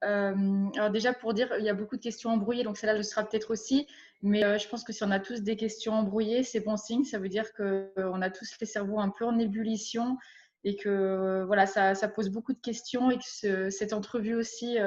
[0.04, 3.04] Euh, alors déjà pour dire, il y a beaucoup de questions embrouillées, donc celle-là le
[3.04, 3.88] sera peut-être aussi.
[4.22, 7.04] Mais euh, je pense que si on a tous des questions embrouillées, c'est bon signe.
[7.04, 10.18] Ça veut dire qu'on euh, a tous les cerveaux un peu en ébullition
[10.64, 14.78] et que voilà, ça, pose beaucoup de questions et que cette entrevue aussi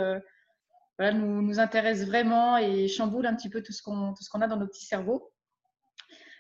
[0.99, 4.67] voilà, nous, intéresse vraiment et chamboule un petit peu tout ce qu'on a dans nos
[4.67, 5.31] petits cerveaux.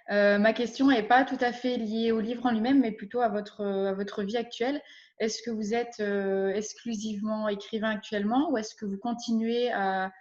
[0.08, 3.28] ma question n'est pas tout à fait liée au livre en lui-même, mais plutôt à
[3.28, 4.80] votre, à votre vie actuelle.
[5.18, 10.12] Est-ce que vous êtes euh, exclusivement écrivain actuellement ou est-ce que vous continuez à,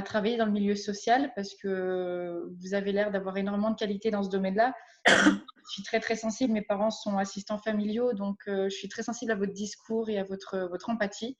[0.00, 4.22] travailler dans le milieu social parce que vous avez l'air d'avoir énormément de qualité dans
[4.22, 4.74] ce domaine-là
[5.06, 9.02] Je suis très très sensible, mes parents sont assistants familiaux, donc euh, je suis très
[9.02, 11.36] sensible à votre discours et à votre, votre empathie.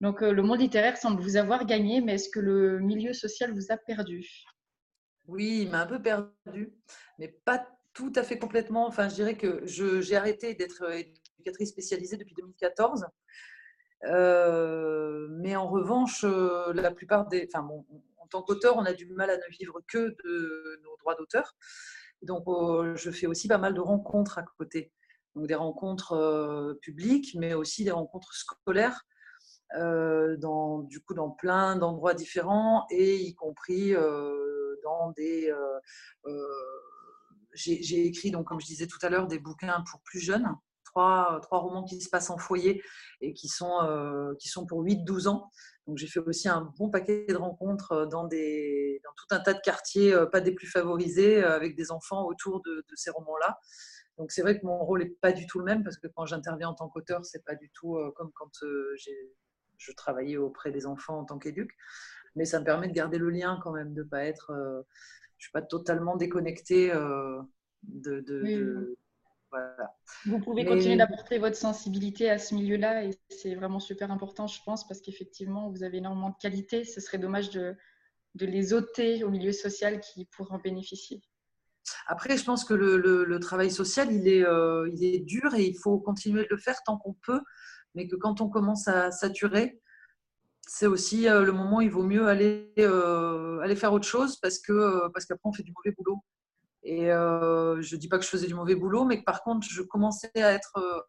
[0.00, 3.52] Donc euh, le monde littéraire semble vous avoir gagné, mais est-ce que le milieu social
[3.52, 4.26] vous a perdu?
[5.26, 6.72] Oui, il m'a un peu perdu,
[7.18, 8.86] mais pas tout à fait complètement.
[8.86, 13.06] Enfin, je dirais que j'ai arrêté d'être éducatrice spécialisée depuis 2014.
[14.06, 17.48] Euh, mais en revanche, euh, la plupart des.
[17.52, 17.66] Enfin,
[18.18, 21.56] en tant qu'auteur, on a du mal à ne vivre que de nos droits d'auteur.
[22.22, 24.92] Donc, euh, je fais aussi pas mal de rencontres à côté.
[25.34, 29.02] Donc, des rencontres publiques, mais aussi des rencontres scolaires,
[29.74, 33.92] dans, du coup, dans plein d'endroits différents, et y compris
[34.84, 35.52] dans des.
[37.54, 40.48] J'ai écrit, donc, comme je disais tout à l'heure, des bouquins pour plus jeunes
[40.94, 42.82] trois, romans qui se passent en foyer
[43.20, 45.50] et qui sont, euh, qui sont pour 8-12 ans.
[45.86, 49.40] Donc j'ai fait aussi un bon paquet de rencontres euh, dans, des, dans tout un
[49.40, 53.58] tas de quartiers, euh, pas des plus favorisés, avec des enfants autour de, ces romans-là.
[54.18, 56.26] Donc c'est vrai que mon rôle n'est pas du tout le même parce que quand
[56.26, 61.18] j'interviens en tant qu'auteur, c'est pas du tout comme quand je travaillais auprès des enfants
[61.18, 61.72] en tant qu'éduc.
[62.36, 64.52] Mais ça me permet de garder le lien quand même, de pas être,
[65.38, 66.92] je suis pas totalement déconnectée
[67.82, 68.96] de, de,
[70.26, 74.60] vous pouvez continuer d'apporter votre sensibilité à ce milieu-là et c'est vraiment super important, je
[74.64, 76.84] pense, parce qu'effectivement, vous avez énormément de qualités.
[76.84, 77.76] Ce serait dommage de,
[78.34, 81.22] de les ôter au milieu social qui pourrait en bénéficier.
[82.06, 85.76] Après, je pense que le, travail social, il est, euh, il est dur et il
[85.76, 87.40] faut continuer de le faire tant qu'on peut,
[87.94, 89.80] mais que quand on commence à saturer,
[90.66, 94.38] c'est aussi euh, le moment où il vaut mieux aller, euh, aller faire autre chose
[94.40, 96.22] parce que parce qu'après on fait du mauvais boulot.
[96.84, 99.42] Et euh, je ne dis pas que je faisais du mauvais boulot, mais que par
[99.42, 101.00] contre, je commençais à être euh,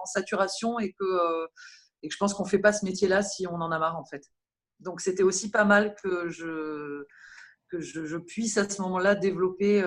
[0.00, 1.46] en saturation et que, euh,
[2.02, 3.98] et que je pense qu'on ne fait pas ce métier-là si on en a marre,
[3.98, 4.22] en fait.
[4.78, 9.84] Donc, c'était aussi pas mal que je, puisse à ce moment-là développer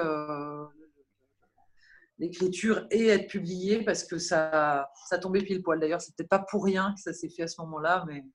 [2.20, 5.80] l'écriture et être publié parce que ça, ça tombait pile poil.
[5.80, 8.04] D'ailleurs, c'était pas pour rien que ça s'est fait à ce moment-là.
[8.08, 8.26] Mais,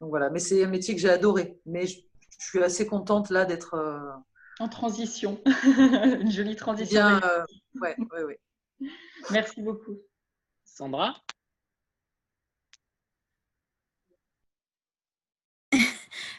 [0.00, 0.30] donc voilà.
[0.38, 1.58] c'est un métier que j'ai adoré.
[1.64, 1.98] Mais je,
[2.38, 4.22] suis assez contente là d'être
[4.60, 5.40] en transition.
[5.64, 7.00] Une jolie transition.
[7.00, 7.44] Bien, euh,
[7.80, 8.40] ouais, ouais, ouais.
[9.30, 9.98] Merci beaucoup.
[10.64, 11.16] Sandra?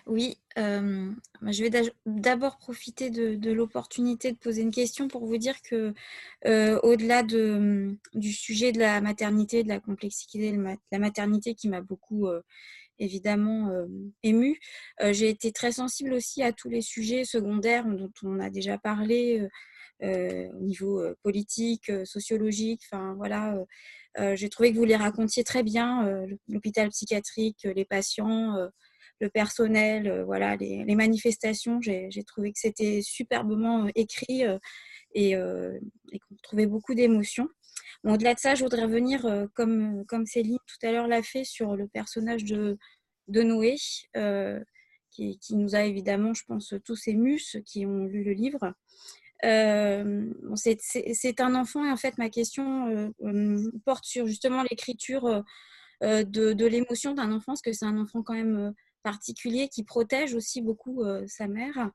[0.07, 1.11] Oui, euh,
[1.43, 5.93] je vais d'abord profiter de, l'opportunité de poser une question pour vous dire que,
[6.45, 11.69] euh, au-delà de, du sujet de la maternité, de la complexité de la maternité qui
[11.69, 12.27] m'a beaucoup
[13.02, 13.86] évidemment euh,
[14.23, 14.60] émue.
[15.02, 18.78] Euh, j'ai été très sensible aussi à tous les sujets secondaires dont on a déjà
[18.78, 19.48] parlé
[20.03, 22.82] euh, au niveau politique, sociologique.
[22.91, 23.56] Enfin voilà,
[24.36, 28.56] j'ai trouvé que vous les racontiez très bien, l'hôpital psychiatrique, les patients
[29.19, 31.80] le personnel, voilà, les, manifestations.
[31.82, 34.41] J'ai trouvé que c'était superbement écrit
[35.14, 37.48] et qu'on trouvait beaucoup d'émotions.
[38.03, 41.76] Au-delà de ça, je voudrais revenir, comme, comme Céline tout à l'heure l'a fait, sur
[41.76, 42.77] le personnage de,
[43.27, 43.76] de Noé,
[45.11, 48.73] qui, qui, nous a évidemment, je pense, tous émus, ceux qui ont lu le livre.
[49.43, 55.43] Euh, c'est un enfant et en fait ma question euh, euh, porte sur justement l'écriture
[56.02, 58.73] de, de l'émotion d'un enfant parce que c'est un enfant quand même
[59.03, 61.91] particulier qui protège aussi beaucoup sa mère.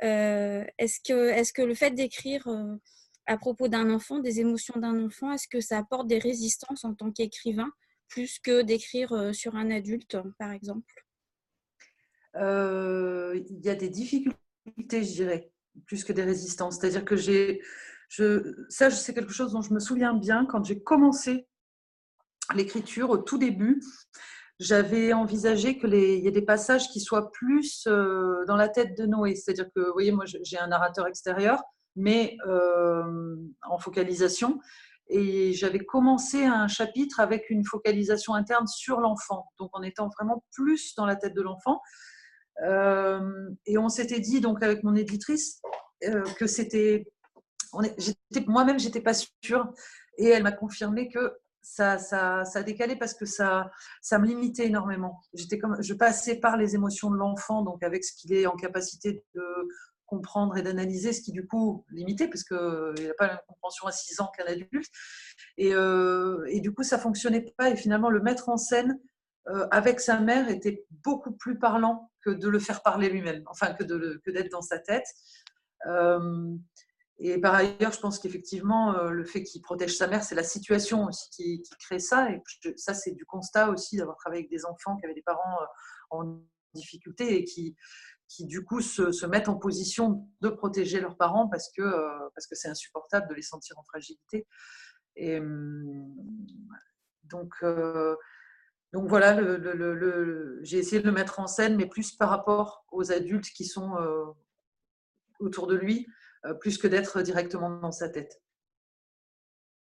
[0.00, 2.48] est-ce que, est que le fait d'écrire
[3.28, 6.94] à propos d'un enfant, des émotions d'un enfant, est-ce que ça apporte des résistances en
[6.94, 7.70] tant qu'écrivain
[8.08, 10.92] plus que d'écrire sur un adulte, par exemple?
[12.34, 15.52] Il y a des difficultés, je dirais
[15.86, 16.78] plus que des résistances.
[16.78, 17.62] C'est-à-dire que j'ai,
[18.08, 21.46] je, ça, c'est quelque chose dont je me souviens bien quand j'ai commencé
[22.54, 23.82] l'écriture au tout début.
[24.58, 29.06] J'avais envisagé qu'il y ait des passages qui soient plus euh, dans la tête de
[29.06, 29.36] Noé.
[29.36, 31.62] C'est-à-dire que, vous voyez, moi, j'ai un narrateur extérieur,
[31.96, 33.36] mais euh,
[33.68, 34.60] en focalisation.
[35.08, 40.44] Et j'avais commencé un chapitre avec une focalisation interne sur l'enfant, donc en étant vraiment
[40.52, 41.80] plus dans la tête de l'enfant.
[42.62, 45.60] Euh, et on s'était dit, donc avec mon éditrice,
[46.04, 47.06] euh, que c'était.
[48.46, 49.72] Moi-même, j'étais pas sûre.
[50.18, 53.70] Et elle m'a confirmé que ça, ça, ça, a décalé parce que ça,
[54.00, 55.20] ça me limitait énormément.
[55.34, 58.56] J'étais comme, je passais par les émotions de l'enfant, donc avec ce qu'il est en
[58.56, 59.44] capacité de
[60.08, 63.92] comprendre et d'analyser, ce qui du coup limitait, parce qu'il n'a pas la compréhension à
[63.92, 64.90] 6 ans qu'un adulte.
[65.56, 67.70] Et, euh, et, du coup, ça fonctionnait pas.
[67.70, 68.98] Et finalement, le mettre en scène
[69.70, 73.84] avec sa mère était beaucoup plus parlant que de le faire parler lui-même, enfin que,
[73.84, 75.06] d'être dans sa tête.
[75.86, 76.54] Euh,
[77.20, 80.44] et par ailleurs, je pense qu'effectivement, euh, le fait qu'il protège sa mère, c'est la
[80.44, 82.30] situation aussi qui, crée ça.
[82.30, 82.40] Et
[82.76, 85.66] ça, c'est du constat aussi d'avoir travaillé avec des enfants qui avaient des parents euh,
[86.10, 86.40] en
[86.74, 87.74] difficulté et qui,
[88.28, 91.82] qui du coup se, mettent en position de protéger leurs parents parce que
[92.34, 94.46] parce que c'est insupportable de les sentir en fragilité.
[95.16, 96.14] Et hum,
[97.24, 97.54] donc
[98.92, 103.12] donc voilà, le, j'ai essayé de le mettre en scène, mais plus par rapport aux
[103.12, 104.24] adultes qui sont euh,
[105.40, 106.06] autour de lui,
[106.46, 108.40] euh, plus que d'être directement dans sa tête.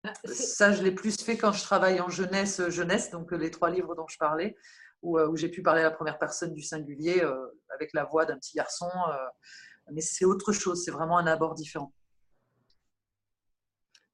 [0.04, 3.52] Ah, Ça, je l'ai plus fait quand je travaille en jeunesse, euh, jeunesse, donc les
[3.52, 4.58] trois livres dont je parlais,
[5.02, 7.24] où, j'ai pu parler à la première personne du singulier
[7.74, 8.90] avec la voix d'un petit garçon.
[9.92, 11.94] mais c'est autre chose, c'est vraiment un abord différent.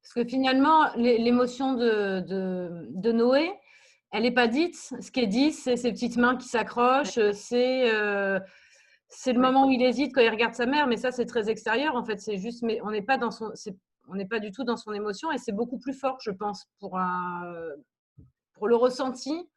[0.01, 3.51] Parce que finalement, l'émotion de, de Noé,
[4.15, 4.75] elle n'est pas dite.
[4.75, 8.39] Ce qui est dit, c'est ses petites mains qui s'accrochent, c'est euh,
[9.25, 11.95] le moment où il hésite quand il regarde sa mère, mais ça c'est très extérieur
[11.95, 12.19] en fait.
[12.21, 13.51] C'est juste, mais on n'est pas dans son,
[14.07, 16.65] on n'est pas du tout dans son émotion et c'est beaucoup plus fort, je pense,
[16.79, 17.53] pour un,
[18.53, 19.49] pour le ressenti.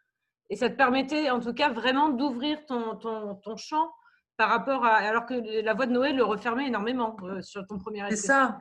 [0.50, 3.92] Et ça te permettait, en tout cas, vraiment d'ouvrir ton, ton, ton, champ
[4.36, 7.78] par rapport à, alors que la voix de Noël le refermait énormément euh, sur ton
[7.78, 8.16] premier essai.
[8.16, 8.60] C'est ça.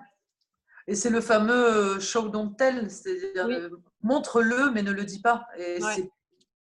[0.87, 1.53] Et c'est le fameux
[1.97, 3.69] euh, show don't tell, c'est-à-dire euh,
[4.01, 5.47] montre-le mais ne le dis pas.
[5.57, 5.79] Et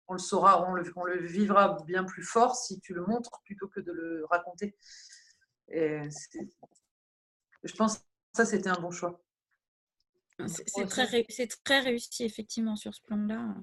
[0.09, 3.41] on le saura, on le, on le, vivra bien plus fort si tu le montres
[3.45, 4.77] plutôt que de le raconter.
[5.69, 6.01] Et
[7.65, 8.05] je pense que
[8.35, 9.21] ça, c'était un bon choix.
[10.47, 11.07] C'est très,
[11.65, 13.55] très, réussi, effectivement, sur ce plan-là.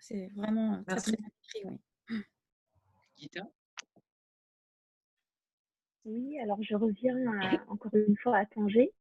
[0.00, 1.78] C'est vraiment très, très bien écrit.
[2.10, 3.28] Oui.
[6.04, 7.16] Oui, alors je reviens
[7.68, 8.92] encore une fois à Tanger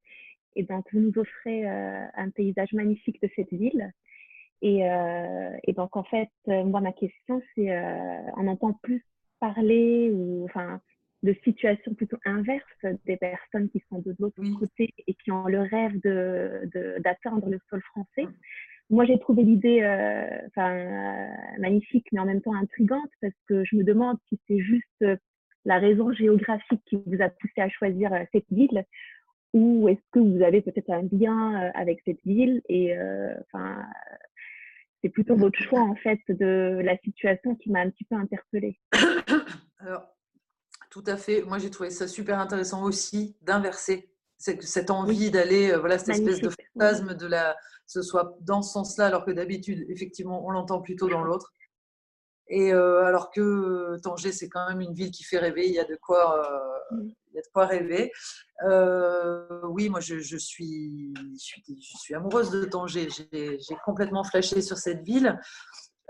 [0.56, 3.92] et donc vous nous offrez euh, un paysage magnifique de cette ville.
[4.62, 7.70] Et, euh, et donc en fait, euh, moi ma question c'est,
[8.36, 9.06] on entend plus
[9.40, 10.82] parler ou enfin
[11.24, 15.62] de situations plutôt inverses des personnes qui sont de l'autre côté et qui ont le
[15.62, 18.28] rêve de, d'atteindre le sol français.
[18.90, 18.96] Mmh.
[18.96, 19.82] Moi, j'ai trouvé l'idée
[20.48, 25.06] enfin, magnifique, mais en même temps intrigante, parce que je me demande si c'est juste
[25.66, 28.86] la raison géographique qui vous a poussé à choisir cette ville,
[29.54, 33.34] ou est-ce que vous avez peut-être un lien euh, avec cette ville et euh,
[35.02, 38.80] c'est plutôt votre choix en fait de la situation qui m'a un petit peu interpellée.
[39.80, 40.08] Alors,
[40.90, 41.44] tout à fait.
[41.44, 46.42] Moi, j'ai trouvé ça super intéressant aussi d'inverser cette envie d'aller, euh, voilà, cette espèce
[46.42, 47.56] de fantasme de la,
[47.86, 51.54] ce soit dans ce sens-là, alors que d'habitude, effectivement, on l'entend plutôt dans l'autre.
[52.50, 55.84] Et alors que Tanger, c'est quand même une ville qui fait rêver, il y a
[55.84, 56.50] de quoi,
[56.92, 58.12] mmh de quoi rêver.
[58.66, 63.08] Euh, oui, moi, je, suis, je, suis, amoureuse de Tanger.
[63.10, 65.40] J'ai complètement flashé sur cette ville.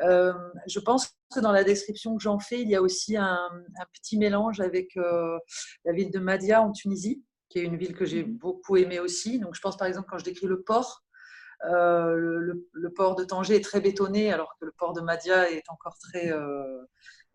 [0.01, 0.33] Euh,
[0.67, 3.49] je pense que dans la description que j'en fais, il y a aussi un,
[3.93, 5.37] petit mélange avec euh,
[5.85, 8.37] la ville de Madia en Tunisie, qui est une ville que j'ai mmh.
[8.37, 9.39] beaucoup aimée aussi.
[9.39, 11.03] Donc, je pense par exemple quand je décris le port,
[11.63, 15.63] le, le, port de Tanger est très bétonné, alors que le port de Madia est
[15.69, 16.31] encore très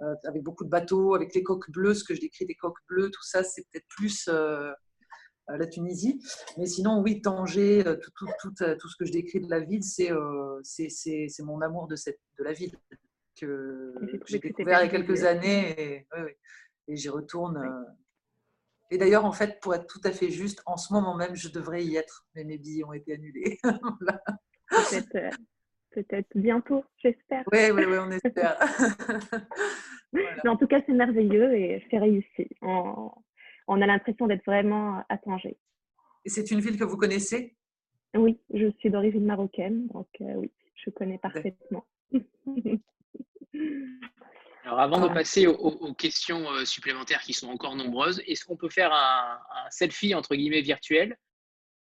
[0.02, 2.78] euh, avec beaucoup de bateaux, avec les coques bleues, ce que je décris des coques
[2.89, 4.72] bleues, tout ça, c'est peut-être plus, euh,
[5.48, 6.20] la Tunisie.
[6.56, 8.10] Mais sinon, oui, Tanger, tout,
[8.40, 10.10] tout, tout, ce que je décris de la ville, c'est
[10.62, 12.72] c'est mon amour de, cette, de la ville
[13.39, 13.93] que
[14.26, 16.06] j'ai découvert il y a quelques années et,
[16.89, 17.59] et j'y retourne.
[18.93, 21.48] Et d'ailleurs, en fait, pour être tout à fait juste, en ce moment même, je
[21.48, 23.59] devrais y être, mais mes billets ont été annulés.
[25.93, 27.43] Peut-être bientôt, j'espère.
[27.51, 28.59] Oui, oui, oui, on espère.
[30.12, 32.48] Mais en tout cas, c'est merveilleux et c'est réussi.
[32.60, 33.10] On,
[33.66, 35.56] on a l'impression d'être vraiment à Tanger.
[36.24, 37.56] Et c'est une ville que vous connaissez?
[38.14, 40.51] Oui, je suis d'origine marocaine, donc euh, oui,
[40.85, 41.86] je connais parfaitement.
[44.64, 48.68] Alors avant de passer aux, questions euh, supplémentaires qui sont encore nombreuses, est-ce qu'on peut
[48.68, 51.18] faire un, un, selfie entre guillemets virtuel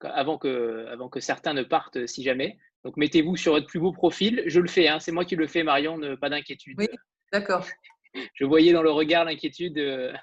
[0.02, 2.58] avant que, avant que certains ne partent si jamais?
[2.84, 4.44] Donc, mettez-vous sur votre plus beau profil.
[4.46, 5.00] Je le fais, hein.
[5.00, 6.78] c'est moi qui le fais, Marion, pas d'inquiétude.
[6.80, 6.88] Oui,
[7.32, 7.66] d'accord.
[8.34, 9.78] Je voyais dans le regard l'inquiétude.
[9.78, 10.14] Euh,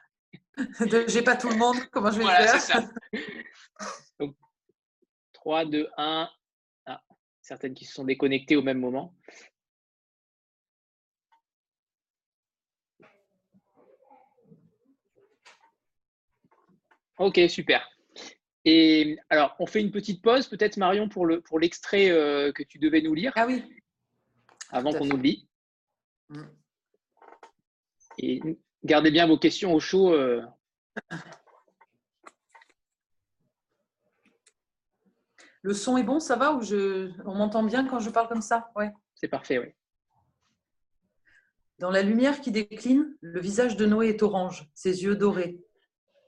[1.07, 2.61] j'ai pas tout le monde, comment je vais voilà, faire?
[2.61, 2.91] ça.
[4.19, 4.35] Donc,
[5.35, 6.28] 3, 2, 1.
[6.87, 7.03] Ah,
[7.43, 9.15] certaines qui se sont déconnectées au même moment.
[17.18, 17.88] Ok, super.
[18.64, 22.62] Et alors, on fait une petite pause, peut-être Marion, pour le pour l'extrait euh, que
[22.62, 23.32] tu devais nous lire.
[23.36, 23.64] Ah oui.
[24.70, 25.48] Avant qu'on oublie.
[26.28, 26.43] Mm.
[28.18, 28.40] Et
[28.84, 30.12] gardez bien vos questions au chaud.
[30.12, 30.43] Euh.
[35.62, 37.10] Le son est bon, ça va ou je...
[37.24, 38.70] on m'entend bien quand je parle comme ça?
[38.76, 38.93] Ouais.
[39.14, 39.68] C'est parfait, oui.
[41.78, 45.60] Dans la lumière qui décline, le visage de Noé est orange, ses yeux dorés.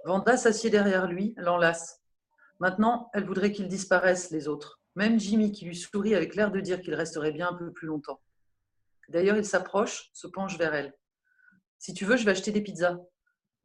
[0.09, 2.01] Vanda s'assied derrière lui, l'enlace.
[2.61, 4.81] Maintenant, elle voudrait qu'ils disparaissent, les autres.
[4.95, 7.87] Même Jimmy, qui lui sourit avec l'air de dire qu'il resterait bien un peu plus
[7.87, 8.19] longtemps.
[9.11, 10.95] D'ailleurs, il s'approche, se penche vers elle.
[11.79, 12.97] Si tu veux, je vais acheter des pizzas.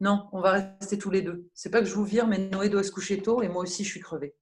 [0.00, 1.48] Non, on va rester tous les deux.
[1.54, 3.82] C'est pas que je vous vire, mais Noé doit se coucher tôt et moi aussi
[3.82, 4.34] je suis crevée.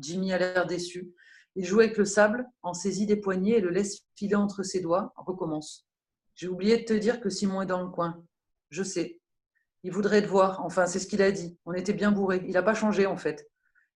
[0.00, 1.14] Jimmy a l'air déçu.
[1.54, 4.80] Il joue avec le sable, en saisit des poignets et le laisse filer entre ses
[4.80, 5.12] doigts.
[5.16, 5.86] recommence.
[6.34, 8.20] J'ai oublié de te dire que Simon est dans le coin.
[8.70, 9.20] Je sais.
[9.86, 10.64] Il voudrait te voir.
[10.64, 11.56] Enfin, c'est ce qu'il a dit.
[11.64, 12.42] On était bien bourrés.
[12.44, 13.48] Il n'a pas changé en fait.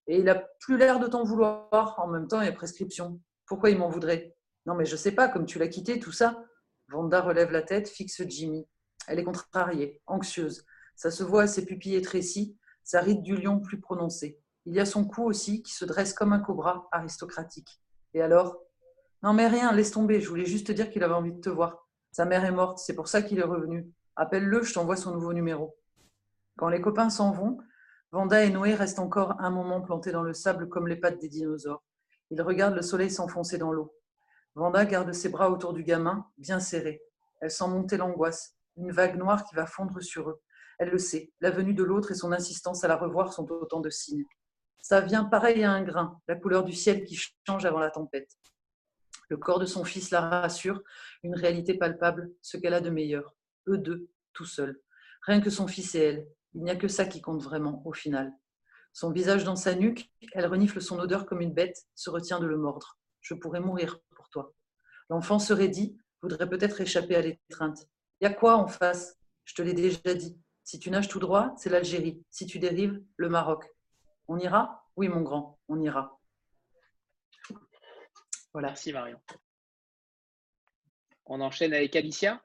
[0.07, 1.95] Et il n'a plus l'air de t'en vouloir.
[1.99, 3.19] En même temps, il y a prescription.
[3.45, 4.37] Pourquoi il m'en voudrait?
[4.65, 6.45] Non, mais je sais pas, comme tu l'as quitté, tout ça.
[6.87, 8.65] Vanda relève la tête, fixe Jimmy.
[9.05, 10.65] Elle est contrariée, anxieuse.
[10.95, 14.39] Ça se voit à ses pupilles étrécies, sa ride du lion plus prononcée.
[14.65, 17.81] Il y a son cou aussi qui se dresse comme un cobra aristocratique.
[18.13, 18.61] Et alors?
[19.23, 20.21] Non, mais rien, laisse tomber.
[20.21, 21.85] Je voulais juste te dire qu'il avait envie de te voir.
[22.13, 23.91] Sa mère est morte, c'est pour ça qu'il est revenu.
[24.15, 25.77] Appelle-le, je t'envoie son nouveau numéro.
[26.61, 27.57] Quand les copains s'en vont,
[28.11, 31.27] Vanda et Noé restent encore un moment plantés dans le sable comme les pattes des
[31.27, 31.83] dinosaures.
[32.29, 33.97] Ils regardent le soleil s'enfoncer dans l'eau.
[34.53, 37.01] Vanda garde ses bras autour du gamin, bien serrés.
[37.39, 40.39] Elle sent monter l'angoisse, une vague noire qui va fondre sur eux.
[40.77, 43.79] Elle le sait, la venue de l'autre et son insistance à la revoir sont autant
[43.79, 44.27] de signes.
[44.83, 48.29] Ça vient pareil à un grain, la couleur du ciel qui change avant la tempête.
[49.29, 50.83] Le corps de son fils la rassure,
[51.23, 53.33] une réalité palpable, ce qu'elle a de meilleur.
[53.67, 54.79] Eux deux, tout seuls.
[55.23, 57.93] Rien que son fils et elle, il n'y a que ça qui compte vraiment au
[57.93, 58.33] final.
[58.93, 62.45] Son visage dans sa nuque, elle renifle son odeur comme une bête, se retient de
[62.45, 62.97] le mordre.
[63.21, 64.53] Je pourrais mourir pour toi.
[65.09, 67.87] L'enfant serait dit, voudrait peut-être échapper à l'étreinte.
[68.19, 69.17] Y a quoi en face?
[69.45, 70.37] Je te l'ai déjà dit.
[70.63, 72.23] Si tu nages tout droit, c'est l'Algérie.
[72.29, 73.65] Si tu dérives, le Maroc.
[74.27, 74.85] On ira?
[74.95, 76.19] Oui, mon grand, on ira.
[78.53, 78.69] Voilà.
[78.69, 79.19] Merci Marion.
[81.25, 82.43] On enchaîne avec Alicia?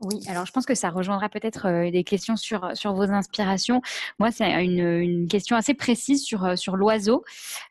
[0.00, 3.82] Oui, alors je pense que ça rejoindra peut-être euh, des questions sur, sur vos inspirations.
[4.20, 7.24] Moi, c'est une, question assez précise sur, euh, l'oiseau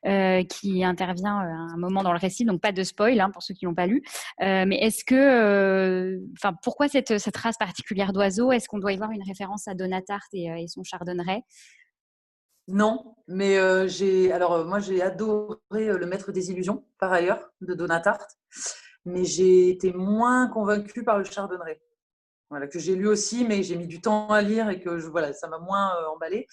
[0.05, 3.43] euh, qui intervient à un moment dans le récit, donc pas de spoil hein, pour
[3.43, 4.03] ceux qui l'ont pas lu.
[4.39, 8.51] mais est-ce que, enfin, pourquoi cette, cette race particulière d'oiseau?
[8.51, 11.43] Est-ce qu'on doit y voir une référence à Donatarte et, et son chardonneret?
[12.67, 18.37] Non, mais j'ai alors moi j'ai adoré le Maître des illusions par ailleurs de Donatarte,
[19.05, 21.79] mais j'ai été moins convaincue par le chardonneret
[22.49, 25.07] voilà, que j'ai lu aussi, mais j'ai mis du temps à lire et que je,
[25.07, 26.47] voilà, ça m'a moins euh, emballé.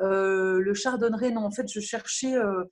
[0.00, 2.64] Euh, le chardonneret, non, en fait, je cherchais euh,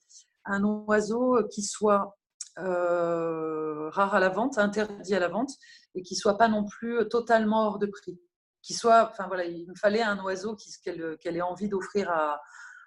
[0.44, 2.16] un oiseau qui soit
[2.56, 5.50] rare à la vente, interdit à la vente,
[5.96, 8.18] et qui soit pas non plus totalement hors de prix.
[8.62, 12.10] Qui soit, enfin voilà, il me fallait un oiseau qu'elle ait envie d'offrir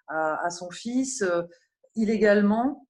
[0.08, 1.22] à, son fils,
[1.96, 2.88] illégalement,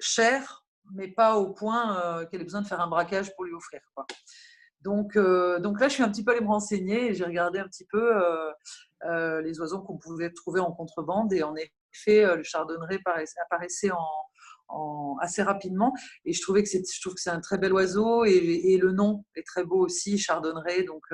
[0.00, 3.80] cher, mais pas au point qu'elle ait besoin de faire un braquage pour lui offrir.
[4.82, 7.58] Donc, euh, donc là, je suis un petit peu allée me renseigner et j'ai regardé
[7.58, 8.50] un petit peu euh,
[9.04, 11.32] euh, les oiseaux qu'on pouvait trouver en contrebande.
[11.32, 13.00] Et en effet, le chardonneret
[13.44, 13.90] apparaissait
[14.68, 15.94] en, assez rapidement.
[16.24, 19.24] Et je, trouvais que je trouve que c'est un très bel oiseau et, le nom
[19.34, 20.84] est très beau aussi, chardonneret.
[20.84, 21.04] Donc,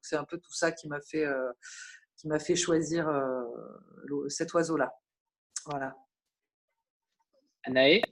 [0.00, 1.26] c'est un peu tout ça qui m'a fait,
[2.16, 3.06] qui m'a fait choisir
[4.28, 4.92] cet oiseau-là.
[5.66, 5.94] Voilà.
[7.64, 8.02] Anaë?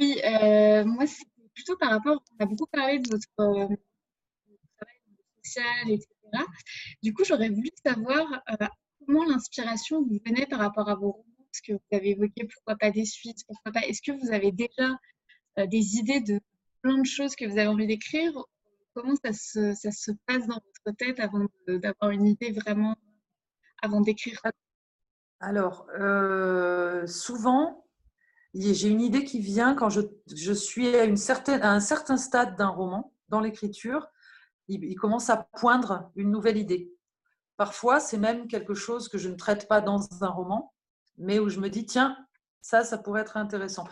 [0.00, 3.76] Oui, euh, moi, c'est plutôt par rapport, on a beaucoup parlé de votre euh,
[4.78, 5.00] travail
[5.44, 6.08] social, etc.
[7.02, 8.66] Du coup, j'aurais voulu savoir euh,
[9.04, 12.76] comment l'inspiration vous venait par rapport à vos romans, parce que vous avez évoqué pourquoi
[12.76, 13.80] pas des suites, pourquoi pas.
[13.80, 14.96] Est-ce que vous avez déjà
[15.68, 16.40] des idées de
[16.80, 18.32] plein de choses que vous avez envie d'écrire
[18.94, 22.96] Comment ça se, ça se passe dans votre tête avant d'avoir une idée vraiment,
[23.82, 24.40] avant d'écrire?
[25.40, 25.86] Alors,
[27.06, 27.84] souvent,
[28.54, 33.40] j'ai une idée qui vient quand je, suis à, un certain stade d'un roman, dans
[33.40, 34.08] l'écriture,
[34.68, 36.92] il, commence à poindre une nouvelle idée.
[37.56, 40.72] Parfois, c'est même quelque chose que je ne traite pas dans un roman,
[41.18, 42.16] mais où je me dis, tiens,
[42.60, 43.86] ça, ça pourrait être intéressant.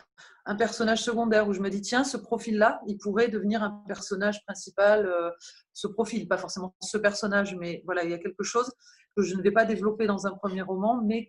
[0.45, 4.45] Un personnage secondaire où je me dis, tiens, ce profil-là, il pourrait devenir un personnage
[4.45, 5.31] principal, euh,
[5.73, 8.73] ce profil, pas forcément ce personnage, mais voilà, il y a quelque chose
[9.17, 11.29] que je ne vais pas développer dans un premier roman, mais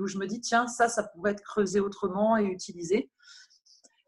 [0.00, 3.10] où je me dis, tiens, ça, ça pourrait être creusé autrement et utilisé.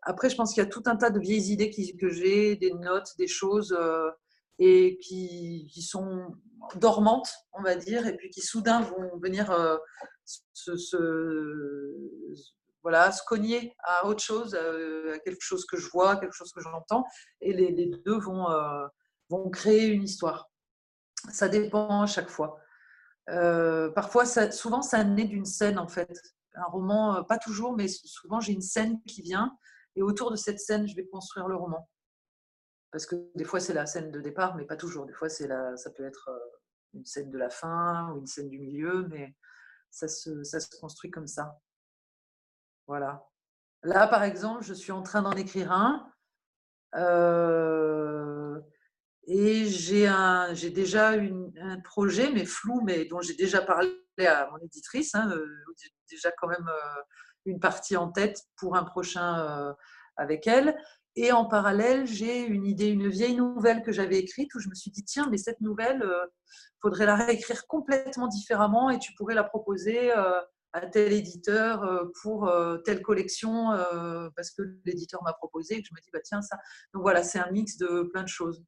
[0.03, 2.73] Après, je pense qu'il y a tout un tas de vieilles idées que j'ai, des
[2.73, 4.11] notes, des choses, euh,
[4.59, 6.35] et qui, sont
[6.75, 9.77] dormantes, on va dire, et puis qui soudain vont venir euh,
[10.25, 10.73] se,
[12.83, 16.53] voilà, se cogner à autre chose, euh, à quelque chose que je vois, quelque chose
[16.53, 17.05] que j'entends,
[17.41, 18.47] et les, deux vont,
[19.31, 20.51] vont créer une histoire.
[21.31, 22.59] Ça dépend à chaque fois.
[23.31, 26.21] Euh, parfois, souvent, ça naît d'une scène, en fait.
[26.55, 29.57] Un roman, euh, pas toujours, mais souvent, j'ai une scène qui vient,
[29.97, 31.89] et autour de cette scène, je vais construire le roman.
[32.91, 35.07] Parce que des fois, c'est la scène de départ, mais pas toujours.
[35.07, 36.39] Des fois, la, ça peut être euh,
[36.95, 39.35] une scène de la fin ou une scène du milieu, mais
[39.91, 41.59] ça se, construit comme ça.
[42.87, 43.25] Voilà.
[43.83, 46.13] Là, par exemple, je suis en train d'en écrire un.
[49.27, 53.91] Et j'ai déjà un projet, mais flou, mais dont j'ai déjà parlé
[54.21, 55.15] à mon éditrice.
[55.15, 55.47] Hein, euh,
[55.81, 57.03] j'ai déjà quand même euh,
[57.47, 59.73] une partie en tête pour un prochain euh,
[60.17, 60.77] avec elle.
[61.15, 64.75] Et en parallèle, j'ai une idée, une vieille nouvelle que j'avais écrite où je me
[64.75, 69.35] suis dit, tiens, mais cette nouvelle, il faudrait la réécrire complètement différemment et tu pourrais
[69.35, 72.51] la proposer à tel éditeur pour
[72.87, 73.77] telle collection
[74.35, 76.57] parce que l'éditeur m'a proposé et que je me dis, bah, tiens, ça.
[76.95, 78.65] Donc voilà, c'est un mix de plein de choses.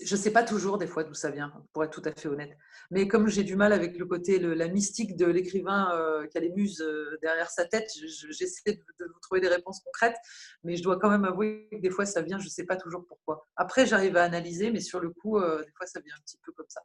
[0.00, 2.28] Je ne sais pas toujours des fois d'où ça vient, pour être tout à fait
[2.28, 2.56] honnête.
[2.90, 6.40] Mais comme j'ai du mal avec le côté, la mystique de l'écrivain euh, qui a
[6.40, 7.90] les muses euh, derrière sa tête,
[8.30, 10.16] j'essaie de, vous trouver des réponses concrètes.
[10.62, 12.76] Mais je dois quand même avouer que des fois ça vient, je ne sais pas
[12.76, 13.46] toujours pourquoi.
[13.56, 16.38] Après, j'arrive à analyser, mais sur le coup, euh, des fois ça vient un petit
[16.44, 16.82] peu comme ça.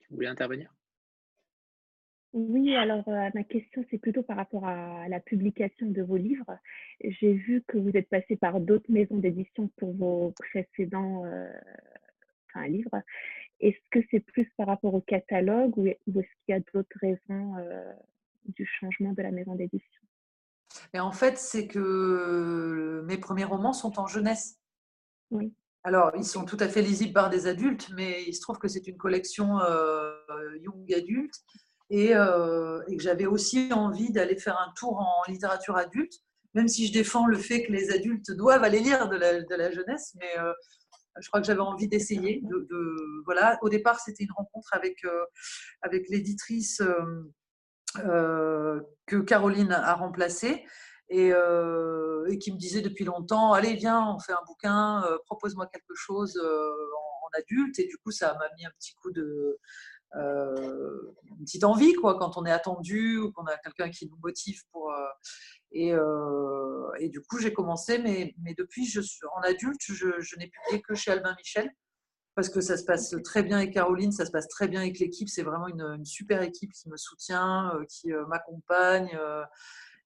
[0.00, 0.75] Tu voulais intervenir?
[2.36, 6.58] Oui, alors euh, ma question, c'est plutôt par rapport à la publication de vos livres.
[7.02, 11.50] J'ai vu que vous êtes passé par d'autres maisons d'édition pour vos précédents euh,
[12.68, 13.00] livres.
[13.60, 17.56] Est-ce que c'est plus par rapport au catalogue ou, est-ce qu'il y a d'autres raisons
[17.56, 17.90] euh,
[18.44, 20.02] du changement de la maison d'édition?
[20.92, 24.60] Et en fait, c'est que mes premiers romans sont en jeunesse.
[25.30, 25.54] Oui.
[25.84, 28.68] Alors, ils sont tout à fait lisibles par des adultes, mais il se trouve que
[28.68, 29.58] c'est une collection
[30.60, 31.40] young adulte
[31.92, 36.14] euh, et, que j'avais aussi envie d'aller faire un tour en littérature adulte,
[36.54, 40.16] même si je défends le fait que les adultes doivent aller lire de la, jeunesse,
[40.18, 40.52] mais euh,
[41.20, 42.40] je crois que j'avais envie d'essayer.
[42.42, 43.58] De, voilà.
[43.62, 45.24] Au départ, c'était une rencontre avec, euh,
[45.82, 46.82] avec l'éditrice
[47.94, 50.64] que Caroline a remplacée.
[51.08, 51.30] Et,
[52.40, 57.38] qui me disait depuis longtemps, allez, viens, on fait un bouquin, propose-moi quelque chose en,
[57.38, 57.78] adulte.
[57.78, 59.58] Et du coup, ça m'a mis un petit coup de,
[60.14, 64.16] euh, une petite envie quoi, quand on est attendu ou qu'on a quelqu'un qui nous
[64.22, 64.92] motive pour.
[64.92, 65.08] Euh,
[65.72, 70.20] et, euh, et, du coup, j'ai commencé, mais, mais depuis, je suis, en adulte, je,
[70.20, 71.70] je n'ai publié que chez Albin Michel
[72.34, 74.98] parce que ça se passe très bien avec Caroline, ça se passe très bien avec
[74.98, 75.28] l'équipe.
[75.28, 79.18] C'est vraiment une, une, super équipe qui me soutient, qui m'accompagne.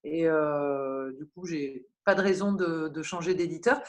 [0.05, 3.81] et du coup, j'ai pas de raison de, de changer d'éditeur.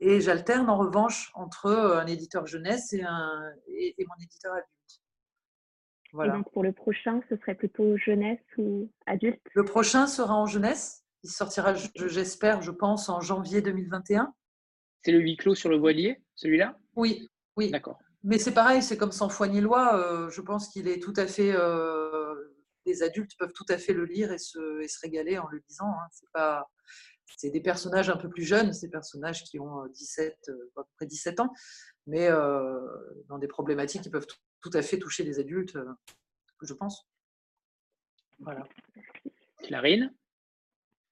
[0.00, 4.99] Et j'alterne en revanche entre un éditeur jeunesse et, un, et mon éditeur adulte.
[6.12, 9.40] Et donc pour le prochain, ce serait plutôt jeunesse ou adulte?
[9.54, 11.04] Le prochain sera en jeunesse.
[11.22, 14.32] Il sortira, j'espère, je pense, en janvier 2021.
[15.04, 16.78] C'est le huis clos sur le voilier, celui-là?
[16.96, 17.70] Oui, oui.
[17.70, 17.98] D'accord.
[18.22, 19.96] Mais c'est pareil, c'est comme sans foi ni loi.
[19.96, 21.52] Euh, je pense qu'il est tout à fait.
[21.54, 22.34] Euh,
[22.86, 25.62] les adultes peuvent tout à fait le lire et se, et se régaler en le
[25.68, 25.88] lisant.
[25.88, 26.08] Hein.
[26.10, 26.68] C'est pas.
[27.36, 30.88] C'est des personnages un peu plus jeunes, ces personnages qui ont 17, euh, à peu
[30.96, 31.52] près 17 ans,
[32.06, 32.28] mais
[33.28, 34.36] dans des problématiques qui peuvent tout
[34.74, 35.92] à fait toucher les adultes, euh,
[36.62, 37.06] je pense.
[38.40, 38.62] Voilà.
[39.62, 40.12] Clarine?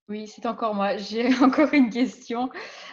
[0.08, 0.96] Oui, c'est encore moi.
[0.96, 2.50] J'ai encore une question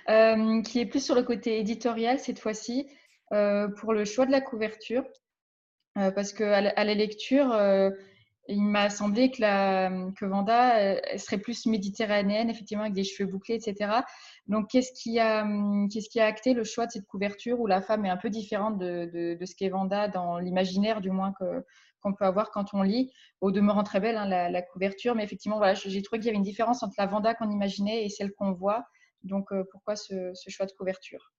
[0.10, 2.88] euh, qui est plus sur le côté éditorial cette fois-ci,
[3.32, 5.06] euh, pour le choix de la couverture.
[5.98, 7.58] Euh, parce qu'à la, à la lecture,
[8.48, 13.56] il m'a semblé que, la, que Vanda serait plus méditerranéenne, effectivement, avec des cheveux bouclés,
[13.56, 14.02] etc.
[14.48, 15.48] Donc, qu'est-ce qui, a,
[15.92, 18.30] qu'est-ce qui a acté le choix de cette couverture où la femme est un peu
[18.30, 21.66] différente de, de, de ce qu'est Vanda dans l'imaginaire, du moins, que,
[22.02, 23.12] qu'on peut avoir quand on lit?
[23.42, 26.38] Au demeurant très belle, hein, la, couverture, mais effectivement, voilà, j'ai trouvé qu'il y avait
[26.38, 28.86] une différence entre la Vanda qu'on imaginait et celle qu'on voit.
[29.24, 31.34] Donc, euh, pourquoi ce, choix de couverture?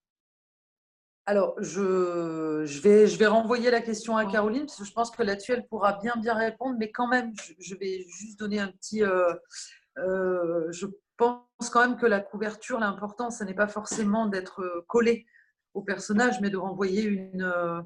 [1.29, 5.11] Alors, je, je, vais, je vais renvoyer la question à Caroline, parce que je pense
[5.11, 8.69] que là-dessus, elle pourra bien, bien répondre, mais quand même, je, vais juste donner un
[8.69, 9.03] petit...
[9.03, 9.33] Euh,
[9.97, 10.85] euh, je
[11.17, 15.25] pense quand même que la couverture, l'important, ce n'est pas forcément d'être collé
[15.73, 17.83] au personnage, mais de renvoyer une,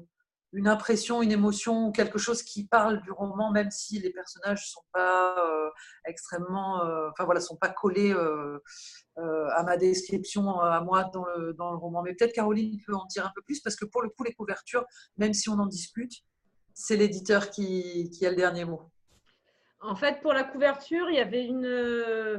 [0.52, 4.82] une impression, une émotion quelque chose qui parle du roman, même si les personnages sont
[4.92, 5.70] pas euh,
[6.04, 8.58] extrêmement, euh, enfin voilà, sont pas collés euh,
[9.16, 12.02] à ma description, à moi dans le, dans le roman.
[12.02, 14.34] Mais peut-être Caroline peut en dire un peu plus parce que pour le coup, les
[14.34, 14.84] couvertures,
[15.16, 16.12] même si on en discute,
[16.74, 18.82] c'est l'éditeur qui, qui a le dernier mot.
[19.80, 21.66] En fait, pour la couverture, il y avait une,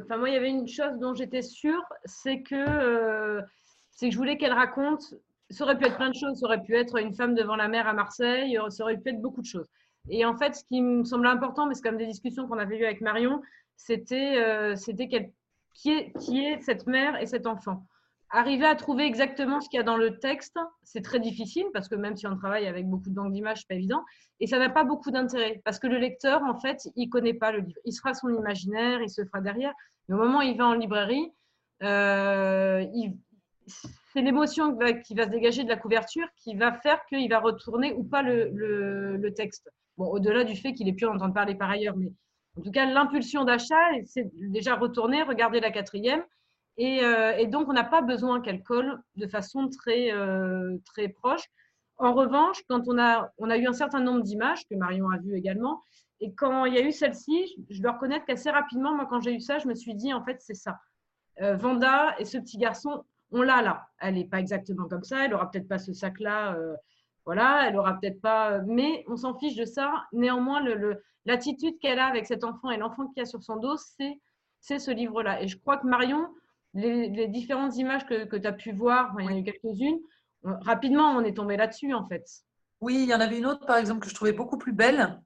[0.04, 3.42] enfin moi, il y avait une chose dont j'étais sûre, c'est que
[3.92, 5.14] c'est que je voulais qu'elle raconte
[5.50, 6.40] ça aurait pu être plein de choses.
[6.40, 8.58] Ça aurait pu être une femme devant la mer à Marseille.
[8.70, 9.68] Ça aurait pu être beaucoup de choses.
[10.10, 12.78] Et en fait, ce qui me semblait important, mais c'est comme des discussions qu'on avait
[12.78, 13.42] eues avec Marion,
[13.78, 14.76] c'était euh,
[15.74, 17.86] qui, est, qui est cette mère et cet enfant.
[18.30, 21.88] Arriver à trouver exactement ce qu'il y a dans le texte, c'est très difficile parce
[21.88, 24.04] que même si on travaille avec beaucoup de banques d'images, c'est pas évident.
[24.40, 27.52] Et ça n'a pas beaucoup d'intérêt parce que le lecteur, en fait, il connaît pas
[27.52, 27.80] le livre.
[27.86, 29.74] Il se fera son imaginaire, il se fera derrière.
[30.10, 31.32] Mais au moment où il va en librairie,
[31.84, 33.16] euh, il,
[33.68, 37.94] c'est l'émotion qui va se dégager de la couverture qui va faire qu'il va retourner
[37.94, 39.70] ou pas le, texte.
[39.98, 42.12] Bon, au-delà du fait qu'il ait pu en entendre parler par ailleurs, mais
[42.58, 43.76] en tout cas, l'impulsion d'achat,
[44.06, 46.24] c'est déjà retourner, regarder la quatrième.
[46.78, 51.44] Et, euh, donc, on n'a pas besoin qu'elle colle de façon très, euh, très proche.
[51.98, 55.18] En revanche, quand on a, on a eu un certain nombre d'images, que Marion a
[55.18, 55.84] vu également,
[56.20, 59.34] et quand il y a eu celle-ci, je dois reconnaître qu'assez rapidement, moi, quand j'ai
[59.34, 60.80] eu ça, je me suis dit, en fait, c'est ça.
[61.42, 63.04] Euh, Vanda et ce petit garçon
[63.34, 63.88] on l'a là.
[64.00, 66.76] Elle n'est pas exactement comme ça, elle n'aura peut-être pas ce sac-là, euh,
[67.26, 70.06] voilà, elle aura peut-être pas, mais on s'en fiche de ça.
[70.14, 70.62] Néanmoins,
[71.26, 73.78] l'attitude qu'elle a avec cet enfant et l'enfant qu'il y a sur son dos,
[74.60, 75.42] c'est ce livre-là.
[75.42, 76.28] Et je crois que Marion,
[76.74, 80.00] les, différentes images que, tu as pu voir, il y en a eu quelques-unes,
[80.46, 82.26] euh, rapidement, on est tombé là-dessus, en fait.
[82.82, 85.22] Oui, il y en avait une autre, par exemple, que je trouvais beaucoup plus belle,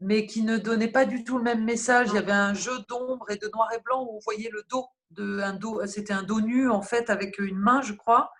[0.00, 2.08] mais qui ne donnait pas du tout le même message.
[2.10, 4.62] Il y avait un jeu d'ombre et de noir et blanc où on voyait le
[4.68, 4.84] dos
[5.18, 8.32] un dos, c'était un dos nu en fait avec une main, je crois.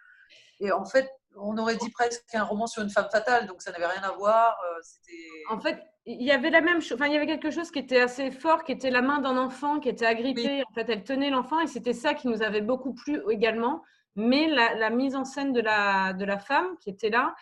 [0.61, 3.73] Et en fait, on aurait dit presque un roman sur une femme fatale, donc ça
[3.73, 4.57] n'avait rien à voir.
[4.65, 6.93] Euh, en fait, il y avait la même chose.
[6.95, 9.37] Enfin, il y avait quelque chose qui était assez fort, qui était la main d'un
[9.37, 10.63] enfant qui était agrippée.
[10.69, 13.83] En fait, elle tenait l'enfant et c'était ça qui nous avait beaucoup plu également.
[14.15, 17.35] Mais la, mise en scène de la, de la femme qui était là,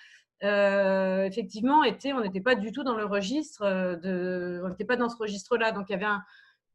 [0.45, 4.85] euh, effectivement, était, on n'était pas du tout dans le registre euh, de, on n'était
[4.85, 5.73] pas dans ce registre-là.
[5.73, 6.23] Donc il y avait un,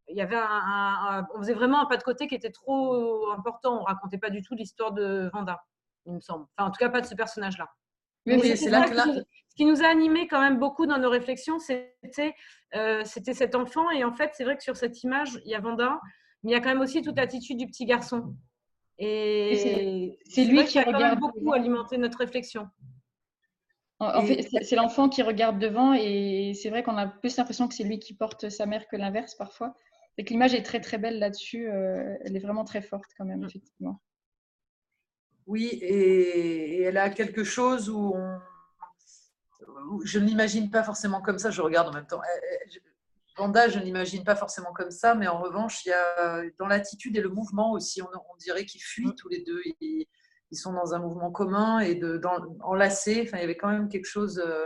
[0.07, 3.81] il y avait un, on faisait vraiment un pas de côté qui était trop important.
[3.81, 5.63] On racontait pas du tout l'histoire de Vanda,
[6.05, 6.45] il me semble.
[6.57, 7.69] Enfin, en tout cas, pas de ce personnage-là.
[8.25, 12.35] Mais, c'est là, Ce qui nous a animé quand même beaucoup dans nos réflexions, c'était
[12.75, 13.89] euh, c'était cet enfant.
[13.91, 15.99] Et en fait, c'est vrai que sur cette image, il y a Vanda,
[16.43, 18.35] mais il y a quand même aussi toute l'attitude du petit garçon.
[18.97, 22.67] Et c'est lui qui a quand même beaucoup alimenté notre réflexion.
[23.99, 27.73] En, fait, c'est l'enfant qui regarde devant et c'est vrai qu'on a plus l'impression que
[27.73, 29.73] c'est lui qui porte sa mère que l'inverse parfois.
[30.17, 31.69] Et que l'image est très très belle là-dessus.
[31.69, 33.45] Euh, elle est vraiment très forte quand même, mm.
[33.45, 34.01] effectivement.
[35.47, 38.15] Oui, et, elle a quelque chose où,
[40.03, 41.51] je ne l'imagine pas forcément comme ça.
[41.51, 42.21] Je regarde en même temps.
[43.37, 46.67] Vanda, je ne l'imagine pas forcément comme ça, mais en revanche, il y a dans
[46.67, 48.07] l'attitude et le mouvement aussi, on,
[48.39, 49.15] dirait qu'ils fuient mm.
[49.15, 49.61] tous les deux.
[49.81, 50.07] Ils,
[50.53, 53.23] sont dans un mouvement commun et de, dans, enlacés.
[53.27, 54.65] Enfin, il y avait quand même quelque chose euh,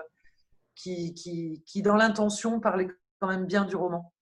[0.76, 2.89] qui, qui, qui dans l'intention, parlait
[3.19, 4.13] quand même bien du roman.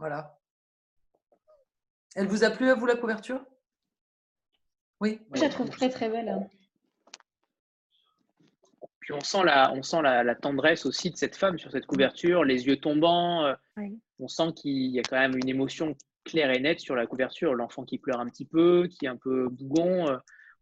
[0.00, 0.34] Voilà.
[2.16, 3.44] Elle vous a plu à vous la couverture?
[4.98, 5.20] Oui.
[5.34, 6.30] Je la trouve très très belle.
[6.30, 6.48] Hein.
[9.00, 12.44] Puis on sent, la, on sent la, tendresse aussi de cette femme sur cette couverture,
[12.44, 13.44] les yeux tombants.
[13.44, 13.54] Euh,
[14.18, 15.94] on sent qu'il y a quand même une émotion
[16.24, 17.54] claire et nette sur la couverture.
[17.54, 20.08] L'enfant qui pleure un petit peu, qui est un peu bougon.
[20.08, 20.16] Euh,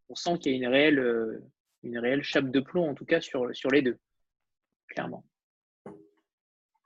[0.08, 1.44] on sent qu'il y a une réelle, euh,
[1.84, 3.98] une réelle chape de plomb, en tout cas, sur, sur les deux.
[4.88, 5.24] Clairement.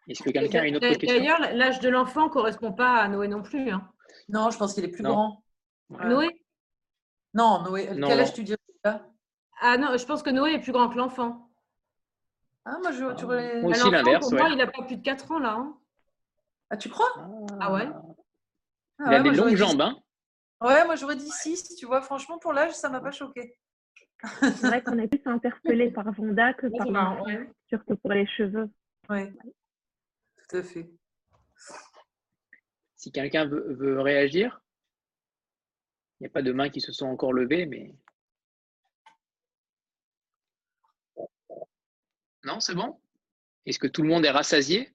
[0.09, 1.19] Est-ce que quelqu'un a une autre question?
[1.19, 3.70] D'ailleurs, l'âge de l'enfant ne correspond pas à Noé non plus.
[3.70, 3.89] Hein.
[4.29, 5.43] Non, je pense qu'il est plus grand.
[5.91, 6.29] Noé?
[7.35, 7.87] Non, Noé.
[7.87, 8.59] Quel âge tu dirais
[9.61, 11.49] Ah non, je pense que Noé est plus grand que l'enfant.
[12.65, 13.24] Ah, moi, je, tu
[13.66, 14.29] aussi, l'inverse.
[14.29, 15.55] Pour moi, il n'a pas plus de 4 ans, là.
[15.55, 15.77] Hein.
[16.70, 17.12] Ah, tu crois?
[17.61, 17.89] Ah ouais
[18.99, 19.99] Ah il a des longues jambes, hein
[20.61, 22.03] Ouais, moi j'aurais dit 6, tu vois.
[22.03, 23.57] Franchement, pour l'âge, ça m'a pas choqué.
[24.41, 27.19] C'est vrai qu'on est plus interpellé par Vonda que par
[27.69, 28.70] surtout pour les cheveux.
[29.11, 29.23] Oui,
[30.53, 30.91] tout à fait.
[32.97, 34.61] Si quelqu'un veut, réagir,
[36.20, 37.95] il n'y a pas de mains qui se sont encore levées, mais.
[42.45, 43.01] Non, c'est bon?
[43.65, 44.93] Est-ce que tout le monde est rassasié?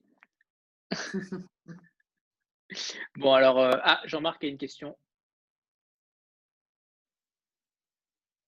[3.15, 4.97] Bon, alors, euh, ah, Jean-Marc a une question.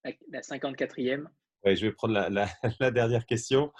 [0.03, 1.29] La, 54e.
[1.65, 2.13] Je vais prendre
[2.79, 3.71] la, dernière question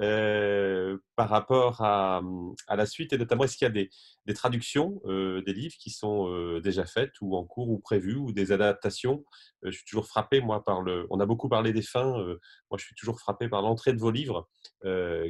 [0.00, 2.20] euh, par rapport à,
[2.66, 3.90] à, la suite et notamment est-ce qu'il y a des,
[4.26, 8.16] des traductions euh, des livres qui sont euh, déjà faites ou en cours ou prévues
[8.16, 9.24] ou des adaptations?
[9.62, 11.06] Je suis toujours frappé moi par le.
[11.10, 12.12] On a beaucoup parlé des fins.
[12.70, 14.48] moi, je suis toujours frappé par l'entrée de vos livres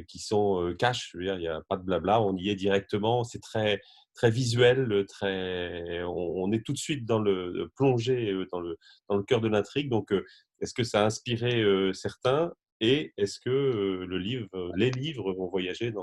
[0.07, 1.09] qui sont cash.
[1.11, 2.21] Je veux dire, il n'y a pas de blabla.
[2.21, 3.23] On y est directement.
[3.23, 3.81] C'est très
[4.19, 6.03] très visuel, très.
[6.03, 8.77] On, est tout de suite dans le plongé dans le
[9.07, 9.89] dans le cœur de l'intrigue.
[9.89, 10.13] Donc
[10.59, 11.63] est-ce que ça a inspiré
[11.93, 12.51] certains?
[12.81, 15.93] Et est-ce que le livre, les livres vont voyager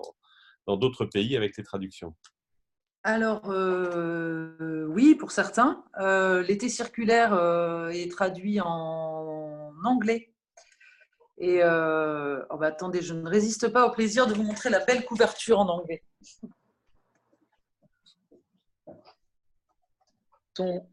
[0.67, 2.15] dans d'autres pays avec les traductions?
[3.03, 3.43] Alors,
[4.89, 5.85] oui, pour certains.
[6.49, 7.35] L'été circulaire
[7.91, 10.33] est traduit en anglais.
[11.37, 15.05] Et oh bah, attendez, je ne résiste pas au plaisir de vous montrer la belle
[15.05, 16.03] couverture en anglais.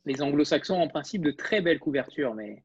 [0.06, 2.64] Les anglo-saxons en principe de très belles couvertures, mais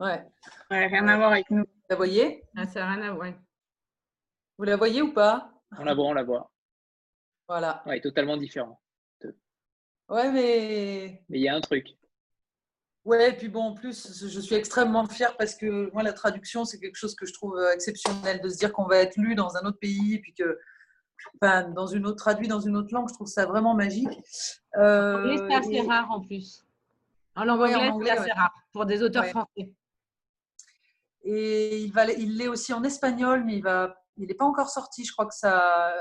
[0.00, 0.24] Ouais.
[0.70, 1.62] rien à voir avec nous.
[1.64, 2.44] Vous la voyez?
[2.56, 3.32] Ah, Ça n'a rien à voir.
[4.58, 5.52] Vous la voyez ou pas?
[5.78, 6.50] On la voit, on la voit.
[7.48, 7.82] Voilà.
[7.86, 8.80] Ouais, totalement différent.
[10.08, 11.22] Ouais, mais.
[11.28, 11.86] Mais il y a un truc.
[13.04, 16.64] Ouais, et puis bon, en plus, je suis extrêmement fière parce que moi, la traduction,
[16.64, 19.34] c'est quelque chose que je trouve euh, exceptionnel de se dire qu'on va être lu
[19.34, 20.58] dans un autre pays, et puis que,
[21.40, 24.08] enfin, dans une autre traduit dans une autre langue, je trouve ça vraiment magique.
[24.76, 26.64] Euh, c'est assez rare en plus.
[27.34, 29.72] En langue anglaise, c'est assez rare pour des auteurs français.
[31.24, 34.68] Et il, va, il l'est aussi en espagnol, mais il va, il n'est pas encore
[34.68, 35.04] sorti.
[35.04, 35.94] Je crois que ça,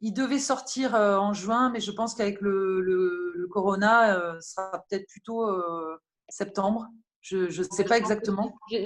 [0.00, 4.68] il devait sortir euh, en juin, mais je pense qu'avec le, le, corona, euh, ça
[4.70, 5.96] sera peut-être plutôt euh,
[6.28, 6.88] septembre.
[7.22, 8.56] Je ne sais pas exactement.
[8.70, 8.84] Je,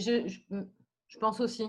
[1.08, 1.66] je, pense aussi.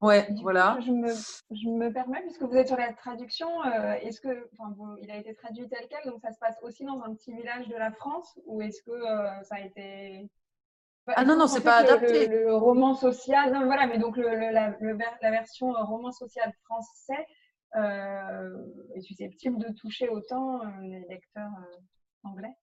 [0.00, 0.78] Ouais, voilà.
[0.80, 3.48] Je me, je me, permets, puisque vous êtes sur la traduction,
[4.02, 7.02] est-ce que, enfin, il a été traduit tel quel, donc ça se passe aussi dans
[7.02, 9.00] un petit village de la France, ou est-ce que
[9.42, 10.30] ça a été
[11.16, 12.26] ah non, non, c'est pas adapté.
[12.28, 17.26] Le, roman social, non, voilà, mais donc le, la, la, version euh, roman social français
[17.76, 18.50] euh,
[18.94, 21.50] est susceptible de toucher autant euh, les lecteurs
[22.24, 22.54] anglais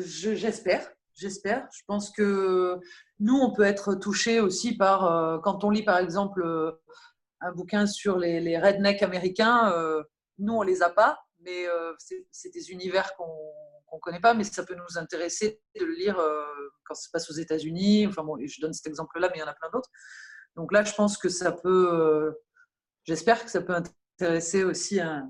[0.00, 1.68] J'espère, j'espère.
[1.72, 2.78] Je pense que
[3.20, 6.42] nous, on peut être touché aussi par, quand on lit par exemple
[7.40, 9.72] un bouquin sur les, rednecks américains,
[10.38, 11.66] nous, on les a pas, mais
[12.30, 16.18] c'est des univers qu'on ne connaît pas, mais ça peut nous intéresser de le lire
[16.18, 16.44] euh,
[16.84, 18.06] quand ça se passe aux États-Unis.
[18.06, 19.90] Enfin bon, je donne cet exemple-là, mais il y en a plein d'autres.
[20.56, 22.32] Donc là, je pense que ça peut, euh,
[23.04, 23.74] j'espère que ça peut
[24.18, 25.28] intéresser aussi un,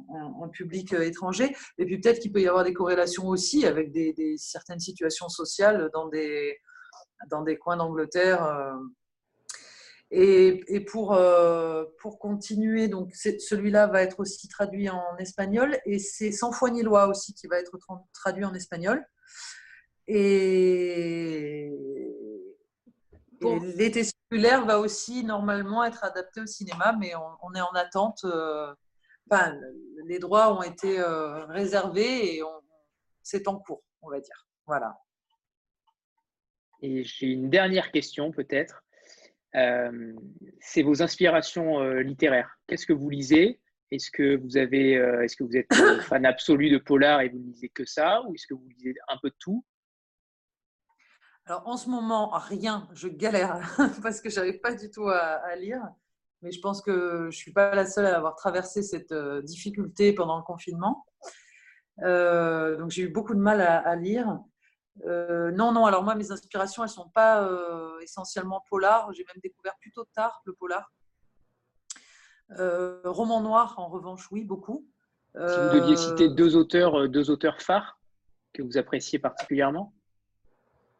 [0.52, 1.54] public euh, étranger.
[1.76, 5.90] Et puis peut-être qu'il peut y avoir des corrélations aussi avec des, certaines situations sociales
[5.92, 6.58] dans des,
[7.30, 8.76] dans des coins d'Angleterre.
[10.10, 16.32] Et, pour, euh, pour continuer, donc celui-là va être aussi traduit en espagnol et c'est
[16.32, 17.76] Sans foi ni loi aussi qui va être
[18.14, 19.04] traduit en espagnol.
[20.06, 21.70] Et,
[23.76, 28.24] l'été circulaire va aussi normalement être adapté au cinéma, mais on, est en attente.
[28.24, 28.74] Euh,
[30.06, 32.42] les droits ont été euh, réservés et
[33.22, 34.46] c'est en cours, on va dire.
[34.66, 34.98] Voilà.
[36.82, 38.84] Et j'ai une dernière question peut-être.
[39.54, 40.12] Euh,
[40.60, 42.50] c'est vos inspirations littéraires.
[42.66, 43.60] Qu'est-ce que vous lisez?
[43.90, 47.70] Est-ce que vous est-ce que vous êtes fan absolu de polar et vous ne lisez
[47.70, 49.64] que ça, ou est-ce que vous lisez un peu de tout?
[51.48, 52.86] Alors en ce moment, rien.
[52.92, 53.58] Je galère
[54.02, 55.82] parce que j'arrive pas du tout à, lire.
[56.42, 60.36] Mais je pense que je suis pas la seule à avoir traversé cette difficulté pendant
[60.36, 61.04] le confinement.
[61.98, 64.38] donc j'ai eu beaucoup de mal à lire.
[65.04, 69.12] Euh, non, non, alors moi, mes inspirations, elles ne sont pas euh, essentiellement polar.
[69.12, 70.92] J'ai même découvert plutôt tard le polar.
[72.58, 74.86] Euh, roman noir, en revanche, oui, beaucoup.
[75.34, 78.00] Si vous deviez citer deux auteurs, deux auteurs phares
[78.52, 79.92] que vous appréciez particulièrement?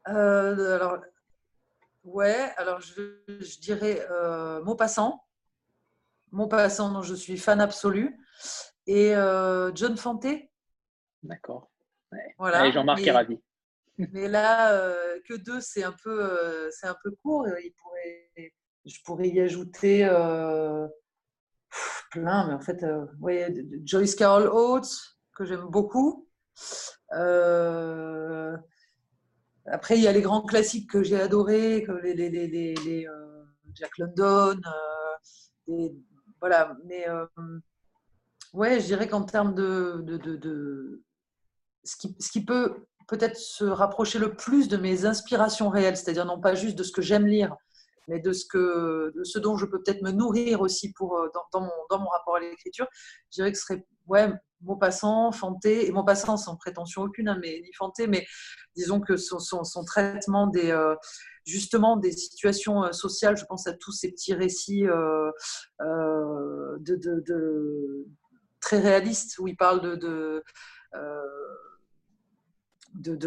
[0.09, 0.99] Alors,
[2.05, 4.07] ouais, alors je, je dirais
[4.65, 5.25] Maupassant.
[6.31, 8.19] Maupassant, dont je suis fan absolu.
[8.87, 9.13] Et
[9.75, 10.27] John Fante.
[11.23, 11.71] D'accord.
[12.39, 12.71] Voilà.
[12.71, 13.41] Jean-Marc est ravi.
[14.13, 17.49] Mais là, euh, que deux, c'est un peu, euh, c'est un peu court.
[17.49, 18.53] Il pourrait,
[18.85, 20.87] je pourrais y ajouter euh,
[22.13, 22.85] plein, mais en fait,
[23.85, 26.29] Joyce Carol Oates, que j'aime beaucoup.
[29.71, 33.07] Après, il y a les grands classiques que j'ai adorés, comme les, les, les,
[33.75, 34.61] Jack London.
[36.41, 37.07] voilà, mais
[38.53, 41.03] ouais, je dirais qu'en termes de, de, de,
[41.85, 46.27] ce, qui, ce qui peut peut-être se rapprocher le plus de mes inspirations réelles, c'est-à-dire
[46.27, 47.57] non pas juste de ce que j'aime lire,
[48.07, 51.29] mais de ce, que, de ce dont je peux peut-être me nourrir aussi pour, euh,
[51.53, 52.87] dans, mon, dans mon rapport à l'écriture,
[53.31, 54.31] je dirais que ce serait ouais,
[54.63, 58.27] Maupassant, Fanté, et Maupassant sans prétention aucune, hein, mais ni Fanté, mais
[58.77, 60.95] disons que son, traitement des, euh,
[61.45, 65.33] justement des situations euh, sociales, je pense à tous ces petits récits de,
[68.61, 70.43] très réalistes où il parle de,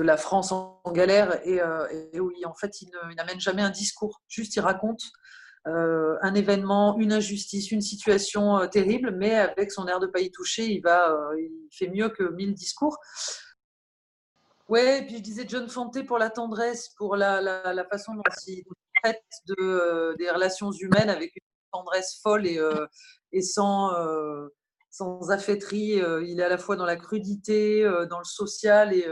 [0.01, 4.21] la France en, galère euh, et, où il, en fait il n'amène jamais un discours,
[4.27, 9.87] juste il raconte euh, un événement, une injustice, une situation euh, terrible, mais avec son
[9.87, 12.97] air de pas y toucher, il va, il fait mieux que mille discours.
[14.69, 18.63] Ouais, et puis je disais John Fante pour la tendresse, pour la, façon dont il
[19.03, 21.41] traite de, des relations humaines avec une
[21.73, 23.91] tendresse folle et, sans,
[24.89, 26.01] sans affaîtrie.
[26.23, 29.05] il est à la fois dans la crudité, dans le social et,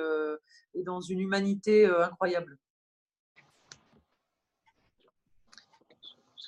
[0.83, 2.57] dans une humanité euh, incroyable.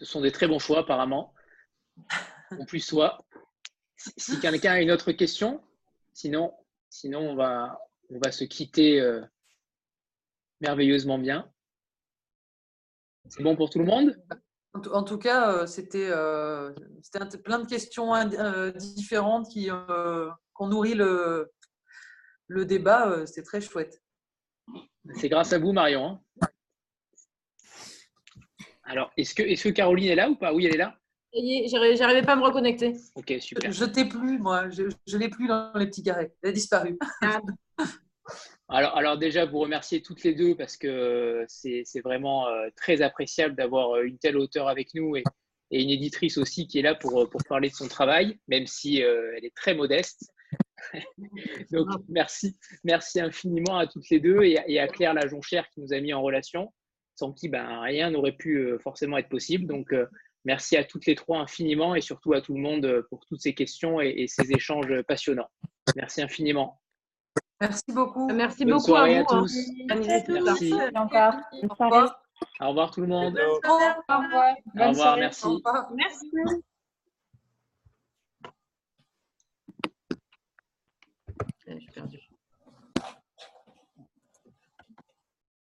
[0.02, 1.36] Ce sont des très bons choix apparemment.
[2.60, 3.24] En plus, soit.
[3.96, 5.62] Si quelqu'un a une autre question,
[6.12, 6.52] sinon,
[6.90, 7.80] sinon on, va,
[8.10, 9.22] on va se quitter euh,
[10.60, 11.52] merveilleusement bien.
[13.30, 14.20] C'est bon pour tout le monde?
[14.74, 16.10] En tout cas, euh, c'était
[17.44, 18.12] plein de questions
[18.74, 21.52] différentes qui ont nourri le,
[22.48, 23.28] le débat.
[23.28, 24.02] C'est très chouette.
[25.14, 26.20] C'est grâce à vous, Marion.
[26.42, 26.48] Hein.
[28.92, 30.54] Alors, est-ce que, est que Caroline est là ou pas?
[30.54, 30.98] Oui, elle est là.
[31.34, 32.94] J'arrivais pas à me reconnecter.
[33.16, 33.72] Ok, super.
[33.72, 34.70] Je t'ai plus, moi.
[34.70, 36.34] Je ne l'ai plus dans les petits carrés.
[36.44, 36.98] Elle a disparu.
[37.22, 37.40] Ah.
[38.68, 43.56] alors, alors, déjà, vous remercier toutes les deux parce que c'est vraiment euh, très appréciable
[43.56, 45.24] d'avoir euh, une telle auteure avec nous et,
[45.74, 49.32] une éditrice aussi qui est là pour, pour parler de son travail, même si euh,
[49.38, 50.30] elle est très modeste.
[51.72, 56.02] Donc, merci, merci infiniment à toutes les deux et, à Claire Lajonchère qui nous a
[56.02, 56.74] mis en relation,
[57.16, 59.66] sans qui ben, rien n'aurait pu euh, forcément être possible.
[59.68, 60.08] Donc, euh,
[60.46, 63.42] merci à toutes les trois infiniment et surtout à tout le monde euh, pour toutes
[63.42, 65.50] ces questions et, ces échanges passionnants.
[65.96, 66.82] Merci infiniment.
[67.60, 68.28] Merci beaucoup.
[68.34, 69.26] Merci beaucoup à, vous, hein.
[69.28, 69.56] tous.
[69.88, 70.74] Merci.
[70.96, 71.36] Encore.
[72.60, 73.40] Au revoir tout le monde.
[73.40, 74.00] Au revoir.
[74.10, 75.48] Au revoir, merci.
[75.96, 76.62] Merci.